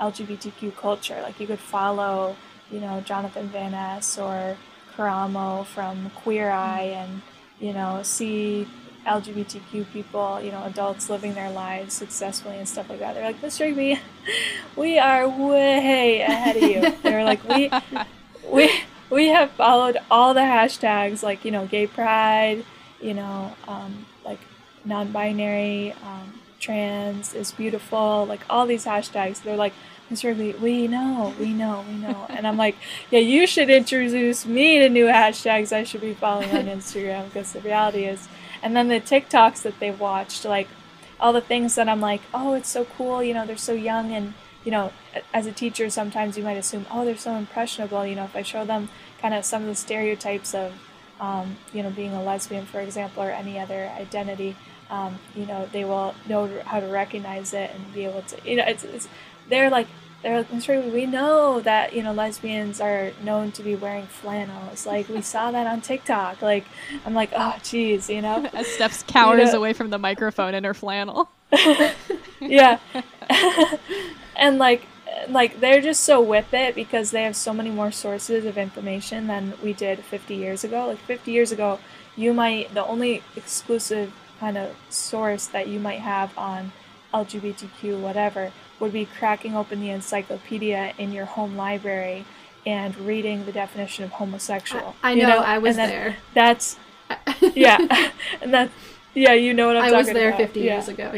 LGBTQ 0.00 0.76
culture. 0.76 1.20
Like 1.22 1.38
you 1.40 1.46
could 1.46 1.60
follow 1.60 2.36
you 2.70 2.80
know 2.80 3.00
Jonathan 3.02 3.48
Van 3.48 3.72
Ness 3.72 4.18
or 4.18 4.56
Karamo 4.96 5.64
from 5.66 6.10
Queer 6.10 6.50
Eye 6.50 6.94
and 6.94 7.22
you 7.60 7.72
know 7.72 8.00
see 8.02 8.66
LGBTQ 9.08 9.90
people, 9.92 10.40
you 10.40 10.52
know, 10.52 10.62
adults 10.64 11.08
living 11.08 11.34
their 11.34 11.50
lives 11.50 11.94
successfully 11.94 12.58
and 12.58 12.68
stuff 12.68 12.88
like 12.90 12.98
that. 13.00 13.14
They're 13.14 13.24
like, 13.24 13.42
Miss 13.42 13.60
Rigby, 13.60 14.00
we 14.76 14.98
are 14.98 15.28
way 15.28 16.20
ahead 16.20 16.56
of 16.56 16.62
you. 16.62 16.94
They're 17.02 17.24
like, 17.24 17.42
we, 17.48 17.70
we, 18.52 18.80
we 19.10 19.28
have 19.28 19.50
followed 19.52 19.96
all 20.10 20.34
the 20.34 20.40
hashtags, 20.40 21.22
like 21.22 21.44
you 21.44 21.50
know, 21.50 21.66
gay 21.66 21.86
pride, 21.86 22.64
you 23.00 23.14
know, 23.14 23.54
um, 23.66 24.06
like 24.24 24.40
non-binary, 24.84 25.92
um, 26.04 26.40
trans 26.60 27.34
is 27.34 27.52
beautiful, 27.52 28.26
like 28.26 28.40
all 28.50 28.66
these 28.66 28.84
hashtags. 28.84 29.42
They're 29.42 29.56
like, 29.56 29.72
Miss 30.10 30.24
Rigby, 30.24 30.52
we 30.54 30.88
know, 30.88 31.34
we 31.38 31.52
know, 31.52 31.84
we 31.86 31.94
know. 31.94 32.26
And 32.30 32.46
I'm 32.46 32.56
like, 32.56 32.76
yeah, 33.10 33.18
you 33.20 33.46
should 33.46 33.68
introduce 33.68 34.46
me 34.46 34.78
to 34.78 34.88
new 34.88 35.06
hashtags 35.06 35.70
I 35.70 35.84
should 35.84 36.00
be 36.00 36.14
following 36.14 36.50
on 36.50 36.64
Instagram 36.64 37.26
because 37.26 37.52
the 37.52 37.60
reality 37.60 38.04
is 38.04 38.26
and 38.62 38.76
then 38.76 38.88
the 38.88 39.00
TikToks 39.00 39.62
that 39.62 39.78
they've 39.80 39.98
watched, 39.98 40.44
like 40.44 40.68
all 41.20 41.32
the 41.32 41.40
things 41.40 41.74
that 41.74 41.88
I'm 41.88 42.00
like, 42.00 42.22
oh, 42.32 42.54
it's 42.54 42.68
so 42.68 42.84
cool, 42.84 43.22
you 43.22 43.34
know, 43.34 43.46
they're 43.46 43.56
so 43.56 43.72
young 43.72 44.12
and 44.12 44.34
you 44.64 44.72
know, 44.72 44.92
as 45.32 45.46
a 45.46 45.52
teacher, 45.52 45.88
sometimes 45.88 46.36
you 46.36 46.44
might 46.44 46.58
assume, 46.58 46.84
oh, 46.90 47.04
they're 47.04 47.16
so 47.16 47.34
impressionable. 47.34 48.04
You 48.04 48.16
know, 48.16 48.24
if 48.24 48.36
I 48.36 48.42
show 48.42 48.64
them 48.64 48.90
kind 49.18 49.32
of 49.32 49.44
some 49.44 49.62
of 49.62 49.68
the 49.68 49.74
stereotypes 49.74 50.54
of, 50.54 50.74
um, 51.20 51.56
you 51.72 51.82
know, 51.82 51.90
being 51.90 52.12
a 52.12 52.22
lesbian, 52.22 52.66
for 52.66 52.80
example, 52.80 53.22
or 53.22 53.30
any 53.30 53.58
other 53.58 53.90
identity, 53.98 54.56
um, 54.90 55.18
you 55.34 55.46
know, 55.46 55.66
they 55.72 55.84
will 55.84 56.14
know 56.28 56.50
how 56.66 56.80
to 56.80 56.86
recognize 56.86 57.54
it 57.54 57.70
and 57.74 57.94
be 57.94 58.04
able 58.04 58.22
to, 58.22 58.50
you 58.50 58.56
know, 58.56 58.64
it's, 58.66 58.84
it's 58.84 59.08
they're 59.48 59.70
like 59.70 59.86
they're 60.22 60.38
like, 60.38 60.52
Miss 60.52 60.66
we 60.66 61.06
know 61.06 61.60
that, 61.60 61.92
you 61.92 62.02
know, 62.02 62.12
lesbians 62.12 62.80
are 62.80 63.12
known 63.22 63.52
to 63.52 63.62
be 63.62 63.76
wearing 63.76 64.06
flannels. 64.06 64.84
Like, 64.84 65.08
we 65.08 65.22
saw 65.22 65.52
that 65.52 65.66
on 65.66 65.80
TikTok. 65.80 66.42
Like, 66.42 66.64
I'm 67.06 67.14
like, 67.14 67.30
oh, 67.36 67.56
geez, 67.62 68.10
you 68.10 68.22
know? 68.22 68.44
As 68.52 68.66
Steph's 68.66 69.04
cowers 69.04 69.38
you 69.38 69.52
know? 69.52 69.58
away 69.58 69.72
from 69.74 69.90
the 69.90 69.98
microphone 69.98 70.54
in 70.54 70.64
her 70.64 70.74
flannel. 70.74 71.30
yeah. 72.40 72.80
and, 74.36 74.58
like, 74.58 74.82
like, 75.28 75.60
they're 75.60 75.80
just 75.80 76.02
so 76.02 76.20
with 76.20 76.52
it 76.52 76.74
because 76.74 77.12
they 77.12 77.22
have 77.22 77.36
so 77.36 77.52
many 77.52 77.70
more 77.70 77.92
sources 77.92 78.44
of 78.44 78.58
information 78.58 79.28
than 79.28 79.54
we 79.62 79.72
did 79.72 80.00
50 80.00 80.34
years 80.34 80.64
ago. 80.64 80.88
Like, 80.88 80.98
50 80.98 81.30
years 81.30 81.52
ago, 81.52 81.78
you 82.16 82.34
might, 82.34 82.74
the 82.74 82.84
only 82.84 83.22
exclusive 83.36 84.12
kind 84.40 84.58
of 84.58 84.74
source 84.88 85.46
that 85.46 85.68
you 85.68 85.78
might 85.78 86.00
have 86.00 86.36
on 86.36 86.72
LGBTQ, 87.14 88.00
whatever, 88.00 88.52
would 88.80 88.92
be 88.92 89.06
cracking 89.06 89.56
open 89.56 89.80
the 89.80 89.90
encyclopedia 89.90 90.94
in 90.98 91.12
your 91.12 91.24
home 91.24 91.56
library 91.56 92.24
and 92.66 92.96
reading 92.98 93.46
the 93.46 93.52
definition 93.52 94.04
of 94.04 94.10
homosexual. 94.10 94.94
I, 95.02 95.12
I 95.12 95.14
know, 95.14 95.28
know, 95.28 95.38
I 95.38 95.58
was 95.58 95.76
there. 95.76 96.16
That's 96.34 96.76
yeah, 97.54 98.10
and 98.42 98.52
that 98.52 98.70
yeah, 99.14 99.32
you 99.32 99.54
know 99.54 99.68
what 99.68 99.76
I'm 99.76 99.84
I 99.84 99.90
talking 99.90 100.10
about. 100.10 100.10
I 100.10 100.12
was 100.12 100.14
there 100.14 100.28
about. 100.28 100.40
50 100.40 100.60
yeah. 100.60 100.74
years 100.74 100.88
ago. 100.88 101.12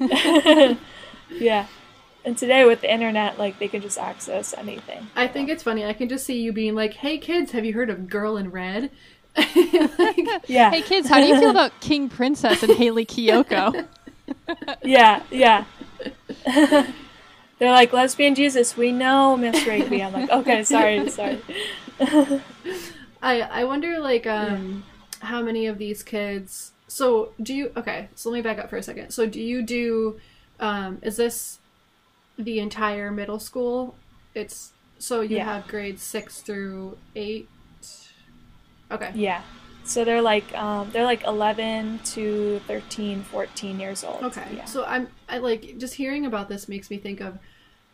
Yeah. 0.00 0.76
yeah. 1.30 1.66
And 2.24 2.36
today 2.36 2.64
with 2.64 2.80
the 2.80 2.92
internet, 2.92 3.38
like 3.38 3.58
they 3.58 3.68
can 3.68 3.82
just 3.82 3.98
access 3.98 4.52
anything. 4.54 5.06
I 5.14 5.28
think 5.28 5.48
it's 5.48 5.62
funny. 5.62 5.84
I 5.84 5.92
can 5.92 6.08
just 6.08 6.26
see 6.26 6.40
you 6.40 6.52
being 6.52 6.74
like, 6.74 6.94
"Hey 6.94 7.18
kids, 7.18 7.52
have 7.52 7.64
you 7.64 7.72
heard 7.74 7.90
of 7.90 8.08
Girl 8.08 8.36
in 8.36 8.50
Red?" 8.50 8.90
like, 9.36 10.18
yeah. 10.48 10.70
Hey 10.70 10.82
kids, 10.82 11.08
how 11.08 11.20
do 11.20 11.26
you 11.26 11.38
feel 11.38 11.50
about 11.50 11.78
King 11.80 12.08
Princess 12.08 12.62
and 12.62 12.72
Hayley 12.72 13.06
Kiyoko? 13.06 13.86
yeah, 14.82 15.22
yeah. 15.30 15.64
They're 17.58 17.72
like 17.72 17.92
lesbian 17.92 18.34
Jesus. 18.34 18.76
We 18.76 18.92
know 18.92 19.36
Miss 19.36 19.66
Rigby. 19.66 20.02
I'm 20.02 20.12
like, 20.12 20.30
okay, 20.30 20.62
sorry, 20.62 21.08
sorry. 21.08 21.40
I 23.22 23.40
I 23.40 23.64
wonder 23.64 23.98
like 23.98 24.26
um 24.26 24.84
yeah. 25.20 25.26
how 25.26 25.42
many 25.42 25.66
of 25.66 25.78
these 25.78 26.02
kids. 26.02 26.72
So 26.88 27.32
do 27.42 27.54
you? 27.54 27.72
Okay, 27.76 28.08
so 28.14 28.30
let 28.30 28.36
me 28.36 28.42
back 28.42 28.58
up 28.58 28.68
for 28.68 28.76
a 28.76 28.82
second. 28.82 29.10
So 29.10 29.26
do 29.26 29.40
you 29.40 29.62
do? 29.62 30.20
Um, 30.60 30.98
is 31.02 31.16
this 31.16 31.58
the 32.38 32.60
entire 32.60 33.10
middle 33.10 33.38
school? 33.38 33.94
It's 34.34 34.72
so 34.98 35.22
you 35.22 35.36
yeah. 35.36 35.44
have 35.44 35.68
grades 35.68 36.02
six 36.02 36.40
through 36.42 36.98
eight. 37.14 37.48
Okay. 38.90 39.10
Yeah. 39.14 39.42
So 39.86 40.04
they're 40.04 40.22
like 40.22 40.52
um, 40.54 40.90
they're 40.90 41.04
like 41.04 41.24
11 41.24 42.00
to 42.04 42.60
13, 42.66 43.22
14 43.22 43.80
years 43.80 44.02
old. 44.02 44.22
Okay. 44.24 44.44
Yeah. 44.56 44.64
So 44.64 44.84
I'm 44.84 45.08
I 45.28 45.38
like 45.38 45.78
just 45.78 45.94
hearing 45.94 46.26
about 46.26 46.48
this 46.48 46.68
makes 46.68 46.90
me 46.90 46.98
think 46.98 47.20
of 47.20 47.38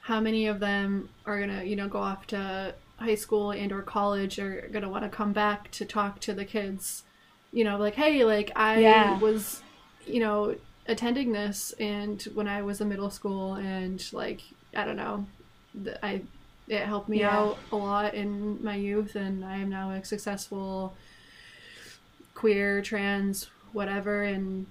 how 0.01 0.19
many 0.19 0.47
of 0.47 0.59
them 0.59 1.11
are 1.27 1.37
going 1.39 1.51
to, 1.51 1.65
you 1.65 1.77
know, 1.77 1.89
go 1.89 2.01
off 2.01 2.27
to 2.29 2.75
high 2.97 3.15
school 3.15 3.51
and 3.51 3.71
or 3.73 3.83
college 3.83 4.39
are 4.39 4.69
going 4.73 4.83
to 4.83 4.89
want 4.89 5.05
to 5.05 5.11
come 5.11 5.33
back 5.33 5.71
to 5.73 5.85
talk 5.85 6.19
to 6.21 6.33
the 6.33 6.45
kids, 6.45 7.03
you 7.53 7.63
know, 7.63 7.77
like 7.77 7.95
hey, 7.95 8.25
like 8.25 8.51
I 8.57 8.81
yeah. 8.81 9.19
was, 9.19 9.63
you 10.07 10.21
know, 10.21 10.57
attending 10.87 11.33
this 11.33 11.73
and 11.79 12.23
when 12.35 12.49
I 12.49 12.63
was 12.63 12.81
in 12.81 12.89
middle 12.89 13.11
school 13.11 13.55
and 13.55 14.03
like 14.15 14.41
I 14.75 14.87
don't 14.87 14.97
know, 14.97 15.27
I 16.03 16.23
it 16.69 16.87
helped 16.87 17.11
me 17.11 17.21
yeah. 17.21 17.39
out 17.39 17.59
a 17.71 17.77
lot 17.77 18.15
in 18.15 18.65
my 18.65 18.77
youth 18.77 19.15
and 19.15 19.45
I 19.45 19.57
am 19.57 19.69
now 19.69 19.91
a 19.91 20.03
successful 20.05 20.97
queer, 22.35 22.83
trans, 22.83 23.49
whatever, 23.73 24.23
and 24.23 24.67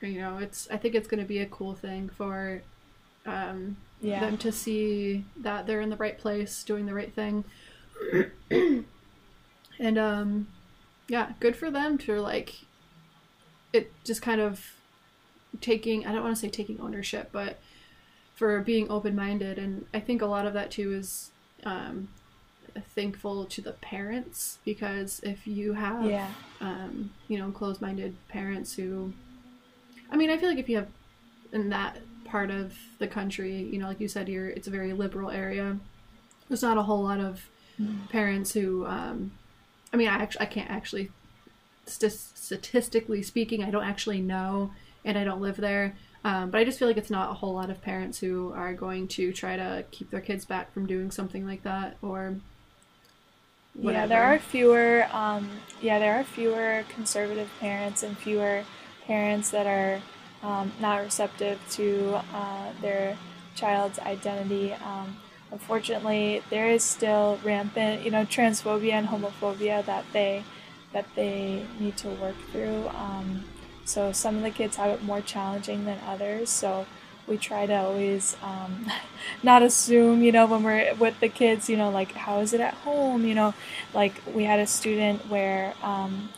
you 0.00 0.20
know, 0.20 0.38
it's 0.38 0.68
I 0.70 0.76
think 0.76 0.94
it's 0.94 1.08
going 1.08 1.22
to 1.22 1.28
be 1.28 1.40
a 1.40 1.46
cool 1.46 1.74
thing 1.74 2.08
for 2.08 2.62
um, 3.26 3.76
yeah. 4.00 4.20
them 4.20 4.38
to 4.38 4.52
see 4.52 5.24
that 5.36 5.66
they're 5.66 5.80
in 5.80 5.90
the 5.90 5.96
right 5.96 6.18
place, 6.18 6.62
doing 6.62 6.86
the 6.86 6.94
right 6.94 7.12
thing, 7.12 7.44
and 8.50 9.98
um, 9.98 10.48
yeah, 11.08 11.32
good 11.40 11.56
for 11.56 11.70
them 11.70 11.98
to 11.98 12.20
like 12.20 12.54
it 13.72 13.92
just 14.04 14.22
kind 14.22 14.40
of 14.40 14.64
taking 15.60 16.06
I 16.06 16.12
don't 16.12 16.22
want 16.22 16.36
to 16.36 16.40
say 16.40 16.48
taking 16.48 16.80
ownership, 16.80 17.30
but 17.32 17.58
for 18.34 18.60
being 18.60 18.90
open 18.90 19.16
minded, 19.16 19.58
and 19.58 19.86
I 19.92 20.00
think 20.00 20.22
a 20.22 20.26
lot 20.26 20.46
of 20.46 20.52
that 20.54 20.70
too 20.70 20.92
is 20.92 21.32
um, 21.64 22.08
thankful 22.80 23.44
to 23.46 23.60
the 23.60 23.72
parents 23.72 24.58
because 24.64 25.20
if 25.22 25.46
you 25.46 25.72
have 25.74 26.04
Yeah. 26.04 26.30
um, 26.60 27.10
you 27.28 27.38
know, 27.38 27.50
closed-minded 27.52 28.16
parents 28.28 28.74
who, 28.74 29.12
I 30.10 30.16
mean, 30.16 30.28
I 30.30 30.36
feel 30.38 30.48
like 30.48 30.58
if 30.58 30.68
you 30.68 30.76
have 30.76 30.88
in 31.52 31.68
that 31.70 31.98
part 32.24 32.50
of 32.50 32.76
the 32.98 33.06
country, 33.06 33.62
you 33.62 33.78
know, 33.78 33.86
like 33.86 34.00
you 34.00 34.08
said, 34.08 34.28
you're 34.28 34.48
it's 34.48 34.66
a 34.66 34.70
very 34.70 34.92
liberal 34.92 35.30
area. 35.30 35.78
There's 36.48 36.62
not 36.62 36.76
a 36.76 36.82
whole 36.82 37.02
lot 37.04 37.20
of 37.20 37.48
parents 38.10 38.52
who, 38.52 38.84
um, 38.86 39.30
I 39.92 39.96
mean, 39.96 40.08
I 40.08 40.14
actually 40.14 40.40
I 40.42 40.46
can't 40.46 40.70
actually, 40.70 41.10
st- 41.86 42.12
statistically 42.12 43.22
speaking, 43.22 43.62
I 43.62 43.70
don't 43.70 43.84
actually 43.84 44.20
know, 44.20 44.72
and 45.04 45.16
I 45.16 45.24
don't 45.24 45.40
live 45.40 45.56
there. 45.58 45.96
Um, 46.24 46.50
but 46.50 46.58
I 46.60 46.64
just 46.64 46.78
feel 46.80 46.88
like 46.88 46.96
it's 46.96 47.10
not 47.10 47.30
a 47.30 47.34
whole 47.34 47.54
lot 47.54 47.70
of 47.70 47.80
parents 47.80 48.18
who 48.18 48.52
are 48.52 48.74
going 48.74 49.06
to 49.08 49.32
try 49.32 49.56
to 49.56 49.84
keep 49.92 50.10
their 50.10 50.20
kids 50.20 50.44
back 50.44 50.72
from 50.72 50.86
doing 50.86 51.12
something 51.12 51.46
like 51.46 51.62
that 51.62 51.96
or 52.02 52.34
whatever. 53.78 54.02
Yeah, 54.02 54.06
there 54.06 54.22
are 54.22 54.38
fewer. 54.38 55.06
Um, 55.12 55.48
yeah, 55.80 55.98
there 55.98 56.14
are 56.16 56.24
fewer 56.24 56.84
conservative 56.88 57.50
parents 57.60 58.02
and 58.02 58.16
fewer 58.18 58.64
parents 59.06 59.50
that 59.50 59.66
are 59.66 60.00
um, 60.42 60.72
not 60.80 61.02
receptive 61.02 61.58
to 61.70 62.20
uh, 62.34 62.72
their 62.80 63.16
child's 63.54 63.98
identity. 63.98 64.72
Um, 64.74 65.16
unfortunately, 65.50 66.42
there 66.50 66.68
is 66.68 66.82
still 66.82 67.38
rampant, 67.44 68.04
you 68.04 68.10
know, 68.10 68.24
transphobia 68.24 68.92
and 68.92 69.08
homophobia 69.08 69.84
that 69.86 70.04
they 70.12 70.44
that 70.92 71.06
they 71.14 71.64
need 71.78 71.96
to 71.98 72.08
work 72.08 72.36
through. 72.50 72.88
Um, 72.88 73.44
so 73.84 74.12
some 74.12 74.36
of 74.36 74.42
the 74.42 74.50
kids 74.50 74.76
have 74.76 74.90
it 74.90 75.02
more 75.02 75.20
challenging 75.20 75.84
than 75.84 75.98
others. 76.06 76.48
So 76.50 76.86
we 77.28 77.36
try 77.36 77.66
to 77.66 77.74
always 77.74 78.36
um, 78.42 78.90
not 79.42 79.62
assume, 79.62 80.22
you 80.22 80.32
know, 80.32 80.46
when 80.46 80.62
we're 80.62 80.94
with 80.94 81.20
the 81.20 81.28
kids, 81.28 81.68
you 81.68 81.76
know, 81.76 81.90
like 81.90 82.12
how 82.12 82.40
is 82.40 82.52
it 82.52 82.60
at 82.60 82.74
home, 82.74 83.24
you 83.24 83.34
know, 83.34 83.54
like 83.94 84.22
we 84.34 84.44
had 84.44 84.58
a 84.58 84.66
student 84.66 85.28
where 85.28 85.74
um, 85.82 86.30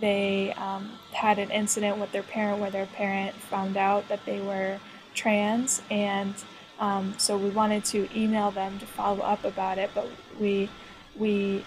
they 0.00 0.52
um, 0.54 0.90
had 1.12 1.38
an 1.38 1.50
incident 1.50 1.98
with 1.98 2.12
their 2.12 2.22
parent 2.22 2.60
where 2.60 2.70
their 2.70 2.86
parent 2.86 3.34
found 3.34 3.76
out 3.76 4.08
that 4.08 4.24
they 4.26 4.40
were 4.40 4.78
trans 5.14 5.82
and 5.90 6.34
um, 6.78 7.14
so 7.16 7.38
we 7.38 7.48
wanted 7.48 7.84
to 7.86 8.06
email 8.14 8.50
them 8.50 8.78
to 8.78 8.84
follow 8.86 9.24
up 9.24 9.44
about 9.44 9.78
it 9.78 9.90
but 9.94 10.06
we 10.38 10.68
we 11.16 11.64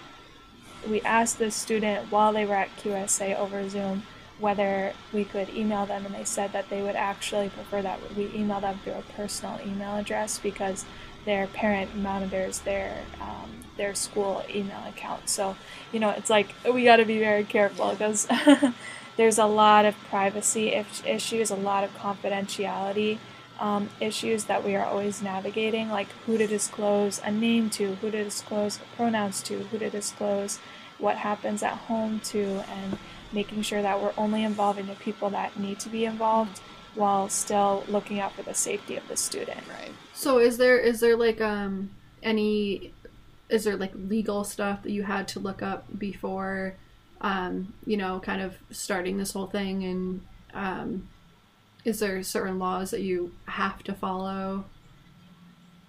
we 0.88 1.00
asked 1.02 1.38
the 1.38 1.50
student 1.50 2.10
while 2.12 2.32
they 2.32 2.46
were 2.46 2.54
at 2.54 2.74
QSA 2.76 3.36
over 3.36 3.68
Zoom 3.68 4.04
whether 4.40 4.92
we 5.12 5.24
could 5.24 5.48
email 5.50 5.86
them 5.86 6.06
and 6.06 6.14
they 6.14 6.24
said 6.24 6.52
that 6.52 6.68
they 6.70 6.82
would 6.82 6.96
actually 6.96 7.48
prefer 7.50 7.82
that 7.82 7.98
we 8.16 8.30
email 8.34 8.60
them 8.60 8.78
through 8.82 8.94
a 8.94 9.02
personal 9.14 9.60
email 9.64 9.96
address 9.96 10.38
because 10.38 10.84
their 11.24 11.46
parent 11.48 11.94
monitors 11.94 12.60
their 12.60 13.02
um, 13.20 13.50
their 13.76 13.94
school 13.94 14.42
email 14.54 14.82
account. 14.88 15.28
So 15.28 15.56
you 15.92 16.00
know 16.00 16.10
it's 16.10 16.30
like 16.30 16.54
we 16.72 16.84
got 16.84 16.96
to 16.96 17.04
be 17.04 17.18
very 17.18 17.44
careful 17.44 17.90
because 17.90 18.26
there's 19.16 19.38
a 19.38 19.46
lot 19.46 19.84
of 19.84 19.94
privacy 20.08 20.68
issues 21.04 21.50
a 21.50 21.56
lot 21.56 21.84
of 21.84 21.94
confidentiality 21.96 23.18
um, 23.58 23.90
issues 24.00 24.44
that 24.44 24.64
we 24.64 24.74
are 24.74 24.86
always 24.86 25.20
navigating 25.20 25.90
like 25.90 26.08
who 26.24 26.38
to 26.38 26.46
disclose 26.46 27.20
a 27.22 27.30
name 27.30 27.68
to 27.70 27.96
who 27.96 28.10
to 28.10 28.24
disclose 28.24 28.78
pronouns 28.96 29.42
to 29.42 29.64
who 29.64 29.78
to 29.78 29.90
disclose 29.90 30.58
what 30.98 31.16
happens 31.16 31.62
at 31.62 31.74
home 31.74 32.20
to 32.20 32.64
and 32.70 32.98
making 33.32 33.62
sure 33.62 33.82
that 33.82 34.00
we're 34.00 34.12
only 34.16 34.44
involving 34.44 34.86
the 34.86 34.94
people 34.94 35.30
that 35.30 35.58
need 35.58 35.78
to 35.80 35.88
be 35.88 36.04
involved 36.04 36.60
while 36.94 37.28
still 37.28 37.84
looking 37.88 38.20
out 38.20 38.32
for 38.32 38.42
the 38.42 38.54
safety 38.54 38.96
of 38.96 39.06
the 39.08 39.16
student. 39.16 39.60
Right. 39.68 39.92
So 40.12 40.38
is 40.38 40.58
there 40.58 40.78
is 40.78 41.00
there 41.00 41.16
like 41.16 41.40
um 41.40 41.90
any 42.22 42.92
is 43.48 43.64
there 43.64 43.76
like 43.76 43.92
legal 43.94 44.44
stuff 44.44 44.82
that 44.82 44.92
you 44.92 45.02
had 45.02 45.28
to 45.28 45.40
look 45.40 45.62
up 45.62 45.86
before 45.98 46.74
um 47.20 47.72
you 47.86 47.96
know 47.96 48.20
kind 48.20 48.42
of 48.42 48.56
starting 48.70 49.18
this 49.18 49.32
whole 49.32 49.46
thing 49.46 49.84
and 49.84 50.26
um 50.54 51.08
is 51.84 52.00
there 52.00 52.22
certain 52.22 52.58
laws 52.58 52.90
that 52.90 53.00
you 53.00 53.32
have 53.46 53.82
to 53.82 53.94
follow 53.94 54.64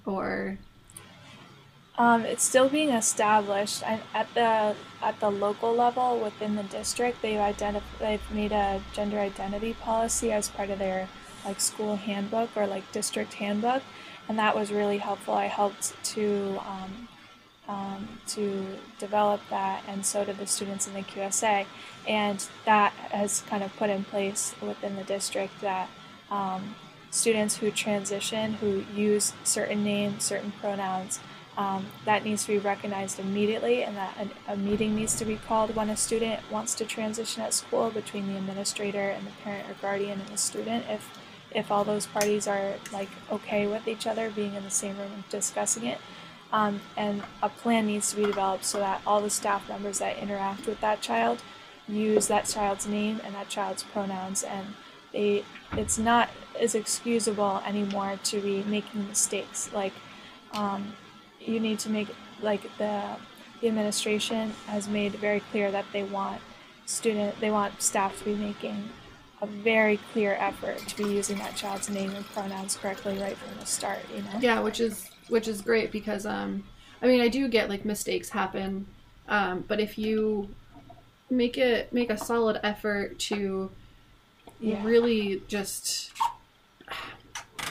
or 0.05 0.57
Um, 2.01 2.25
it's 2.25 2.43
still 2.43 2.67
being 2.67 2.89
established 2.89 3.83
and 3.83 4.01
at 4.15 4.27
the 4.33 4.75
at 5.03 5.19
the 5.19 5.29
local 5.29 5.71
level 5.71 6.17
within 6.17 6.55
the 6.55 6.63
district. 6.63 7.21
They've 7.21 7.37
identif- 7.37 7.99
they've 7.99 8.31
made 8.31 8.51
a 8.51 8.81
gender 8.91 9.19
identity 9.19 9.75
policy 9.75 10.31
as 10.31 10.49
part 10.49 10.71
of 10.71 10.79
their 10.79 11.07
like 11.45 11.61
school 11.61 11.97
handbook 11.97 12.49
or 12.57 12.65
like 12.65 12.91
district 12.91 13.35
handbook, 13.35 13.83
and 14.27 14.39
that 14.39 14.55
was 14.55 14.71
really 14.71 14.97
helpful. 14.97 15.35
I 15.35 15.45
helped 15.45 15.93
to 16.15 16.59
um, 16.65 17.07
um, 17.67 18.07
to 18.29 18.65
develop 18.97 19.41
that, 19.51 19.83
and 19.87 20.03
so 20.03 20.25
did 20.25 20.39
the 20.39 20.47
students 20.47 20.87
in 20.87 20.95
the 20.95 21.03
QSA, 21.03 21.67
and 22.07 22.43
that 22.65 22.93
has 23.11 23.41
kind 23.41 23.61
of 23.61 23.77
put 23.77 23.91
in 23.91 24.05
place 24.05 24.55
within 24.59 24.95
the 24.95 25.03
district 25.03 25.61
that. 25.61 25.87
Um, 26.31 26.73
students 27.13 27.57
who 27.57 27.69
transition, 27.71 28.53
who 28.53 28.85
use 28.95 29.33
certain 29.43 29.83
names, 29.83 30.23
certain 30.23 30.53
pronouns, 30.61 31.19
um, 31.61 31.85
that 32.05 32.25
needs 32.25 32.43
to 32.45 32.53
be 32.53 32.57
recognized 32.57 33.19
immediately, 33.19 33.83
and 33.83 33.95
that 33.95 34.17
a, 34.47 34.53
a, 34.53 34.57
meeting 34.57 34.95
needs 34.95 35.15
to 35.17 35.25
be 35.25 35.35
called 35.35 35.75
when 35.75 35.91
a 35.91 35.95
student 35.95 36.39
wants 36.49 36.73
to 36.75 36.85
transition 36.85 37.43
at 37.43 37.53
school 37.53 37.91
between 37.91 38.25
the 38.27 38.35
administrator 38.35 39.09
and 39.09 39.27
the 39.27 39.31
parent 39.43 39.69
or 39.69 39.75
guardian 39.75 40.19
and 40.19 40.29
the 40.29 40.37
student. 40.37 40.85
If 40.89 41.07
if 41.51 41.69
all 41.69 41.83
those 41.83 42.07
parties 42.07 42.47
are 42.47 42.73
like 42.91 43.09
okay 43.31 43.67
with 43.67 43.87
each 43.87 44.07
other 44.07 44.31
being 44.31 44.55
in 44.55 44.63
the 44.63 44.71
same 44.71 44.97
room 44.97 45.11
and 45.13 45.29
discussing 45.29 45.85
it, 45.85 45.99
um, 46.51 46.81
and 46.97 47.21
a 47.43 47.49
plan 47.49 47.85
needs 47.85 48.09
to 48.09 48.15
be 48.15 48.25
developed 48.25 48.65
so 48.65 48.79
that 48.79 49.01
all 49.05 49.21
the 49.21 49.29
staff 49.29 49.69
members 49.69 49.99
that 49.99 50.17
interact 50.17 50.65
with 50.65 50.81
that 50.81 50.99
child 51.01 51.43
use 51.87 52.27
that 52.27 52.45
child's 52.45 52.87
name 52.87 53.21
and 53.23 53.35
that 53.35 53.49
child's 53.49 53.83
pronouns. 53.83 54.41
And 54.41 54.65
they 55.13 55.45
it's 55.73 55.99
not 55.99 56.29
as 56.59 56.73
excusable 56.73 57.61
anymore 57.67 58.17
to 58.23 58.41
be 58.41 58.63
making 58.63 59.07
mistakes. 59.07 59.69
Like 59.71 59.93
um, 60.53 60.93
you 61.45 61.59
need 61.59 61.79
to 61.79 61.89
make 61.89 62.07
like 62.41 62.61
the 62.77 63.01
the 63.61 63.67
administration 63.67 64.51
has 64.67 64.87
made 64.87 65.13
very 65.15 65.39
clear 65.51 65.71
that 65.71 65.85
they 65.93 66.03
want 66.03 66.41
student 66.85 67.39
they 67.39 67.51
want 67.51 67.81
staff 67.81 68.17
to 68.19 68.25
be 68.25 68.35
making 68.35 68.89
a 69.41 69.47
very 69.47 69.97
clear 70.11 70.33
effort 70.39 70.77
to 70.87 70.97
be 70.97 71.03
using 71.03 71.37
that 71.37 71.55
child's 71.55 71.89
name 71.89 72.11
and 72.11 72.25
pronouns 72.27 72.75
correctly 72.75 73.17
right 73.19 73.37
from 73.37 73.57
the 73.59 73.65
start 73.65 73.99
you 74.15 74.21
know 74.23 74.39
yeah 74.39 74.59
which 74.59 74.79
is 74.79 75.09
which 75.29 75.47
is 75.47 75.61
great 75.61 75.91
because 75.91 76.25
um 76.25 76.63
i 77.01 77.07
mean 77.07 77.21
i 77.21 77.27
do 77.27 77.47
get 77.47 77.69
like 77.69 77.85
mistakes 77.85 78.29
happen 78.29 78.85
um 79.27 79.63
but 79.67 79.79
if 79.79 79.97
you 79.97 80.49
make 81.29 81.57
it 81.57 81.91
make 81.93 82.09
a 82.09 82.17
solid 82.17 82.59
effort 82.63 83.17
to 83.19 83.71
Yeah. 84.59 84.83
really 84.83 85.41
just 85.47 86.11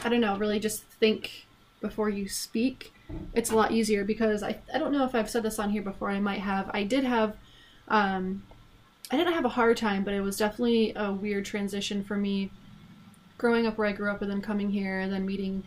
i 0.05 0.09
don't 0.09 0.21
know 0.21 0.37
really 0.39 0.59
just 0.59 0.83
think 0.85 1.47
before 1.81 2.09
you 2.09 2.29
speak 2.29 2.93
it's 3.35 3.51
a 3.51 3.57
lot 3.57 3.73
easier 3.73 4.05
because 4.05 4.43
I, 4.43 4.59
I 4.73 4.79
don't 4.79 4.93
know 4.93 5.05
if 5.05 5.15
I've 5.15 5.31
said 5.31 5.43
this 5.43 5.59
on 5.59 5.71
here 5.71 5.83
before. 5.83 6.11
I 6.11 6.21
might 6.21 6.41
have. 6.41 6.71
I 6.73 6.85
did 6.85 7.05
have, 7.05 7.37
um, 7.89 8.43
I 9.11 9.17
didn't 9.17 9.35
have 9.35 9.45
a 9.45 9.51
hard 9.51 9.77
time, 9.77 10.05
but 10.05 10.15
it 10.15 10.21
was 10.21 10.37
definitely 10.37 10.93
a 10.97 11.13
weird 11.13 11.45
transition 11.45 12.03
for 12.03 12.17
me 12.17 12.51
growing 13.39 13.67
up 13.67 13.79
where 13.79 13.89
I 13.89 13.93
grew 13.93 14.11
up 14.11 14.23
and 14.23 14.31
then 14.31 14.43
coming 14.43 14.71
here 14.71 15.01
and 15.01 15.13
then 15.13 15.25
meeting, 15.27 15.63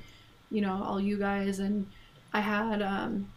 you 0.51 0.61
know, 0.61 0.83
all 0.83 0.99
you 0.99 1.17
guys. 1.17 1.59
And 1.59 1.87
I 2.31 2.41
had, 2.41 2.81
um, 2.81 3.29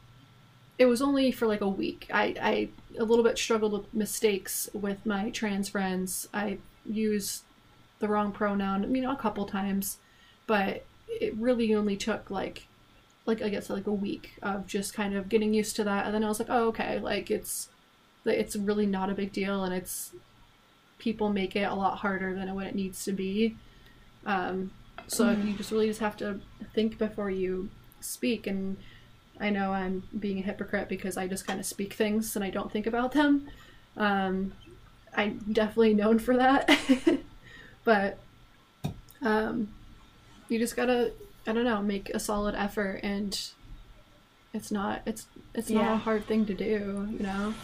it 0.78 0.86
was 0.86 1.00
only 1.00 1.32
for 1.32 1.46
like 1.46 1.62
a 1.62 1.68
week. 1.68 2.08
I, 2.12 2.34
I 2.40 2.68
a 2.98 3.04
little 3.04 3.24
bit 3.24 3.38
struggled 3.38 3.72
with 3.72 3.94
mistakes 3.94 4.68
with 4.74 5.04
my 5.06 5.30
trans 5.30 5.68
friends. 5.68 6.28
I 6.34 6.58
used 6.84 7.42
the 7.98 8.08
wrong 8.08 8.32
pronoun, 8.32 8.94
you 8.94 9.02
know, 9.02 9.12
a 9.12 9.16
couple 9.16 9.46
times, 9.46 9.98
but 10.46 10.84
it 11.08 11.34
really 11.36 11.74
only 11.74 11.96
took 11.96 12.30
like 12.30 12.66
like 13.26 13.42
I 13.42 13.48
guess 13.48 13.70
like 13.70 13.86
a 13.86 13.92
week 13.92 14.32
of 14.42 14.66
just 14.66 14.94
kind 14.94 15.14
of 15.16 15.28
getting 15.28 15.54
used 15.54 15.76
to 15.76 15.84
that, 15.84 16.06
and 16.06 16.14
then 16.14 16.24
I 16.24 16.28
was 16.28 16.38
like, 16.38 16.50
oh 16.50 16.68
okay, 16.68 16.98
like 17.00 17.30
it's 17.30 17.68
it's 18.24 18.56
really 18.56 18.86
not 18.86 19.10
a 19.10 19.14
big 19.14 19.32
deal, 19.32 19.64
and 19.64 19.74
it's 19.74 20.12
people 20.98 21.28
make 21.30 21.56
it 21.56 21.62
a 21.64 21.74
lot 21.74 21.98
harder 21.98 22.34
than 22.34 22.54
what 22.54 22.66
it 22.66 22.74
needs 22.74 23.04
to 23.04 23.12
be. 23.12 23.56
Um, 24.24 24.72
so 25.08 25.26
Mhm. 25.26 25.46
you 25.46 25.54
just 25.56 25.70
really 25.70 25.88
just 25.88 26.00
have 26.00 26.16
to 26.18 26.40
think 26.74 26.98
before 26.98 27.30
you 27.30 27.70
speak, 28.00 28.46
and 28.46 28.76
I 29.40 29.50
know 29.50 29.72
I'm 29.72 30.04
being 30.18 30.38
a 30.38 30.42
hypocrite 30.42 30.88
because 30.88 31.16
I 31.16 31.28
just 31.28 31.46
kind 31.46 31.60
of 31.60 31.66
speak 31.66 31.94
things 31.94 32.36
and 32.36 32.44
I 32.44 32.50
don't 32.50 32.72
think 32.72 32.86
about 32.86 33.12
them. 33.12 33.48
Um, 33.96 34.52
I'm 35.14 35.38
definitely 35.52 35.94
known 35.94 36.18
for 36.18 36.36
that, 36.36 36.70
but 37.84 38.18
um, 39.22 39.68
you 40.48 40.58
just 40.58 40.76
gotta 40.76 41.12
I 41.46 41.52
don't 41.52 41.64
know, 41.64 41.82
make 41.82 42.10
a 42.10 42.20
solid 42.20 42.54
effort 42.54 43.00
and 43.02 43.38
it's 44.52 44.70
not 44.70 45.02
it's 45.06 45.26
it's 45.54 45.70
not 45.70 45.92
a 45.92 45.96
hard 45.96 46.26
thing 46.26 46.46
to 46.46 46.54
do, 46.54 47.08
you 47.10 47.20
know. 47.20 47.54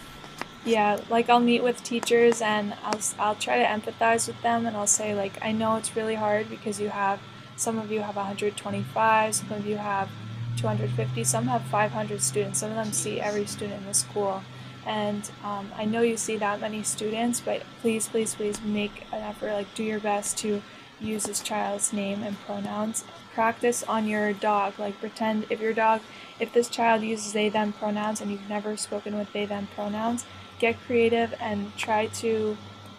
Yeah, 0.64 1.00
like 1.10 1.28
I'll 1.28 1.40
meet 1.40 1.62
with 1.62 1.82
teachers 1.82 2.40
and 2.40 2.74
I'll 2.84 3.00
I'll 3.18 3.34
try 3.34 3.58
to 3.58 3.64
empathize 3.64 4.28
with 4.28 4.40
them 4.42 4.66
and 4.66 4.76
I'll 4.76 4.86
say 4.86 5.14
like 5.14 5.32
I 5.42 5.52
know 5.52 5.76
it's 5.76 5.96
really 5.96 6.14
hard 6.14 6.48
because 6.50 6.80
you 6.80 6.90
have 6.90 7.20
some 7.56 7.78
of 7.78 7.90
you 7.90 8.00
have 8.00 8.16
125, 8.16 9.34
some 9.34 9.52
of 9.52 9.66
you 9.66 9.76
have 9.76 10.08
250. 10.56 11.24
Some 11.24 11.46
have 11.46 11.62
500 11.62 12.22
students. 12.22 12.60
Some 12.60 12.70
of 12.70 12.76
them 12.76 12.92
see 12.92 13.20
every 13.20 13.46
student 13.46 13.80
in 13.80 13.86
the 13.86 13.94
school. 13.94 14.42
And 14.86 15.30
um, 15.44 15.70
I 15.76 15.84
know 15.84 16.02
you 16.02 16.16
see 16.16 16.36
that 16.38 16.60
many 16.60 16.82
students, 16.82 17.40
but 17.40 17.62
please, 17.80 18.08
please, 18.08 18.34
please 18.34 18.60
make 18.62 19.06
an 19.12 19.22
effort. 19.22 19.52
Like, 19.52 19.74
do 19.74 19.84
your 19.84 20.00
best 20.00 20.38
to 20.38 20.62
use 21.00 21.24
this 21.24 21.40
child's 21.40 21.92
name 21.92 22.22
and 22.22 22.38
pronouns. 22.40 23.04
Practice 23.34 23.82
on 23.82 24.06
your 24.06 24.32
dog. 24.32 24.78
Like, 24.78 24.98
pretend 25.00 25.46
if 25.50 25.60
your 25.60 25.72
dog, 25.72 26.00
if 26.38 26.52
this 26.52 26.68
child 26.68 27.02
uses 27.02 27.32
they 27.32 27.48
them 27.48 27.72
pronouns 27.72 28.20
and 28.20 28.30
you've 28.30 28.48
never 28.48 28.76
spoken 28.76 29.16
with 29.16 29.32
they 29.32 29.46
them 29.46 29.68
pronouns, 29.74 30.24
get 30.58 30.80
creative 30.80 31.34
and 31.40 31.76
try 31.76 32.06
to 32.06 32.56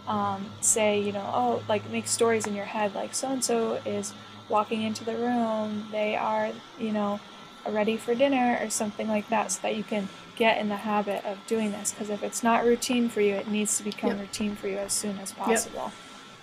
um, 0.08 0.46
say, 0.62 1.00
you 1.00 1.12
know, 1.12 1.30
oh, 1.34 1.64
like 1.70 1.90
make 1.90 2.08
stories 2.08 2.46
in 2.46 2.56
your 2.56 2.66
head, 2.66 2.94
like 2.94 3.16
so 3.16 3.30
and 3.30 3.44
so 3.44 3.74
is 3.86 4.14
walking 4.50 4.82
into 4.82 5.04
the 5.04 5.16
room, 5.16 5.88
they 5.92 6.16
are, 6.16 6.52
you 6.80 6.92
know, 6.92 7.20
ready 7.70 7.96
for 7.96 8.14
dinner 8.14 8.58
or 8.62 8.70
something 8.70 9.08
like 9.08 9.30
that, 9.30 9.52
so 9.52 9.62
that 9.62 9.76
you 9.76 9.84
can 9.84 10.10
get 10.36 10.58
in 10.58 10.68
the 10.68 10.76
habit 10.76 11.24
of 11.26 11.38
doing 11.48 11.72
this. 11.72 11.92
Because 11.92 12.10
if 12.10 12.24
it's 12.24 12.44
not 12.44 12.66
routine 12.66 13.08
for 13.08 13.22
you, 13.22 13.34
it 13.36 13.48
needs 13.48 13.78
to 13.78 13.84
become 13.84 14.12
yep. 14.12 14.20
routine 14.20 14.56
for 14.56 14.68
you 14.68 14.78
as 14.78 14.92
soon 14.92 15.18
as 15.20 15.32
possible. 15.32 15.84
Yep. 15.84 15.94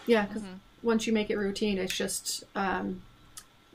Yeah, 0.06 0.26
because 0.26 0.42
mm-hmm. 0.42 0.54
once 0.82 1.06
you 1.06 1.12
make 1.12 1.28
it 1.30 1.36
routine, 1.36 1.78
it's 1.78 1.96
just 1.96 2.44
um, 2.54 3.02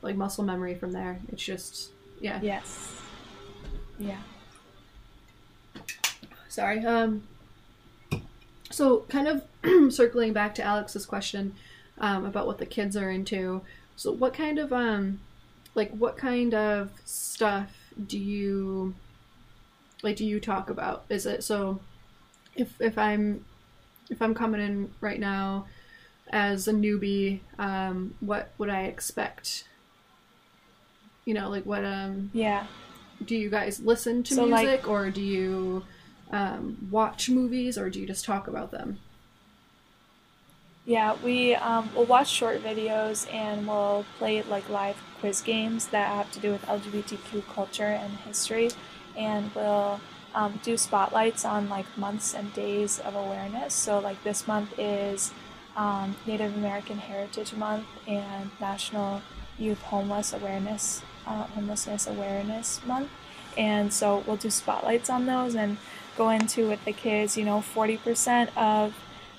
like 0.06 0.16
muscle 0.16 0.44
memory 0.44 0.74
from 0.74 0.92
there. 0.92 1.20
It's 1.28 1.42
just, 1.42 1.90
yeah. 2.20 2.40
Yes. 2.42 2.94
Yeah. 3.98 4.18
Sorry. 6.48 6.84
Um, 6.84 7.24
so, 8.70 9.00
kind 9.08 9.28
of 9.28 9.44
circling 9.92 10.32
back 10.32 10.54
to 10.56 10.62
Alex's 10.62 11.06
question 11.06 11.54
um, 11.98 12.24
about 12.24 12.46
what 12.46 12.58
the 12.58 12.66
kids 12.66 12.96
are 12.96 13.10
into. 13.10 13.62
So, 13.96 14.12
what 14.12 14.32
kind 14.34 14.58
of 14.58 14.72
um, 14.72 15.20
like 15.74 15.90
what 15.92 16.16
kind 16.16 16.54
of 16.54 16.90
stuff 17.04 17.92
do 18.06 18.18
you 18.18 18.94
like? 20.02 20.16
Do 20.16 20.24
you 20.24 20.40
talk 20.40 20.70
about? 20.70 21.04
Is 21.08 21.26
it 21.26 21.44
so? 21.44 21.80
If 22.54 22.80
if 22.80 22.96
I'm 22.96 23.44
if 24.10 24.22
I'm 24.22 24.34
coming 24.34 24.60
in 24.60 24.90
right 25.00 25.20
now 25.20 25.66
as 26.30 26.66
a 26.68 26.72
newbie, 26.72 27.40
um, 27.58 28.14
what 28.20 28.50
would 28.58 28.68
I 28.68 28.82
expect? 28.82 29.64
You 31.26 31.34
know, 31.34 31.50
like 31.50 31.66
what 31.66 31.84
um 31.84 32.30
yeah. 32.32 32.66
Do 33.24 33.34
you 33.34 33.50
guys 33.50 33.80
listen 33.80 34.22
to 34.22 34.34
so 34.34 34.46
music 34.46 34.86
like, 34.86 34.88
or 34.88 35.10
do 35.10 35.20
you 35.20 35.82
um, 36.30 36.88
watch 36.90 37.28
movies 37.28 37.76
or 37.76 37.90
do 37.90 37.98
you 37.98 38.06
just 38.06 38.24
talk 38.24 38.46
about 38.46 38.70
them? 38.70 38.98
Yeah, 40.84 41.16
we 41.24 41.56
um, 41.56 41.92
will 41.96 42.04
watch 42.04 42.28
short 42.28 42.62
videos 42.62 43.32
and 43.34 43.66
we'll 43.66 44.04
play 44.18 44.42
like 44.42 44.68
live 44.68 44.96
quiz 45.18 45.40
games 45.40 45.88
that 45.88 46.14
have 46.14 46.30
to 46.32 46.38
do 46.38 46.52
with 46.52 46.64
LGBTQ 46.66 47.42
culture 47.52 47.84
and 47.84 48.12
history, 48.18 48.70
and 49.16 49.50
we'll 49.54 50.00
um, 50.32 50.60
do 50.62 50.76
spotlights 50.76 51.44
on 51.44 51.68
like 51.68 51.86
months 51.98 52.34
and 52.34 52.52
days 52.54 53.00
of 53.00 53.16
awareness. 53.16 53.74
So 53.74 53.98
like 53.98 54.22
this 54.22 54.46
month 54.46 54.78
is 54.78 55.32
um, 55.76 56.14
Native 56.24 56.54
American 56.54 56.98
Heritage 56.98 57.52
Month 57.54 57.86
and 58.06 58.50
National 58.60 59.22
Youth 59.58 59.82
Homeless 59.82 60.32
Awareness 60.32 61.02
uh, 61.26 61.44
Homelessness 61.44 62.06
Awareness 62.06 62.84
Month, 62.86 63.10
and 63.56 63.92
so 63.92 64.22
we'll 64.26 64.36
do 64.36 64.50
spotlights 64.50 65.10
on 65.10 65.26
those 65.26 65.54
and 65.54 65.78
go 66.16 66.30
into 66.30 66.68
with 66.68 66.84
the 66.84 66.92
kids. 66.92 67.36
You 67.36 67.44
know, 67.44 67.58
40% 67.58 68.48
of 68.56 68.94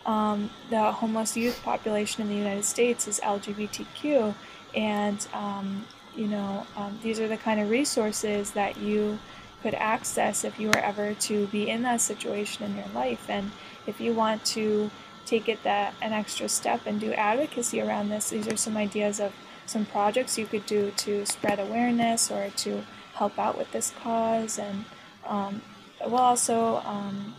um, 0.05 0.49
the 0.69 0.91
homeless 0.91 1.35
youth 1.35 1.61
population 1.63 2.21
in 2.21 2.29
the 2.29 2.35
United 2.35 2.65
States 2.65 3.07
is 3.07 3.19
LGBTQ, 3.19 4.33
and 4.75 5.27
um, 5.33 5.85
you 6.15 6.27
know 6.27 6.65
um, 6.75 6.97
these 7.03 7.19
are 7.19 7.27
the 7.27 7.37
kind 7.37 7.59
of 7.59 7.69
resources 7.69 8.51
that 8.51 8.77
you 8.77 9.19
could 9.61 9.73
access 9.73 10.43
if 10.43 10.59
you 10.59 10.67
were 10.69 10.77
ever 10.77 11.13
to 11.15 11.47
be 11.47 11.69
in 11.69 11.81
that 11.83 11.99
situation 11.99 12.65
in 12.65 12.75
your 12.75 12.87
life, 12.93 13.29
and 13.29 13.51
if 13.85 13.99
you 13.99 14.13
want 14.13 14.43
to 14.45 14.89
take 15.25 15.49
it 15.49 15.61
that 15.63 15.93
an 16.01 16.13
extra 16.13 16.47
step 16.47 16.81
and 16.85 17.01
do 17.01 17.11
advocacy 17.13 17.81
around 17.81 18.07
this, 18.09 18.29
these 18.29 18.47
are 18.47 18.55
some 18.55 18.77
ideas 18.77 19.19
of 19.19 19.33
some 19.67 19.85
projects 19.85 20.37
you 20.37 20.45
could 20.45 20.65
do 20.65 20.91
to 20.97 21.25
spread 21.25 21.59
awareness 21.59 22.31
or 22.31 22.49
to 22.57 22.83
help 23.13 23.37
out 23.37 23.57
with 23.57 23.71
this 23.71 23.93
cause. 24.01 24.57
And 24.57 24.85
um, 25.25 25.61
we'll 26.05 26.17
also 26.17 26.77
um, 26.77 27.35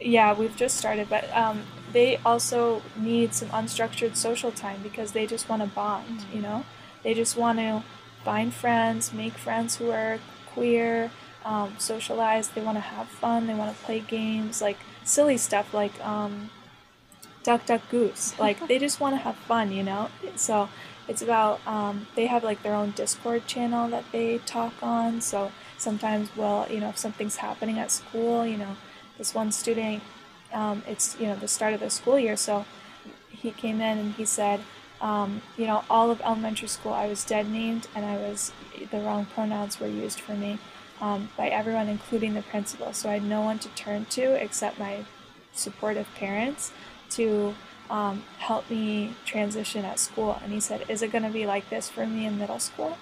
yeah 0.00 0.34
we've 0.34 0.56
just 0.56 0.76
started 0.76 1.08
but 1.08 1.34
um, 1.34 1.62
they 1.92 2.18
also 2.18 2.82
need 2.96 3.34
some 3.34 3.48
unstructured 3.48 4.14
social 4.14 4.52
time 4.52 4.82
because 4.82 5.12
they 5.12 5.26
just 5.26 5.48
want 5.48 5.62
to 5.62 5.68
bond 5.68 6.24
you 6.32 6.40
know? 6.40 6.64
They 7.02 7.14
just 7.14 7.36
want 7.36 7.58
to 7.58 7.82
find 8.24 8.52
friends 8.52 9.12
make 9.12 9.34
friends 9.34 9.76
who 9.76 9.90
are 9.90 10.18
queer 10.52 11.10
um, 11.44 11.74
socialize. 11.78 12.48
They 12.48 12.60
want 12.60 12.76
to 12.76 12.80
have 12.80 13.06
fun. 13.08 13.46
They 13.46 13.54
want 13.54 13.76
to 13.76 13.84
play 13.84 14.00
games 14.00 14.60
like 14.60 14.78
silly 15.04 15.38
stuff 15.38 15.72
like 15.72 15.98
um, 16.04 16.50
duck 17.44 17.64
duck 17.66 17.88
goose. 17.88 18.38
Like 18.38 18.66
they 18.68 18.78
just 18.78 19.00
want 19.00 19.14
to 19.14 19.18
have 19.18 19.36
fun 19.36 19.72
you 19.72 19.82
know? 19.82 20.10
So 20.34 20.68
it's 21.08 21.22
about 21.22 21.60
um, 21.66 22.06
they 22.14 22.26
have 22.26 22.42
like 22.42 22.62
their 22.62 22.74
own 22.74 22.90
discord 22.92 23.46
channel 23.46 23.88
that 23.88 24.04
they 24.12 24.38
talk 24.38 24.74
on. 24.82 25.20
So 25.20 25.52
sometimes 25.78 26.28
well 26.36 26.66
you 26.70 26.80
know 26.80 26.88
if 26.88 26.98
something's 26.98 27.36
happening 27.36 27.78
at 27.78 27.90
school 27.90 28.46
you 28.46 28.56
know 28.56 28.76
this 29.18 29.34
one 29.34 29.52
student 29.52 30.02
um, 30.52 30.82
it's 30.86 31.16
you 31.20 31.26
know 31.26 31.36
the 31.36 31.48
start 31.48 31.74
of 31.74 31.80
the 31.80 31.90
school 31.90 32.18
year. 32.18 32.36
So 32.36 32.64
he 33.30 33.50
came 33.50 33.80
in 33.80 33.98
and 33.98 34.14
he 34.14 34.24
said 34.24 34.60
um, 35.00 35.42
you 35.56 35.66
know 35.66 35.84
all 35.90 36.10
of 36.10 36.20
elementary 36.22 36.68
school 36.68 36.92
i 36.92 37.06
was 37.06 37.24
dead 37.24 37.48
named 37.50 37.86
and 37.94 38.04
i 38.04 38.16
was 38.16 38.52
the 38.90 38.98
wrong 39.00 39.26
pronouns 39.26 39.78
were 39.78 39.86
used 39.86 40.20
for 40.20 40.32
me 40.32 40.58
um, 41.00 41.28
by 41.36 41.48
everyone 41.48 41.88
including 41.88 42.34
the 42.34 42.42
principal. 42.42 42.92
So 42.92 43.10
i 43.10 43.14
had 43.14 43.22
no 43.22 43.42
one 43.42 43.58
to 43.60 43.68
turn 43.70 44.06
to 44.06 44.32
except 44.42 44.78
my 44.78 45.04
supportive 45.52 46.08
parents 46.14 46.72
to 47.10 47.54
um, 47.90 48.24
help 48.38 48.68
me 48.70 49.14
transition 49.24 49.84
at 49.84 49.98
school 49.98 50.38
and 50.42 50.52
he 50.52 50.60
said 50.60 50.84
is 50.88 51.02
it 51.02 51.12
going 51.12 51.24
to 51.24 51.30
be 51.30 51.46
like 51.46 51.68
this 51.70 51.88
for 51.88 52.06
me 52.06 52.26
in 52.26 52.38
middle 52.38 52.58
school 52.58 52.98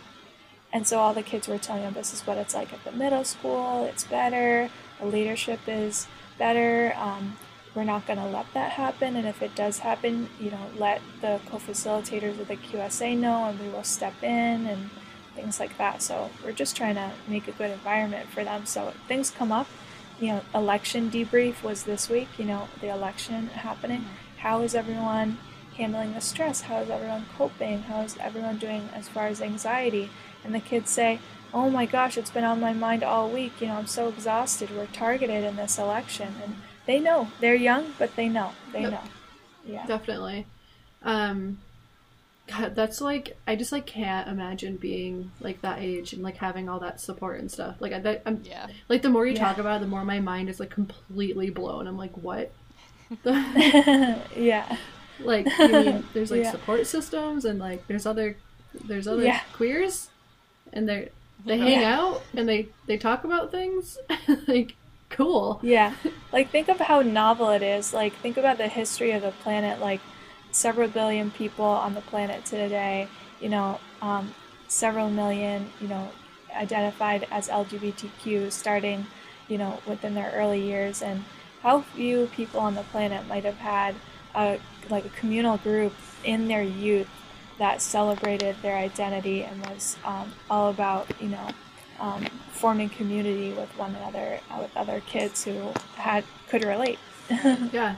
and 0.74 0.88
so 0.88 0.98
all 0.98 1.14
the 1.14 1.22
kids 1.22 1.46
were 1.46 1.56
telling 1.56 1.84
him 1.84 1.94
this 1.94 2.12
is 2.12 2.26
what 2.26 2.36
it's 2.36 2.52
like 2.52 2.72
at 2.72 2.82
the 2.82 2.90
middle 2.90 3.22
school, 3.22 3.84
it's 3.84 4.02
better, 4.02 4.68
the 4.98 5.06
leadership 5.06 5.60
is 5.68 6.08
better. 6.36 6.92
Um, 6.96 7.36
we're 7.76 7.84
not 7.84 8.06
going 8.06 8.18
to 8.18 8.26
let 8.26 8.52
that 8.54 8.72
happen. 8.72 9.14
And 9.14 9.26
if 9.26 9.40
it 9.40 9.54
does 9.54 9.78
happen, 9.78 10.28
you 10.40 10.50
know, 10.50 10.66
let 10.76 11.00
the 11.20 11.40
co 11.48 11.58
facilitators 11.58 12.40
of 12.40 12.48
the 12.48 12.56
QSA 12.56 13.16
know 13.16 13.44
and 13.44 13.58
we 13.60 13.68
will 13.68 13.84
step 13.84 14.14
in 14.22 14.66
and 14.66 14.90
things 15.36 15.60
like 15.60 15.78
that. 15.78 16.02
So 16.02 16.30
we're 16.44 16.52
just 16.52 16.76
trying 16.76 16.96
to 16.96 17.12
make 17.28 17.46
a 17.46 17.52
good 17.52 17.70
environment 17.70 18.28
for 18.30 18.42
them. 18.42 18.66
So 18.66 18.92
things 19.06 19.30
come 19.30 19.52
up. 19.52 19.68
You 20.20 20.28
know, 20.28 20.40
election 20.54 21.10
debrief 21.10 21.62
was 21.62 21.84
this 21.84 22.08
week, 22.08 22.28
you 22.38 22.44
know, 22.44 22.68
the 22.80 22.88
election 22.88 23.48
happening. 23.48 24.00
Mm-hmm. 24.00 24.23
How 24.44 24.60
is 24.60 24.76
everyone 24.76 25.38
handling 25.76 26.14
the 26.14 26.20
stress? 26.20 26.60
How 26.60 26.76
is 26.76 26.90
everyone 26.90 27.26
coping? 27.36 27.82
How 27.82 28.02
is 28.02 28.16
everyone 28.20 28.58
doing 28.58 28.88
as 28.94 29.08
far 29.08 29.26
as 29.26 29.40
anxiety? 29.40 30.10
and 30.44 30.54
the 30.54 30.60
kids 30.60 30.90
say, 30.90 31.18
Oh 31.52 31.70
my 31.70 31.86
gosh, 31.86 32.18
it's 32.18 32.30
been 32.30 32.44
on 32.44 32.60
my 32.60 32.72
mind 32.72 33.02
all 33.02 33.30
week. 33.30 33.60
You 33.60 33.68
know, 33.68 33.76
I'm 33.76 33.86
so 33.86 34.08
exhausted. 34.08 34.70
We're 34.70 34.86
targeted 34.86 35.44
in 35.44 35.56
this 35.56 35.78
election. 35.78 36.34
And 36.42 36.56
they 36.84 37.00
know. 37.00 37.28
They're 37.40 37.54
young, 37.54 37.94
but 37.98 38.14
they 38.16 38.28
know. 38.28 38.50
They 38.72 38.82
yep. 38.82 38.90
know. 38.92 39.00
Yeah. 39.64 39.86
Definitely. 39.86 40.46
Um, 41.02 41.58
God, 42.48 42.74
that's 42.74 43.00
like 43.00 43.38
I 43.46 43.56
just 43.56 43.72
like 43.72 43.86
can't 43.86 44.28
imagine 44.28 44.76
being 44.76 45.30
like 45.40 45.62
that 45.62 45.78
age 45.78 46.12
and 46.12 46.22
like 46.22 46.36
having 46.36 46.68
all 46.68 46.80
that 46.80 47.00
support 47.00 47.38
and 47.38 47.50
stuff. 47.50 47.76
Like 47.80 47.92
I, 47.92 48.00
that, 48.00 48.22
I'm 48.26 48.42
yeah. 48.44 48.66
Like 48.88 49.02
the 49.02 49.08
more 49.08 49.24
you 49.24 49.34
yeah. 49.34 49.44
talk 49.44 49.58
about, 49.58 49.76
it, 49.76 49.80
the 49.82 49.86
more 49.86 50.04
my 50.04 50.20
mind 50.20 50.50
is 50.50 50.60
like 50.60 50.70
completely 50.70 51.50
blown. 51.50 51.86
I'm 51.86 51.96
like, 51.96 52.16
what? 52.16 52.52
yeah. 54.36 54.76
Like 55.20 55.46
you 55.58 55.68
mean 55.68 56.04
there's 56.12 56.30
like 56.30 56.42
yeah. 56.42 56.50
support 56.50 56.86
systems 56.86 57.44
and 57.44 57.58
like 57.58 57.86
there's 57.86 58.06
other 58.06 58.36
there's 58.84 59.06
other 59.06 59.24
yeah. 59.24 59.40
queers 59.52 60.10
and 60.72 60.88
they 60.88 61.10
they 61.44 61.58
hang 61.58 61.80
yeah. 61.80 61.98
out 61.98 62.22
and 62.34 62.48
they 62.48 62.68
they 62.86 62.96
talk 62.96 63.24
about 63.24 63.50
things 63.50 63.98
like 64.48 64.74
cool 65.10 65.60
yeah 65.62 65.94
like 66.32 66.50
think 66.50 66.68
of 66.68 66.78
how 66.78 67.00
novel 67.00 67.50
it 67.50 67.62
is 67.62 67.92
like 67.92 68.12
think 68.14 68.36
about 68.36 68.58
the 68.58 68.66
history 68.66 69.12
of 69.12 69.22
the 69.22 69.30
planet 69.30 69.80
like 69.80 70.00
several 70.50 70.88
billion 70.88 71.30
people 71.30 71.64
on 71.64 71.94
the 71.94 72.00
planet 72.00 72.44
today 72.44 73.06
you 73.40 73.48
know 73.48 73.78
um, 74.02 74.34
several 74.66 75.08
million 75.08 75.70
you 75.80 75.86
know 75.86 76.10
identified 76.54 77.26
as 77.30 77.48
lgbtq 77.48 78.50
starting 78.50 79.06
you 79.48 79.58
know 79.58 79.78
within 79.86 80.14
their 80.14 80.32
early 80.34 80.60
years 80.60 81.02
and 81.02 81.22
how 81.64 81.80
few 81.80 82.26
people 82.26 82.60
on 82.60 82.76
the 82.76 82.84
planet 82.84 83.26
might 83.26 83.44
have 83.44 83.56
had 83.56 83.96
a 84.36 84.60
like 84.90 85.06
a 85.06 85.10
communal 85.10 85.56
group 85.56 85.92
in 86.22 86.46
their 86.46 86.62
youth 86.62 87.08
that 87.58 87.80
celebrated 87.80 88.54
their 88.62 88.76
identity 88.76 89.42
and 89.42 89.66
was 89.66 89.96
um, 90.04 90.32
all 90.50 90.68
about 90.70 91.08
you 91.20 91.28
know 91.28 91.48
um, 91.98 92.24
forming 92.52 92.90
community 92.90 93.52
with 93.52 93.70
one 93.78 93.94
another 93.96 94.38
uh, 94.50 94.58
with 94.60 94.76
other 94.76 95.00
kids 95.06 95.42
who 95.44 95.72
had 95.96 96.22
could 96.48 96.64
relate. 96.64 96.98
Yeah. 97.72 97.96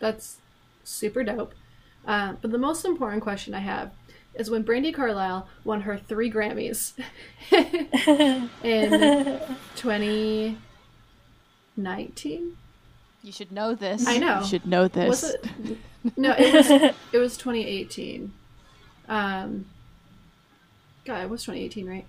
That's 0.00 0.38
super 0.84 1.22
dope. 1.22 1.54
Uh, 2.06 2.34
but 2.42 2.50
the 2.50 2.58
most 2.58 2.84
important 2.84 3.22
question 3.22 3.54
i 3.54 3.60
have 3.60 3.92
is 4.34 4.50
when 4.50 4.64
Brandi 4.64 4.92
Carlile 4.92 5.48
won 5.64 5.80
her 5.82 5.96
three 5.96 6.30
Grammys 6.30 6.92
in 8.62 8.62
2019. 9.76 12.56
You 13.26 13.32
should 13.32 13.50
know 13.50 13.74
this. 13.74 14.06
I 14.06 14.18
know. 14.18 14.38
You 14.38 14.46
should 14.46 14.66
know 14.66 14.86
this. 14.86 15.08
Was 15.08 15.24
it? 15.24 15.78
No, 16.16 16.30
it 16.38 16.54
was 16.54 16.70
it 17.12 17.18
was 17.18 17.36
2018. 17.36 18.32
Um, 19.08 19.66
God, 21.04 21.24
it 21.24 21.28
was 21.28 21.42
2018, 21.42 21.88
right? 21.88 22.06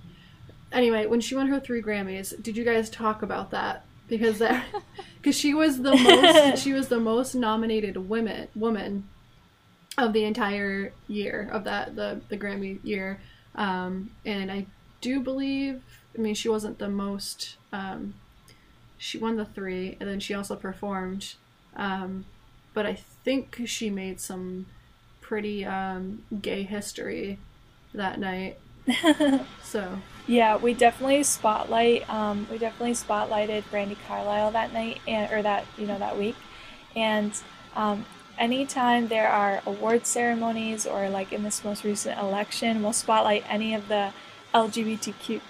Anyway, 0.72 1.07
when 1.07 1.20
she 1.20 1.34
won 1.34 1.47
her 1.47 1.59
three 1.59 1.82
Grammys, 1.82 2.39
did 2.43 2.55
you 2.55 2.63
guys 2.63 2.91
talk 2.91 3.24
about 3.24 3.49
that? 3.49 3.84
Because 4.07 4.38
that, 4.38 4.63
because 5.18 5.36
she 5.36 5.55
was 5.55 5.82
the 5.82 5.95
most 5.95 6.63
she 6.63 6.72
was 6.72 6.88
the 6.88 6.99
most 6.99 7.34
nominated 7.34 7.97
women 7.97 8.47
woman 8.55 9.09
of 9.97 10.13
the 10.13 10.24
entire 10.24 10.93
year 11.07 11.49
of 11.51 11.63
that 11.63 11.95
the 11.95 12.22
the 12.30 12.38
Grammy 12.38 12.78
year, 12.84 13.20
um, 13.55 14.11
and 14.24 14.51
I 14.51 14.68
do 15.01 15.20
believe. 15.20 15.82
I 16.15 16.22
mean, 16.22 16.36
she 16.36 16.47
wasn't 16.47 16.78
the 16.78 16.89
most. 16.89 17.55
Um, 17.74 18.13
she 18.98 19.18
won 19.18 19.38
the 19.38 19.45
three, 19.45 19.98
and 20.00 20.10
then 20.10 20.20
she 20.20 20.34
also 20.34 20.56
performed. 20.56 21.36
Um, 21.76 22.26
but 22.74 22.86
I 22.86 22.93
think 22.93 23.62
she 23.66 23.89
made 23.89 24.20
some 24.20 24.68
pretty 25.22 25.66
um, 25.66 26.24
gay 26.41 26.64
history 26.64 27.38
that 27.93 28.20
night. 28.20 28.58
so 29.64 30.00
yeah, 30.28 30.56
we 30.56 30.74
definitely 30.74 31.24
spotlight. 31.24 32.10
Um, 32.10 32.48
we 32.50 32.58
definitely 32.58 32.93
spotlighted 32.93 33.64
Brandi 33.72 33.98
Carlile 34.08 34.52
that 34.52 34.74
night, 34.74 35.00
and 35.08 35.32
or 35.32 35.41
that 35.41 35.66
you 35.78 35.86
know 35.86 36.00
that 36.00 36.18
week, 36.18 36.36
and 36.95 37.32
um, 37.76 38.06
anytime 38.38 39.08
there 39.08 39.30
are 39.30 39.62
award 39.66 40.06
ceremonies 40.06 40.86
or 40.86 41.10
like 41.10 41.34
in 41.34 41.43
this 41.43 41.64
most 41.64 41.84
recent 41.84 42.20
election, 42.20 42.82
we'll 42.82 42.93
spotlight 42.93 43.43
any 43.50 43.74
of 43.74 43.88
the 43.88 44.14
LGBTQ, 44.54 45.41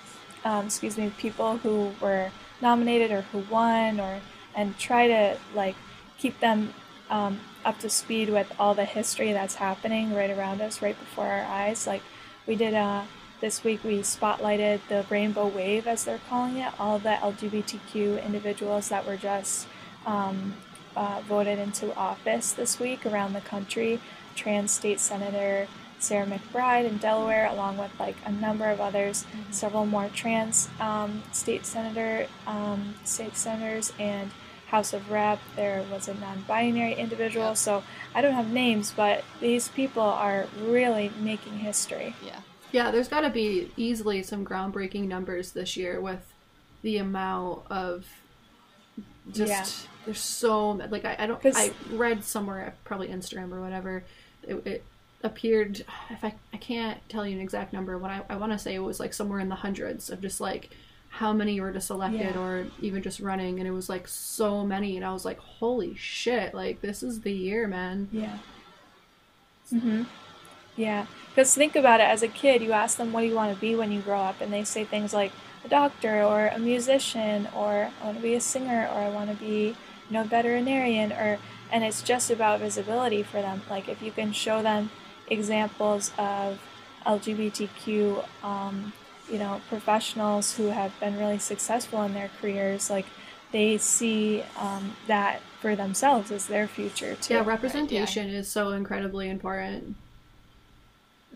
um, 0.46 0.66
excuse 0.66 0.98
me, 0.98 1.12
people 1.18 1.58
who 1.58 1.92
were 2.02 2.32
nominated 2.62 3.12
or 3.12 3.22
who 3.22 3.40
won, 3.50 4.00
or 4.00 4.22
and 4.56 4.78
try 4.78 5.08
to 5.08 5.38
like 5.54 5.76
keep 6.18 6.40
them 6.40 6.74
um, 7.10 7.40
up 7.64 7.80
to 7.80 7.90
speed 7.90 8.30
with 8.30 8.52
all 8.60 8.74
the 8.74 8.86
history 8.86 9.32
that's 9.32 9.56
happening 9.56 10.14
right 10.14 10.30
around 10.30 10.62
us, 10.62 10.82
right 10.82 10.98
before 11.00 11.26
our 11.26 11.46
eyes. 11.46 11.88
Like 11.88 12.02
we 12.46 12.56
did 12.56 12.74
uh, 12.74 13.04
this 13.40 13.64
week, 13.64 13.84
we 13.84 14.00
spotlighted 14.00 14.80
the 14.90 15.06
Rainbow 15.10 15.48
Wave, 15.48 15.88
as 15.88 16.06
they're 16.06 16.20
calling 16.30 16.58
it, 16.58 16.74
all 16.80 16.98
the 16.98 17.10
LGBTQ 17.10 18.26
individuals 18.26 18.90
that 18.90 19.06
were 19.06 19.18
just 19.18 19.68
um, 20.06 20.56
uh, 20.96 21.22
voted 21.28 21.60
into 21.60 21.96
office 21.96 22.52
this 22.54 22.80
week 22.80 23.06
around 23.06 23.34
the 23.34 23.42
country. 23.42 24.00
Trans 24.36 24.72
State 24.72 25.00
Senator 25.00 25.68
Sarah 26.00 26.26
McBride 26.26 26.86
in 26.86 26.98
Delaware, 26.98 27.48
along 27.48 27.78
with 27.78 27.92
like 28.00 28.16
a 28.26 28.32
number 28.32 28.66
of 28.66 28.80
others, 28.80 29.24
mm-hmm. 29.24 29.52
several 29.52 29.86
more 29.86 30.10
trans 30.10 30.70
um, 30.80 31.24
state 31.32 31.66
senator 31.66 32.28
um, 32.46 32.96
state 33.04 33.36
senators 33.36 33.94
and 34.00 34.32
House 34.68 34.94
of 34.94 35.10
Rep. 35.10 35.40
There 35.56 35.84
was 35.92 36.08
a 36.08 36.14
non-binary 36.16 36.94
individual. 36.96 37.56
So 37.56 37.84
I 38.14 38.22
don't 38.22 38.34
have 38.34 38.52
names, 38.52 38.94
but 38.96 39.24
these 39.40 39.70
people 39.70 40.04
are 40.04 40.48
really 40.62 41.12
making 41.20 41.60
history. 41.60 42.16
Yeah. 42.24 42.40
Yeah, 42.72 42.92
there's 42.92 43.08
got 43.08 43.22
to 43.22 43.30
be 43.30 43.72
easily 43.78 44.24
some 44.24 44.46
groundbreaking 44.46 45.08
numbers 45.08 45.54
this 45.54 45.78
year 45.78 46.02
with 46.02 46.34
the 46.82 46.98
amount 46.98 47.62
of 47.70 48.06
just 49.32 49.50
yeah. 49.50 49.90
there's 50.06 50.20
so 50.20 50.72
like 50.72 51.04
I, 51.04 51.16
I 51.20 51.28
don't 51.28 51.42
I 51.46 51.72
read 51.92 52.24
somewhere 52.24 52.76
probably 52.86 53.10
Instagram 53.10 53.52
or 53.52 53.62
whatever 53.62 54.04
it, 54.44 54.66
it 54.66 54.84
appeared 55.28 55.86
if 56.10 56.24
I 56.24 56.34
I 56.54 56.58
can't 56.58 57.00
tell 57.10 57.26
you 57.26 57.36
an 57.36 57.42
exact 57.42 57.74
number 57.74 57.98
what 57.98 58.12
I, 58.12 58.22
I 58.30 58.38
want 58.38 58.52
to 58.52 58.60
say 58.60 58.74
it 58.74 58.80
was 58.80 59.00
like 59.00 59.14
somewhere 59.14 59.40
in 59.40 59.50
the 59.50 59.56
hundreds 59.56 60.10
of 60.10 60.22
just 60.22 60.42
like 60.42 60.70
how 61.10 61.34
many 61.34 61.60
were 61.62 61.72
just 61.72 61.90
elected 61.90 62.36
yeah. 62.36 62.40
or 62.40 62.68
even 62.82 63.02
just 63.02 63.20
running 63.20 63.60
and 63.60 63.68
it 63.68 63.72
was 63.72 63.90
like 63.90 64.08
so 64.08 64.66
many 64.66 64.98
and 64.98 65.06
I 65.06 65.14
was 65.14 65.26
like 65.26 65.40
holy 65.40 65.96
shit 65.96 66.54
like 66.54 66.82
this 66.82 67.04
is 67.04 67.22
the 67.22 67.32
year 67.32 67.68
man. 67.68 68.10
Yeah. 68.12 68.38
Mhm 69.72 70.08
yeah. 70.78 71.08
Because 71.30 71.54
think 71.54 71.76
about 71.76 72.00
it 72.00 72.04
as 72.04 72.24
a 72.24 72.28
kid 72.28 72.62
you 72.62 72.72
ask 72.72 72.98
them 72.98 73.12
what 73.12 73.22
do 73.22 73.28
you 73.28 73.36
want 73.36 73.54
to 73.54 73.60
be 73.60 73.76
when 73.76 73.92
you 73.92 74.00
grow 74.00 74.22
up 74.22 74.40
and 74.40 74.54
they 74.54 74.64
say 74.64 74.86
things 74.86 75.14
like 75.14 75.32
a 75.66 75.68
doctor 75.68 76.24
or 76.24 76.48
a 76.48 76.60
musician 76.60 77.50
or 77.54 77.92
I 78.02 78.06
want 78.06 78.18
to 78.18 78.24
be 78.24 78.36
a 78.36 78.42
singer 78.42 78.88
or 78.94 79.02
I 79.02 79.10
want 79.10 79.30
to 79.30 79.36
be 79.36 79.76
you 80.10 80.12
know 80.12 80.24
veterinarian 80.24 81.12
or 81.12 81.40
and 81.70 81.84
it's 81.84 82.02
just 82.02 82.32
about 82.32 82.62
visibility 82.62 83.24
for 83.24 83.42
them. 83.42 83.62
Like 83.70 83.90
if 83.90 84.02
you 84.02 84.12
can 84.12 84.32
show 84.32 84.62
them 84.62 84.90
examples 85.28 86.12
of 86.18 86.60
LGBTQ 87.06 88.26
um, 88.44 88.94
you 89.30 89.40
know 89.40 89.62
professionals 89.70 90.56
who 90.56 90.68
have 90.68 90.98
been 91.00 91.18
really 91.18 91.40
successful 91.40 92.04
in 92.04 92.14
their 92.14 92.30
careers 92.42 92.90
like 92.90 93.06
they 93.52 93.78
see 93.78 94.44
um, 94.58 94.96
that 95.08 95.42
for 95.62 95.76
themselves 95.76 96.32
as 96.32 96.48
their 96.48 96.68
future 96.68 97.16
too 97.16 97.36
yeah 97.36 97.44
representation 97.46 98.30
yeah. 98.30 98.40
is 98.40 98.50
so 98.50 98.72
incredibly 98.72 99.30
important 99.30 99.96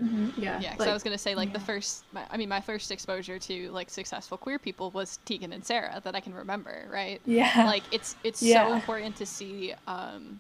Mm-hmm. 0.01 0.41
Yeah, 0.41 0.59
yeah. 0.59 0.71
Because 0.71 0.87
I 0.87 0.93
was 0.93 1.03
gonna 1.03 1.17
say 1.17 1.35
like 1.35 1.49
yeah. 1.49 1.53
the 1.53 1.59
first, 1.59 2.05
my, 2.11 2.23
I 2.31 2.37
mean, 2.37 2.49
my 2.49 2.61
first 2.61 2.91
exposure 2.91 3.37
to 3.37 3.71
like 3.71 3.89
successful 3.89 4.37
queer 4.37 4.57
people 4.57 4.89
was 4.91 5.19
Tegan 5.25 5.53
and 5.53 5.63
Sara 5.63 6.01
that 6.03 6.15
I 6.15 6.19
can 6.19 6.33
remember, 6.33 6.87
right? 6.91 7.21
Yeah. 7.25 7.51
Like 7.65 7.83
it's 7.91 8.15
it's 8.23 8.41
yeah. 8.41 8.67
so 8.67 8.73
important 8.73 9.15
to 9.17 9.25
see 9.25 9.73
um, 9.87 10.39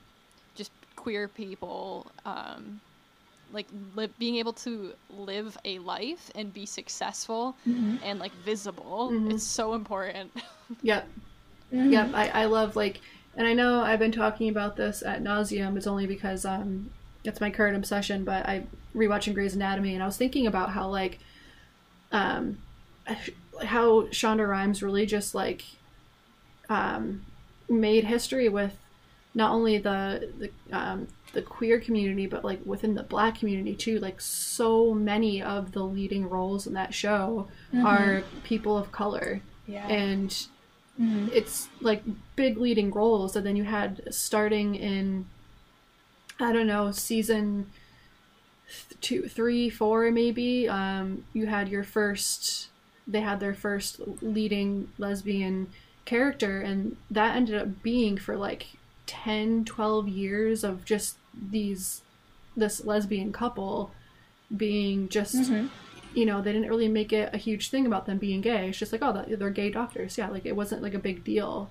just 0.55 0.71
queer 0.95 1.27
people 1.27 2.07
um, 2.25 2.79
like 3.51 3.67
li- 3.95 4.09
being 4.19 4.37
able 4.37 4.53
to 4.53 4.93
live 5.09 5.57
a 5.65 5.79
life 5.79 6.31
and 6.35 6.53
be 6.53 6.65
successful 6.65 7.55
mm-hmm. 7.67 7.97
and 8.03 8.19
like 8.19 8.33
visible. 8.43 9.09
Mm-hmm. 9.11 9.31
It's 9.31 9.43
so 9.43 9.73
important. 9.73 10.31
yep. 10.81 11.07
Mm-hmm. 11.73 11.91
Yep. 11.91 12.11
I 12.13 12.27
I 12.29 12.45
love 12.45 12.75
like, 12.75 13.01
and 13.35 13.47
I 13.47 13.53
know 13.53 13.81
I've 13.81 13.99
been 13.99 14.11
talking 14.11 14.49
about 14.49 14.75
this 14.75 15.03
at 15.03 15.23
nauseum. 15.23 15.77
It's 15.77 15.87
only 15.87 16.07
because 16.07 16.45
um 16.45 16.89
it's 17.23 17.41
my 17.41 17.49
current 17.49 17.77
obsession, 17.77 18.23
but 18.23 18.45
I 18.47 18.63
rewatching 18.95 19.33
Grey's 19.33 19.55
Anatomy 19.55 19.93
and 19.93 20.03
I 20.03 20.05
was 20.05 20.17
thinking 20.17 20.47
about 20.47 20.71
how 20.71 20.87
like 20.87 21.19
um 22.11 22.57
how 23.65 24.03
Shonda 24.07 24.47
Rhimes 24.47 24.81
really 24.83 25.05
just 25.05 25.35
like 25.35 25.63
um 26.69 27.25
made 27.69 28.03
history 28.03 28.49
with 28.49 28.77
not 29.33 29.51
only 29.51 29.77
the 29.77 30.29
the 30.39 30.77
um 30.77 31.07
the 31.33 31.41
queer 31.41 31.79
community 31.79 32.25
but 32.25 32.43
like 32.43 32.59
within 32.65 32.93
the 32.93 33.03
black 33.03 33.39
community 33.39 33.73
too 33.75 33.99
like 33.99 34.19
so 34.19 34.93
many 34.93 35.41
of 35.41 35.71
the 35.71 35.83
leading 35.83 36.27
roles 36.29 36.67
in 36.67 36.73
that 36.73 36.93
show 36.93 37.47
mm-hmm. 37.73 37.85
are 37.85 38.23
people 38.43 38.77
of 38.77 38.91
color 38.91 39.41
yeah. 39.67 39.87
and 39.87 40.29
mm-hmm. 40.99 41.27
it's 41.33 41.69
like 41.79 42.03
big 42.35 42.57
leading 42.57 42.91
roles 42.91 43.35
and 43.35 43.45
then 43.45 43.55
you 43.55 43.63
had 43.63 44.01
starting 44.13 44.75
in 44.75 45.25
I 46.41 46.51
don't 46.51 46.67
know, 46.67 46.91
season 46.91 47.67
two, 48.99 49.27
three, 49.27 49.69
four, 49.69 50.09
maybe. 50.11 50.67
Um, 50.67 51.23
you 51.33 51.45
had 51.45 51.69
your 51.69 51.83
first. 51.83 52.69
They 53.07 53.21
had 53.21 53.39
their 53.39 53.53
first 53.53 54.01
leading 54.21 54.89
lesbian 54.97 55.67
character, 56.05 56.59
and 56.59 56.97
that 57.09 57.35
ended 57.35 57.55
up 57.55 57.83
being 57.83 58.17
for 58.17 58.37
like 58.37 58.67
10, 59.11 59.65
12 59.65 60.07
years 60.07 60.63
of 60.63 60.85
just 60.85 61.17
these 61.33 62.01
this 62.55 62.83
lesbian 62.83 63.31
couple 63.31 63.91
being 64.55 65.07
just 65.07 65.35
mm-hmm. 65.35 65.67
you 66.13 66.25
know 66.25 66.41
they 66.41 66.51
didn't 66.51 66.67
really 66.67 66.89
make 66.89 67.13
it 67.13 67.33
a 67.33 67.37
huge 67.37 67.69
thing 67.69 67.85
about 67.85 68.05
them 68.05 68.17
being 68.17 68.41
gay 68.41 68.67
it's 68.67 68.77
just 68.77 68.91
like 68.91 69.01
oh 69.01 69.23
they're 69.29 69.49
gay 69.49 69.71
doctors 69.71 70.17
yeah 70.17 70.27
like 70.27 70.45
it 70.45 70.53
wasn't 70.53 70.81
like 70.83 70.93
a 70.93 70.99
big 70.99 71.23
deal 71.23 71.69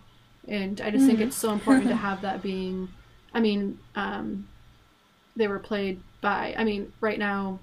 and 0.48 0.80
i 0.80 0.90
just 0.90 1.02
mm-hmm. 1.02 1.08
think 1.08 1.20
it's 1.20 1.36
so 1.36 1.52
important 1.52 1.86
to 1.86 1.96
have 2.08 2.22
that 2.22 2.40
being 2.40 2.88
i 3.34 3.40
mean 3.40 3.78
um 3.94 4.48
they 5.36 5.48
were 5.48 5.58
played 5.58 6.00
by. 6.20 6.54
I 6.56 6.64
mean, 6.64 6.92
right 7.00 7.18
now, 7.18 7.60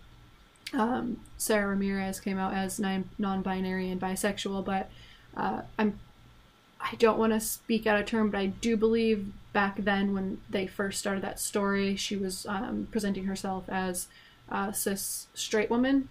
um, 0.74 1.22
Sara 1.38 1.68
Ramirez 1.68 2.20
came 2.20 2.38
out 2.38 2.54
as 2.54 2.80
non-binary 2.80 3.90
and 3.90 4.02
bisexual, 4.02 4.66
but 4.66 4.90
uh, 5.36 5.62
I'm 5.78 6.00
I 6.80 6.96
don't 6.96 7.18
want 7.18 7.34
to 7.34 7.40
speak 7.40 7.88
out 7.88 8.00
of 8.00 8.06
term, 8.06 8.30
but 8.30 8.40
I 8.40 8.48
do 8.48 8.78
believe 8.78 9.32
back 9.58 9.78
then 9.78 10.14
when 10.14 10.40
they 10.52 10.68
first 10.68 11.00
started 11.00 11.24
that 11.24 11.40
story, 11.40 11.96
she 11.96 12.16
was 12.16 12.46
um, 12.46 12.88
presenting 12.92 13.26
herself 13.26 13.68
as 13.68 14.08
a 14.50 14.72
cis 14.72 15.26
straight 15.34 15.72
woman. 15.72 16.10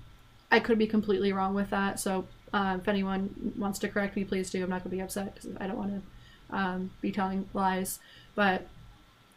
I 0.51 0.59
could 0.59 0.78
be 0.78 0.88
completely 0.88 1.32
wrong 1.32 1.55
with 1.55 1.70
that, 1.70 2.01
so 2.01 2.26
uh, 2.53 2.78
if 2.80 2.88
anyone 2.88 3.55
wants 3.57 3.78
to 3.78 3.88
correct 3.88 4.16
me, 4.16 4.24
please 4.24 4.51
do. 4.51 4.64
I'm 4.64 4.70
not 4.70 4.82
going 4.82 4.90
to 4.90 4.97
be 4.97 5.01
upset 5.01 5.36
because 5.36 5.51
I 5.61 5.68
don't 5.68 5.78
want 5.78 6.03
to 6.51 6.57
um, 6.57 6.90
be 7.01 7.12
telling 7.12 7.49
lies, 7.55 8.01
but 8.34 8.66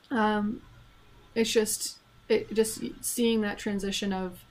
um, 0.10 0.64
it's 1.36 1.51
just 1.51 1.99
it 2.30 2.51
just 2.51 2.82
seeing 3.01 3.41
that 3.41 3.60
transition 3.60 4.12
of 4.12 4.43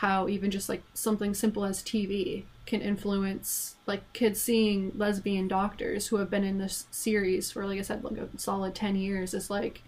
how 0.00 0.26
even 0.26 0.50
just 0.50 0.68
like 0.68 0.82
something 0.94 1.32
simple 1.32 1.64
as 1.64 1.80
TV 1.80 2.42
can 2.66 2.80
influence 2.80 3.76
like 3.86 4.12
kids 4.12 4.42
seeing 4.42 4.92
lesbian 4.96 5.46
doctors 5.48 6.08
who 6.08 6.16
have 6.16 6.28
been 6.28 6.44
in 6.44 6.58
this 6.58 6.86
series 6.90 7.50
for 7.52 7.64
like 7.64 7.78
I 7.78 7.82
said 7.82 8.02
like 8.04 8.18
a 8.18 8.28
solid 8.36 8.74
10 8.74 8.96
years 8.96 9.32
is 9.34 9.48
like 9.48 9.82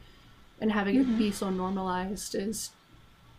and 0.60 0.70
having 0.72 0.96
mm-hmm. 0.96 1.14
it 1.14 1.18
be 1.18 1.30
so 1.32 1.50
normalized 1.50 2.34
is 2.34 2.70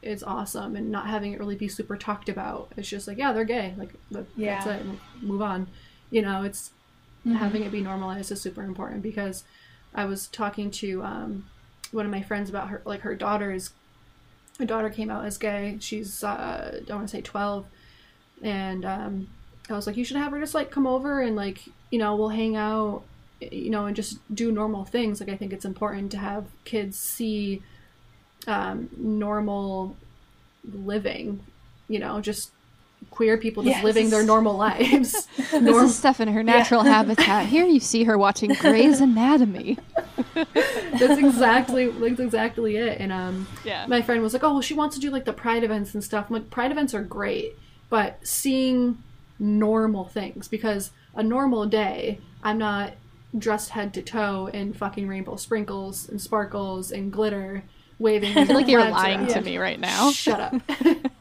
is 0.01 0.23
awesome 0.23 0.75
and 0.75 0.89
not 0.91 1.07
having 1.07 1.33
it 1.33 1.39
really 1.39 1.55
be 1.55 1.67
super 1.67 1.97
talked 1.97 2.29
about. 2.29 2.71
It's 2.77 2.87
just 2.87 3.05
like, 3.07 3.17
yeah, 3.17 3.33
they're 3.33 3.43
gay. 3.43 3.73
Like 3.77 3.91
that- 4.11 4.27
that's 4.37 4.65
Yeah. 4.65 4.69
it. 4.75 4.85
Move 5.21 5.41
on. 5.41 5.67
You 6.09 6.21
know, 6.21 6.43
it's 6.43 6.71
Mm-hmm. 7.25 7.35
having 7.35 7.63
it 7.63 7.71
be 7.73 7.81
normalized 7.81 8.31
is 8.31 8.39
super 8.39 8.63
important 8.63 9.03
because 9.03 9.43
I 9.93 10.05
was 10.05 10.27
talking 10.27 10.71
to 10.71 11.03
um, 11.03 11.47
one 11.91 12.05
of 12.05 12.11
my 12.13 12.21
friends 12.21 12.49
about 12.49 12.69
her 12.69 12.81
like 12.85 13.01
her 13.01 13.13
daughter's 13.13 13.71
her 14.57 14.65
daughter 14.65 14.89
came 14.89 15.09
out 15.09 15.25
as 15.25 15.37
gay. 15.37 15.75
She's 15.81 16.23
uh, 16.23 16.79
I 16.81 16.85
don't 16.85 16.99
want 16.99 17.09
to 17.09 17.17
say 17.17 17.21
twelve, 17.21 17.65
and 18.41 18.85
um, 18.85 19.27
I 19.69 19.73
was 19.73 19.85
like, 19.87 19.97
you 19.97 20.03
should 20.03 20.17
have 20.17 20.31
her 20.31 20.39
just 20.39 20.53
like 20.53 20.71
come 20.71 20.87
over 20.87 21.21
and 21.21 21.35
like 21.35 21.59
you 21.91 21.99
know 21.99 22.15
we'll 22.15 22.29
hang 22.29 22.55
out, 22.55 23.03
you 23.39 23.69
know, 23.69 23.85
and 23.85 23.95
just 23.95 24.17
do 24.33 24.51
normal 24.51 24.85
things. 24.85 25.19
Like 25.19 25.29
I 25.29 25.35
think 25.35 25.53
it's 25.53 25.65
important 25.65 26.11
to 26.11 26.17
have 26.17 26.45
kids 26.65 26.97
see 26.99 27.61
um, 28.47 28.89
normal 28.97 29.95
living, 30.73 31.39
you 31.87 31.99
know, 31.99 32.21
just 32.21 32.51
queer 33.11 33.37
people 33.37 33.63
just 33.63 33.77
Yes. 33.77 33.83
living 33.83 34.09
their 34.09 34.23
normal 34.23 34.55
lives. 34.57 35.27
This 35.51 35.61
Norm- 35.63 35.85
is 35.85 35.95
Steph 35.95 36.19
in 36.19 36.27
her 36.27 36.43
natural 36.43 36.83
habitat. 36.83 37.47
Here 37.47 37.65
you 37.65 37.79
see 37.79 38.03
her 38.03 38.17
watching 38.17 38.53
Grey's 38.53 39.01
Anatomy. 39.09 39.77
that's 40.35 41.17
exactly 41.17 41.87
that's 41.87 42.19
exactly 42.19 42.75
it. 42.77 42.99
And 42.99 43.11
um, 43.11 43.47
Yeah. 43.65 43.85
my 43.87 44.01
friend 44.01 44.21
was 44.21 44.33
like, 44.33 44.43
"Oh, 44.43 44.53
well, 44.53 44.61
she 44.61 44.73
wants 44.75 44.95
to 44.95 45.01
do 45.01 45.09
like 45.09 45.25
the 45.25 45.33
pride 45.33 45.63
events 45.63 45.93
and 45.95 46.03
stuff." 46.03 46.25
I'm 46.29 46.33
like, 46.35 46.49
"Pride 46.51 46.71
events 46.71 46.93
are 46.93 47.01
great, 47.01 47.57
but 47.89 48.19
seeing 48.25 49.03
normal 49.39 50.05
things 50.05 50.47
because 50.47 50.91
a 51.15 51.23
normal 51.23 51.65
day, 51.65 52.19
I'm 52.43 52.57
not 52.57 52.93
dressed 53.37 53.69
head 53.71 53.93
to 53.93 54.01
toe 54.01 54.47
in 54.47 54.73
fucking 54.73 55.07
rainbow 55.07 55.35
sprinkles 55.35 56.09
and 56.09 56.19
sparkles 56.19 56.91
and 56.91 57.11
glitter, 57.11 57.63
waving. 57.97 58.37
I 58.37 58.45
feel 58.45 58.55
like 58.55 58.67
you're 58.67 58.89
lying 58.89 59.21
around. 59.21 59.29
to 59.29 59.41
me 59.41 59.57
right 59.57 59.79
now. 59.79 60.11
Shut 60.11 60.39
up. 60.39 60.53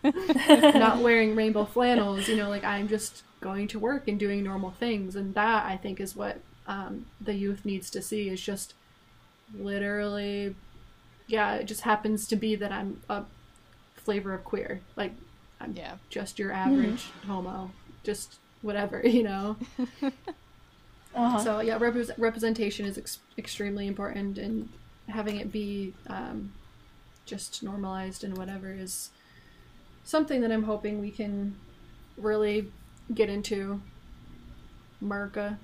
not 0.74 0.98
wearing 0.98 1.34
rainbow 1.34 1.64
flannels, 1.64 2.28
you 2.28 2.36
know, 2.36 2.48
like 2.48 2.64
I'm 2.64 2.88
just 2.88 3.22
going 3.40 3.68
to 3.68 3.78
work 3.78 4.08
and 4.08 4.18
doing 4.18 4.42
normal 4.42 4.70
things, 4.70 5.16
and 5.16 5.34
that 5.34 5.66
I 5.66 5.76
think 5.76 6.00
is 6.00 6.16
what 6.16 6.40
um, 6.66 7.06
the 7.20 7.34
youth 7.34 7.64
needs 7.64 7.90
to 7.90 8.02
see 8.02 8.28
is 8.28 8.40
just 8.40 8.74
literally, 9.58 10.54
yeah, 11.26 11.54
it 11.54 11.64
just 11.64 11.82
happens 11.82 12.26
to 12.28 12.36
be 12.36 12.54
that 12.56 12.72
I'm 12.72 13.00
a 13.08 13.24
flavor 13.96 14.34
of 14.34 14.44
queer, 14.44 14.80
like 14.96 15.12
I'm 15.60 15.74
Yeah. 15.76 15.94
just 16.10 16.38
your 16.38 16.52
average 16.52 17.06
homo, 17.26 17.70
just 18.04 18.36
whatever, 18.62 19.00
you 19.06 19.22
know. 19.22 19.56
Uh-huh. 21.14 21.38
So 21.38 21.60
yeah, 21.60 21.78
repres 21.78 22.10
representation 22.18 22.86
is 22.86 22.96
ex- 22.98 23.18
extremely 23.36 23.86
important, 23.86 24.38
and 24.38 24.68
having 25.08 25.36
it 25.36 25.50
be 25.50 25.94
um, 26.06 26.52
just 27.26 27.62
normalized 27.62 28.22
and 28.24 28.36
whatever 28.36 28.70
is 28.72 29.10
something 30.04 30.40
that 30.42 30.52
I'm 30.52 30.64
hoping 30.64 31.00
we 31.00 31.10
can 31.10 31.56
really 32.16 32.70
get 33.14 33.28
into. 33.28 33.80
America, 35.00 35.58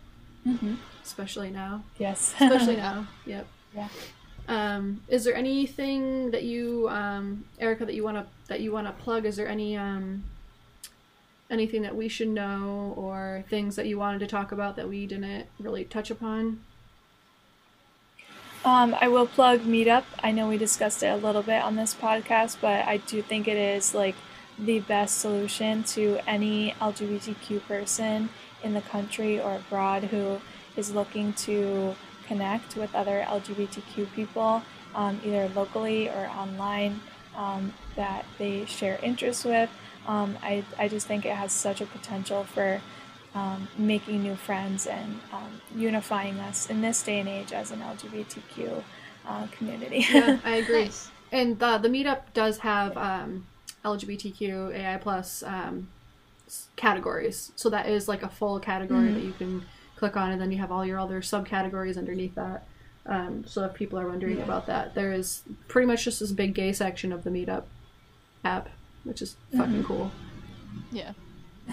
Mhm. 0.47 0.77
especially 1.03 1.51
now, 1.51 1.83
Yes. 1.99 2.35
especially 2.41 2.77
now. 2.77 3.09
Yep. 3.27 3.47
Yeah. 3.75 3.89
Um, 4.47 5.03
is 5.09 5.25
there 5.25 5.35
anything 5.35 6.31
that 6.31 6.45
you, 6.45 6.89
um, 6.89 7.45
Erica, 7.59 7.85
that 7.85 7.95
you 7.95 8.05
want 8.05 8.17
to 8.19 8.27
that 8.49 8.61
you 8.61 8.73
want 8.73 8.87
to 8.87 8.93
plug? 8.93 9.25
Is 9.25 9.37
there 9.37 9.49
any 9.49 9.77
um, 9.77 10.25
anything 11.51 11.83
that 11.83 11.97
we 11.97 12.09
should 12.09 12.29
know 12.29 12.95
or 12.97 13.45
things 13.49 13.77
that 13.77 13.87
you 13.87 13.99
wanted 13.99 14.21
to 14.21 14.27
talk 14.27 14.53
about 14.53 14.77
that 14.77 14.89
we 14.89 15.07
didn't 15.07 15.47
really 15.59 15.85
touch 15.85 16.11
upon? 16.11 16.61
Um, 18.65 18.97
I 18.99 19.09
will 19.09 19.27
plug 19.27 19.61
Meetup. 19.61 20.05
I 20.23 20.33
know 20.33 20.49
we 20.49 20.57
discussed 20.57 21.03
it 21.03 21.09
a 21.09 21.17
little 21.17 21.43
bit 21.43 21.63
on 21.63 21.77
this 21.77 21.95
podcast, 21.95 22.57
but 22.63 22.87
I 22.87 22.97
do 22.97 23.21
think 23.21 23.47
it 23.47 23.59
is 23.59 23.95
like 23.95 24.15
the 24.59 24.81
best 24.81 25.19
solution 25.19 25.83
to 25.85 26.19
any 26.27 26.75
LGBTQ 26.81 27.67
person 27.67 28.31
in 28.63 28.73
the 28.73 28.81
country 28.81 29.39
or 29.39 29.57
abroad 29.57 30.05
who 30.05 30.41
is 30.77 30.93
looking 30.93 31.35
to 31.35 31.95
connect 32.27 32.77
with 32.77 32.95
other 32.95 33.25
LGBTQ 33.29 34.11
people, 34.15 34.63
um, 34.95 35.21
either 35.25 35.51
locally 35.55 36.09
or 36.09 36.31
online, 36.35 37.01
um, 37.37 37.73
that 37.97 38.25
they 38.39 38.65
share 38.67 38.99
interests 39.03 39.45
with. 39.45 39.71
Um, 40.07 40.37
I, 40.43 40.65
I 40.79 40.89
just 40.89 41.07
think 41.07 41.25
it 41.25 41.35
has 41.35 41.53
such 41.53 41.81
a 41.81 41.87
potential 41.87 42.45
for 42.45 42.81
um, 43.35 43.69
making 43.77 44.23
new 44.23 44.37
friends 44.37 44.87
and 44.87 45.21
um, 45.33 45.61
unifying 45.75 46.39
us 46.41 46.71
in 46.71 46.81
this 46.81 47.03
day 47.03 47.19
and 47.19 47.29
age 47.29 47.53
as 47.53 47.71
an 47.71 47.81
LGBTQ 47.81 48.83
uh, 49.27 49.47
community. 49.49 50.07
Yeah, 50.11 50.39
I 50.45 50.57
agree. 50.57 50.85
Nice. 50.85 51.11
And 51.33 51.59
the 51.59 51.79
the 51.79 51.89
meetup 51.89 52.33
does 52.33 52.59
have 52.59 52.97
um, 52.97 53.47
LGBTQ 53.85 54.73
AI 54.75 54.97
plus 54.99 55.43
um, 55.43 55.89
categories, 56.77 57.51
so 57.57 57.69
that 57.71 57.89
is 57.89 58.07
like 58.07 58.23
a 58.23 58.29
full 58.29 58.61
category 58.61 59.11
that 59.11 59.23
you 59.23 59.33
can 59.33 59.65
click 59.97 60.17
on, 60.17 60.31
and 60.31 60.41
then 60.41 60.53
you 60.53 60.59
have 60.59 60.71
all 60.71 60.85
your 60.85 61.01
other 61.01 61.21
subcategories 61.21 61.99
underneath 61.99 62.37
that. 62.37 62.67
Um, 63.07 63.45
so 63.47 63.65
if 63.65 63.75
people 63.75 63.99
are 63.99 64.09
wondering 64.09 64.39
Yeah. 64.39 64.45
about 64.45 64.67
that, 64.67 64.95
there 64.95 65.13
is 65.13 65.43
pretty 65.69 65.87
much 65.87 66.05
just 66.05 66.21
this 66.21 66.33
big 66.33 66.55
gay 66.55 66.73
section 66.73 67.13
of 67.13 67.23
the 67.25 67.31
meetup 67.31 67.65
app, 68.45 68.69
which 69.05 69.21
is 69.21 69.37
fucking 69.57 69.85
cool. 69.85 70.11
Yeah. 70.91 71.13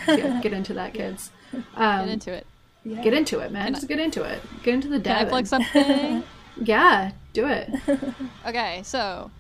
Get, 0.06 0.42
get 0.44 0.54
into 0.54 0.74
that, 0.74 0.94
kids. 0.94 1.32
Um, 1.76 2.06
Get 2.06 2.10
into 2.10 2.32
it. 2.34 2.48
Yeah. 2.84 3.02
get 3.04 3.14
into 3.14 3.40
it, 3.40 3.52
man. 3.52 3.66
Can 3.66 3.76
I- 3.76 3.78
Just 3.78 3.88
get 3.88 4.00
into 4.00 4.24
it. 4.24 4.42
Get 4.64 4.74
into 4.74 4.88
the 4.90 5.00
Can 5.00 5.16
I 5.16 5.26
plug 5.26 5.46
something? 5.48 6.24
Yeah, 6.64 7.12
do 7.32 7.48
it. 7.48 7.70
Okay, 8.46 8.82
so 8.84 9.32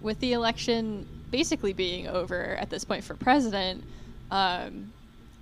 with 0.00 0.18
the 0.20 0.32
election 0.32 1.06
basically 1.30 1.74
being 1.74 2.08
over 2.08 2.56
at 2.56 2.70
this 2.70 2.84
point 2.84 3.04
for 3.04 3.14
president, 3.14 3.84
um, 4.30 4.92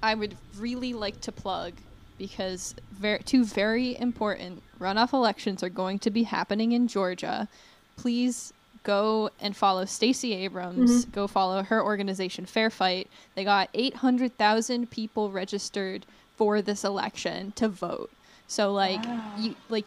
I 0.02 0.14
would 0.16 0.36
really 0.58 0.94
like 0.94 1.20
to 1.22 1.32
plug 1.32 1.74
because 2.18 2.74
ver- 2.92 3.18
two 3.18 3.44
very 3.44 3.96
important 3.98 4.62
runoff 4.78 5.12
elections 5.12 5.62
are 5.62 5.68
going 5.68 5.98
to 6.00 6.10
be 6.10 6.24
happening 6.24 6.72
in 6.72 6.88
Georgia. 6.88 7.48
Please 7.96 8.52
go 8.82 9.30
and 9.40 9.56
follow 9.56 9.84
Stacey 9.84 10.32
Abrams. 10.34 11.04
Mm-hmm. 11.04 11.10
Go 11.10 11.26
follow 11.26 11.62
her 11.62 11.82
organization, 11.82 12.46
Fair 12.46 12.70
Fight. 12.70 13.08
They 13.34 13.44
got 13.44 13.68
800,000 13.74 14.90
people 14.90 15.30
registered 15.30 16.06
for 16.36 16.62
this 16.62 16.84
election 16.84 17.52
to 17.56 17.68
vote. 17.68 18.10
So 18.46 18.72
like 18.72 19.02
Wow. 19.04 19.32
you 19.38 19.54
like 19.68 19.86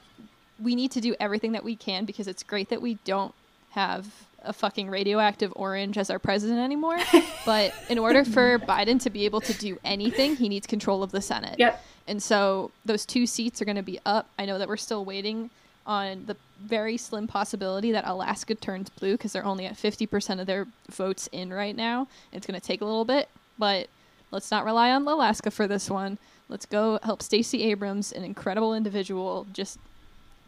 we 0.62 0.76
need 0.76 0.92
to 0.92 1.00
do 1.02 1.16
everything 1.20 1.54
that 1.54 1.64
we 1.64 1.76
can 1.76 2.04
because 2.04 2.28
it's 2.28 2.44
great 2.44 2.68
that 2.70 2.82
we 2.82 2.96
don't 3.06 3.34
have 3.72 4.06
a 4.44 4.52
fucking 4.52 4.90
radioactive 4.90 5.54
orange 5.56 5.98
as 5.98 6.10
our 6.10 6.20
president 6.20 6.60
anymore. 6.60 6.98
but 7.46 7.74
in 7.90 7.98
order 7.98 8.26
for 8.26 8.60
Biden 8.60 9.02
to 9.04 9.10
be 9.10 9.24
able 9.26 9.42
to 9.42 9.54
do 9.54 9.78
anything, 9.86 10.36
he 10.36 10.50
needs 10.50 10.68
control 10.68 11.04
of 11.04 11.12
the 11.12 11.22
Senate. 11.22 11.56
Yep. 11.60 11.86
And 12.10 12.22
so 12.22 12.72
those 12.84 13.06
two 13.06 13.28
seats 13.28 13.62
are 13.62 13.66
going 13.66 13.78
to 13.78 13.84
be 13.84 14.00
up. 14.06 14.28
I 14.40 14.46
know 14.46 14.58
that 14.58 14.68
we're 14.68 14.78
still 14.78 15.06
waiting 15.06 15.52
on 15.86 16.26
the 16.26 16.36
very 16.62 16.98
slim 16.98 17.28
possibility 17.28 17.92
that 17.92 18.06
Alaska 18.06 18.56
turns 18.56 18.90
blue 18.90 19.14
because 19.14 19.32
they're 19.32 19.46
only 19.46 19.66
at 19.68 19.76
50% 19.76 20.40
of 20.42 20.48
their 20.48 20.68
votes 20.90 21.30
in 21.32 21.54
right 21.54 21.76
now. 21.76 22.08
It's 22.34 22.48
going 22.48 22.60
to 22.60 22.66
take 22.66 22.82
a 22.82 22.86
little 22.86 23.06
bit, 23.06 23.30
but 23.60 23.88
let's 24.32 24.50
not 24.50 24.66
rely 24.66 24.92
on 24.92 25.08
Alaska 25.08 25.52
for 25.52 25.68
this 25.68 25.90
one. 25.90 26.18
Let's 26.50 26.66
go 26.66 27.00
help 27.04 27.22
Stacey 27.22 27.64
Abrams, 27.64 28.12
an 28.12 28.24
incredible 28.24 28.74
individual, 28.74 29.46
just 29.54 29.78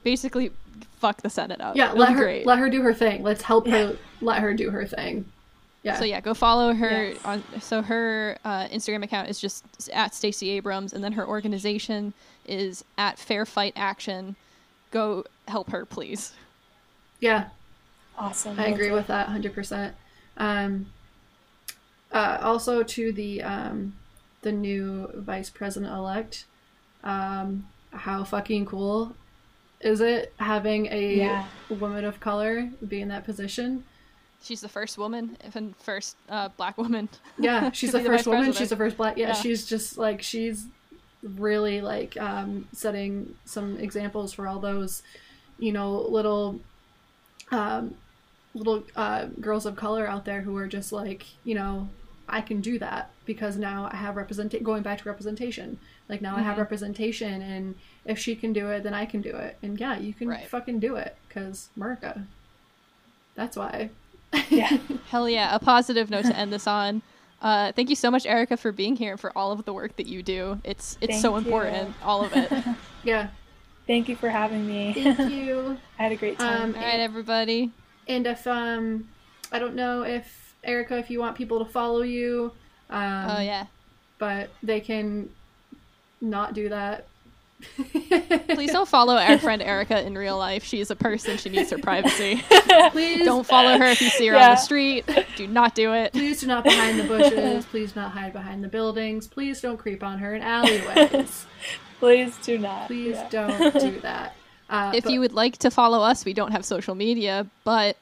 basically 0.03 0.51
fuck 0.99 1.21
the 1.21 1.29
Senate 1.29 1.61
up. 1.61 1.75
Yeah, 1.75 1.89
It'll 1.89 1.99
let 1.99 2.13
her 2.13 2.23
great. 2.23 2.45
let 2.47 2.57
her 2.57 2.69
do 2.71 2.81
her 2.81 2.93
thing. 2.93 3.21
Let's 3.21 3.43
help 3.43 3.67
her. 3.67 3.97
Let 4.19 4.41
her 4.41 4.53
do 4.55 4.71
her 4.71 4.85
thing. 4.85 5.25
Yeah. 5.83 5.97
So 5.97 6.05
yeah, 6.05 6.21
go 6.21 6.33
follow 6.33 6.73
her 6.73 7.09
Yes. 7.09 7.25
on. 7.25 7.43
So 7.59 7.81
her 7.81 8.37
uh, 8.45 8.67
Instagram 8.67 9.03
account 9.03 9.29
is 9.29 9.39
just 9.39 9.65
at 9.91 10.13
Stacey 10.13 10.49
Abrams, 10.51 10.93
and 10.93 11.03
then 11.03 11.13
her 11.13 11.27
organization 11.27 12.13
is 12.45 12.83
at 12.97 13.17
Fair 13.17 13.45
Fight 13.45 13.73
Action. 13.75 14.35
Go 14.91 15.23
help 15.47 15.71
her, 15.71 15.85
please. 15.85 16.33
Yeah, 17.19 17.49
Awesome. 18.17 18.59
I 18.59 18.67
Will 18.67 18.73
agree 18.75 18.87
do. 18.89 18.93
with 18.93 19.07
that 19.07 19.27
100%. 19.29 19.93
Um, 20.37 20.87
uh, 22.11 22.37
also 22.41 22.83
to 22.83 23.11
the 23.11 23.41
um, 23.41 23.93
the 24.41 24.51
new 24.51 25.09
vice 25.15 25.49
president 25.49 25.93
elect, 25.93 26.45
um, 27.03 27.67
how 27.91 28.23
fucking 28.23 28.65
cool 28.65 29.15
is 29.79 30.01
it 30.01 30.33
having 30.37 30.87
a 30.87 31.15
Yeah. 31.15 31.45
woman 31.69 32.05
of 32.05 32.19
color 32.19 32.69
be 32.87 33.01
in 33.01 33.07
that 33.07 33.23
position? 33.23 33.83
She's 34.41 34.61
the 34.61 34.69
first 34.69 34.97
woman, 34.97 35.37
and 35.55 35.75
first 35.77 36.17
uh, 36.29 36.49
black 36.57 36.77
woman. 36.77 37.09
Yeah, 37.37 37.71
she's 37.73 37.91
the 37.91 37.99
first 37.99 38.09
vice 38.09 38.25
woman. 38.25 38.39
president. 38.45 38.57
She's 38.57 38.69
the 38.69 38.75
first 38.77 38.97
black. 38.97 39.17
Yeah, 39.17 39.27
Yeah. 39.27 39.33
she's 39.33 39.65
just 39.67 39.97
like 39.97 40.21
she's 40.21 40.65
really 41.23 41.81
like 41.81 42.17
um, 42.17 42.67
setting 42.73 43.35
some 43.45 43.77
examples 43.77 44.33
for 44.33 44.47
all 44.47 44.59
those, 44.59 45.03
you 45.59 45.71
know, 45.71 45.99
little, 46.01 46.59
um, 47.51 47.93
little 48.55 48.83
uh, 48.95 49.25
girls 49.39 49.65
of 49.67 49.75
color 49.75 50.07
out 50.07 50.25
there 50.25 50.41
who 50.41 50.57
are 50.57 50.67
just 50.67 50.91
like, 50.91 51.23
you 51.43 51.53
know, 51.53 51.87
I 52.27 52.41
can 52.41 52.61
do 52.61 52.79
that 52.79 53.11
because 53.25 53.57
now 53.57 53.89
I 53.91 53.95
have 53.95 54.15
represent. 54.15 54.63
Going 54.63 54.81
back 54.81 54.97
to 55.03 55.07
representation, 55.09 55.77
like 56.09 56.21
now 56.23 56.35
I 56.35 56.41
have 56.41 56.55
Mhm. 56.55 56.59
representation, 56.59 57.41
and 57.43 57.75
if 58.05 58.17
she 58.17 58.35
can 58.35 58.53
do 58.53 58.69
it, 58.71 58.81
then 58.83 58.95
I 58.95 59.05
can 59.05 59.21
do 59.21 59.35
it. 59.35 59.57
And 59.61 59.79
yeah, 59.79 59.99
you 59.99 60.13
can 60.15 60.27
Right. 60.29 60.47
fucking 60.47 60.79
do 60.79 60.95
it 60.95 61.15
because 61.27 61.69
America. 61.77 62.25
That's 63.35 63.55
why. 63.55 63.89
Yeah. 64.49 64.77
Hell 65.09 65.29
yeah, 65.29 65.55
a 65.55 65.59
positive 65.59 66.09
note 66.09 66.25
to 66.25 66.35
end 66.35 66.51
this 66.53 66.67
on. 66.67 67.01
Uh, 67.41 67.71
thank 67.71 67.89
you 67.89 67.95
so 67.95 68.11
much, 68.11 68.25
Erica, 68.25 68.55
for 68.55 68.71
being 68.71 68.95
here 68.95 69.11
and 69.11 69.19
for 69.19 69.35
all 69.35 69.51
of 69.51 69.65
the 69.65 69.73
work 69.73 69.95
that 69.95 70.05
you 70.05 70.21
do. 70.21 70.59
It's 70.63 70.97
it's 71.01 71.13
Thank 71.13 71.21
so 71.21 71.31
you. 71.31 71.37
important, 71.37 71.95
all 72.03 72.23
of 72.23 72.35
it. 72.35 72.51
Yeah. 73.03 73.29
Thank 73.87 74.07
you 74.07 74.15
for 74.15 74.29
having 74.29 74.67
me. 74.67 74.93
Thank 74.93 75.31
you. 75.31 75.75
I 75.97 76.03
had 76.03 76.11
a 76.11 76.15
great 76.15 76.37
time. 76.37 76.61
Um, 76.61 76.73
right, 76.73 76.99
everybody. 76.99 77.71
And 78.07 78.27
if 78.27 78.45
um, 78.45 79.09
I 79.51 79.57
don't 79.57 79.73
know 79.73 80.03
if 80.03 80.55
Erica, 80.63 80.97
if 80.97 81.09
you 81.09 81.19
want 81.19 81.35
people 81.35 81.65
to 81.65 81.71
follow 81.71 82.03
you, 82.03 82.51
um, 82.91 83.29
oh 83.29 83.39
yeah. 83.41 83.65
but 84.19 84.51
they 84.61 84.79
can 84.79 85.29
not 86.21 86.53
do 86.53 86.69
that. 86.69 87.07
Please 88.49 88.71
don't 88.71 88.87
follow 88.87 89.15
our 89.15 89.37
friend 89.37 89.61
Erica 89.61 90.05
in 90.05 90.17
real 90.17 90.37
life. 90.37 90.63
She 90.63 90.79
is 90.81 90.91
a 90.91 90.95
person. 90.95 91.37
She 91.37 91.49
needs 91.49 91.69
her 91.71 91.77
privacy. 91.77 92.43
Please 92.91 93.25
don't 93.25 93.45
follow 93.45 93.77
her 93.77 93.85
if 93.85 94.01
you 94.01 94.09
see 94.09 94.27
her 94.27 94.35
on 94.35 94.41
the 94.41 94.55
street. 94.57 95.05
Do 95.35 95.47
not 95.47 95.75
do 95.75 95.93
it. 95.93 96.11
Please 96.13 96.41
do 96.41 96.47
not 96.47 96.63
behind 96.63 96.99
the 96.99 97.03
bushes. 97.05 97.65
Please 97.65 97.95
not 97.95 98.11
hide 98.11 98.33
behind 98.33 98.63
the 98.63 98.67
buildings. 98.67 99.27
Please 99.27 99.61
don't 99.61 99.77
creep 99.77 100.03
on 100.03 100.19
her 100.19 100.35
in 100.35 100.41
alleyways. 100.41 101.45
Please 101.99 102.37
do 102.43 102.57
not. 102.57 102.87
Please 102.87 103.15
Yeah. 103.15 103.29
don't 103.29 103.73
do 103.79 103.99
that. 104.01 104.35
Uh, 104.69 104.91
If 104.95 105.03
but- 105.05 105.13
you 105.13 105.19
would 105.19 105.33
like 105.33 105.57
to 105.59 105.69
follow 105.71 106.01
us, 106.01 106.25
we 106.25 106.33
don't 106.33 106.51
have 106.51 106.65
social 106.65 106.95
media, 106.95 107.45
but 107.63 107.97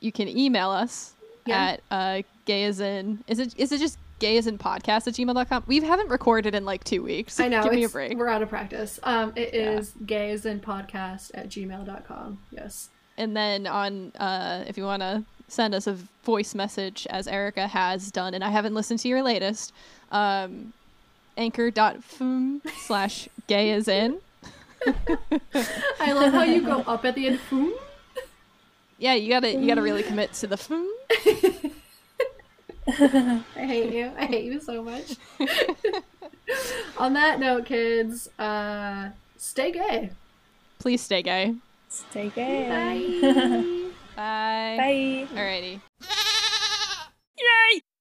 you 0.00 0.12
can 0.12 0.28
email 0.28 0.70
us 0.70 1.12
Yeah. 1.46 1.62
at 1.62 1.82
uh, 1.90 2.22
gay 2.46 2.64
as 2.64 2.78
in 2.80 3.24
is 3.26 3.38
it 3.38 3.54
is 3.56 3.72
it 3.72 3.78
just 3.78 3.98
gay 4.18 4.36
in 4.36 4.58
podcast 4.58 5.06
at 5.06 5.14
gmail.com? 5.14 5.64
We 5.66 5.80
haven't 5.80 6.08
recorded 6.08 6.54
in 6.54 6.64
like 6.64 6.84
two 6.84 7.02
weeks. 7.02 7.38
I 7.40 7.48
know 7.48 7.62
Give 7.62 7.72
me 7.72 7.84
a 7.84 7.88
break. 7.88 8.16
we're 8.16 8.28
out 8.28 8.42
of 8.42 8.48
practice. 8.48 8.98
Um, 9.02 9.32
it 9.36 9.52
Yeah. 9.54 9.78
is 9.78 9.92
gay 10.06 10.30
as 10.30 10.46
in 10.46 10.60
podcast 10.60 11.30
at 11.34 11.48
gmail.com. 11.48 12.38
Yes. 12.50 12.88
And 13.16 13.36
then 13.36 13.66
on 13.66 14.12
uh, 14.18 14.64
if 14.66 14.76
you 14.76 14.84
want 14.84 15.02
to 15.02 15.24
send 15.48 15.74
us 15.74 15.86
a 15.86 15.96
voice 16.24 16.54
message 16.54 17.06
as 17.10 17.28
Erica 17.28 17.66
has 17.68 18.10
done, 18.10 18.34
and 18.34 18.42
I 18.42 18.50
haven't 18.50 18.74
listened 18.74 18.98
to 19.00 19.08
your 19.08 19.22
latest, 19.22 19.72
um, 20.10 20.72
anchor.fm 21.36 22.60
slash 22.86 23.28
gay 23.46 23.70
as 23.72 23.86
in. 23.88 24.18
I 26.00 26.12
love 26.12 26.32
how 26.32 26.42
you 26.42 26.62
go 26.62 26.80
up 26.86 27.04
at 27.04 27.14
the 27.14 27.26
end. 27.28 27.40
Foom. 27.50 27.72
Yeah, 28.98 29.14
you 29.14 29.28
gotta 29.28 29.52
you 29.52 29.66
gotta 29.66 29.82
really 29.82 30.02
commit 30.02 30.32
to 30.34 30.46
the 30.46 30.56
fm. 30.56 30.86
I 32.88 33.42
hate 33.54 33.92
you. 33.92 34.12
I 34.16 34.26
hate 34.26 34.44
you 34.44 34.60
so 34.60 34.82
much. 34.82 35.16
On 36.98 37.14
that 37.14 37.40
note, 37.40 37.64
kids, 37.64 38.28
uh, 38.38 39.10
stay 39.36 39.72
gay. 39.72 40.10
Please 40.78 41.00
stay 41.00 41.22
gay. 41.22 41.54
Stay 41.88 42.30
gay. 42.34 42.68
Bye. 42.68 43.90
Bye. 44.16 44.76
Bye. 44.76 45.26
Alrighty. 45.34 45.80
Yay! 47.38 47.80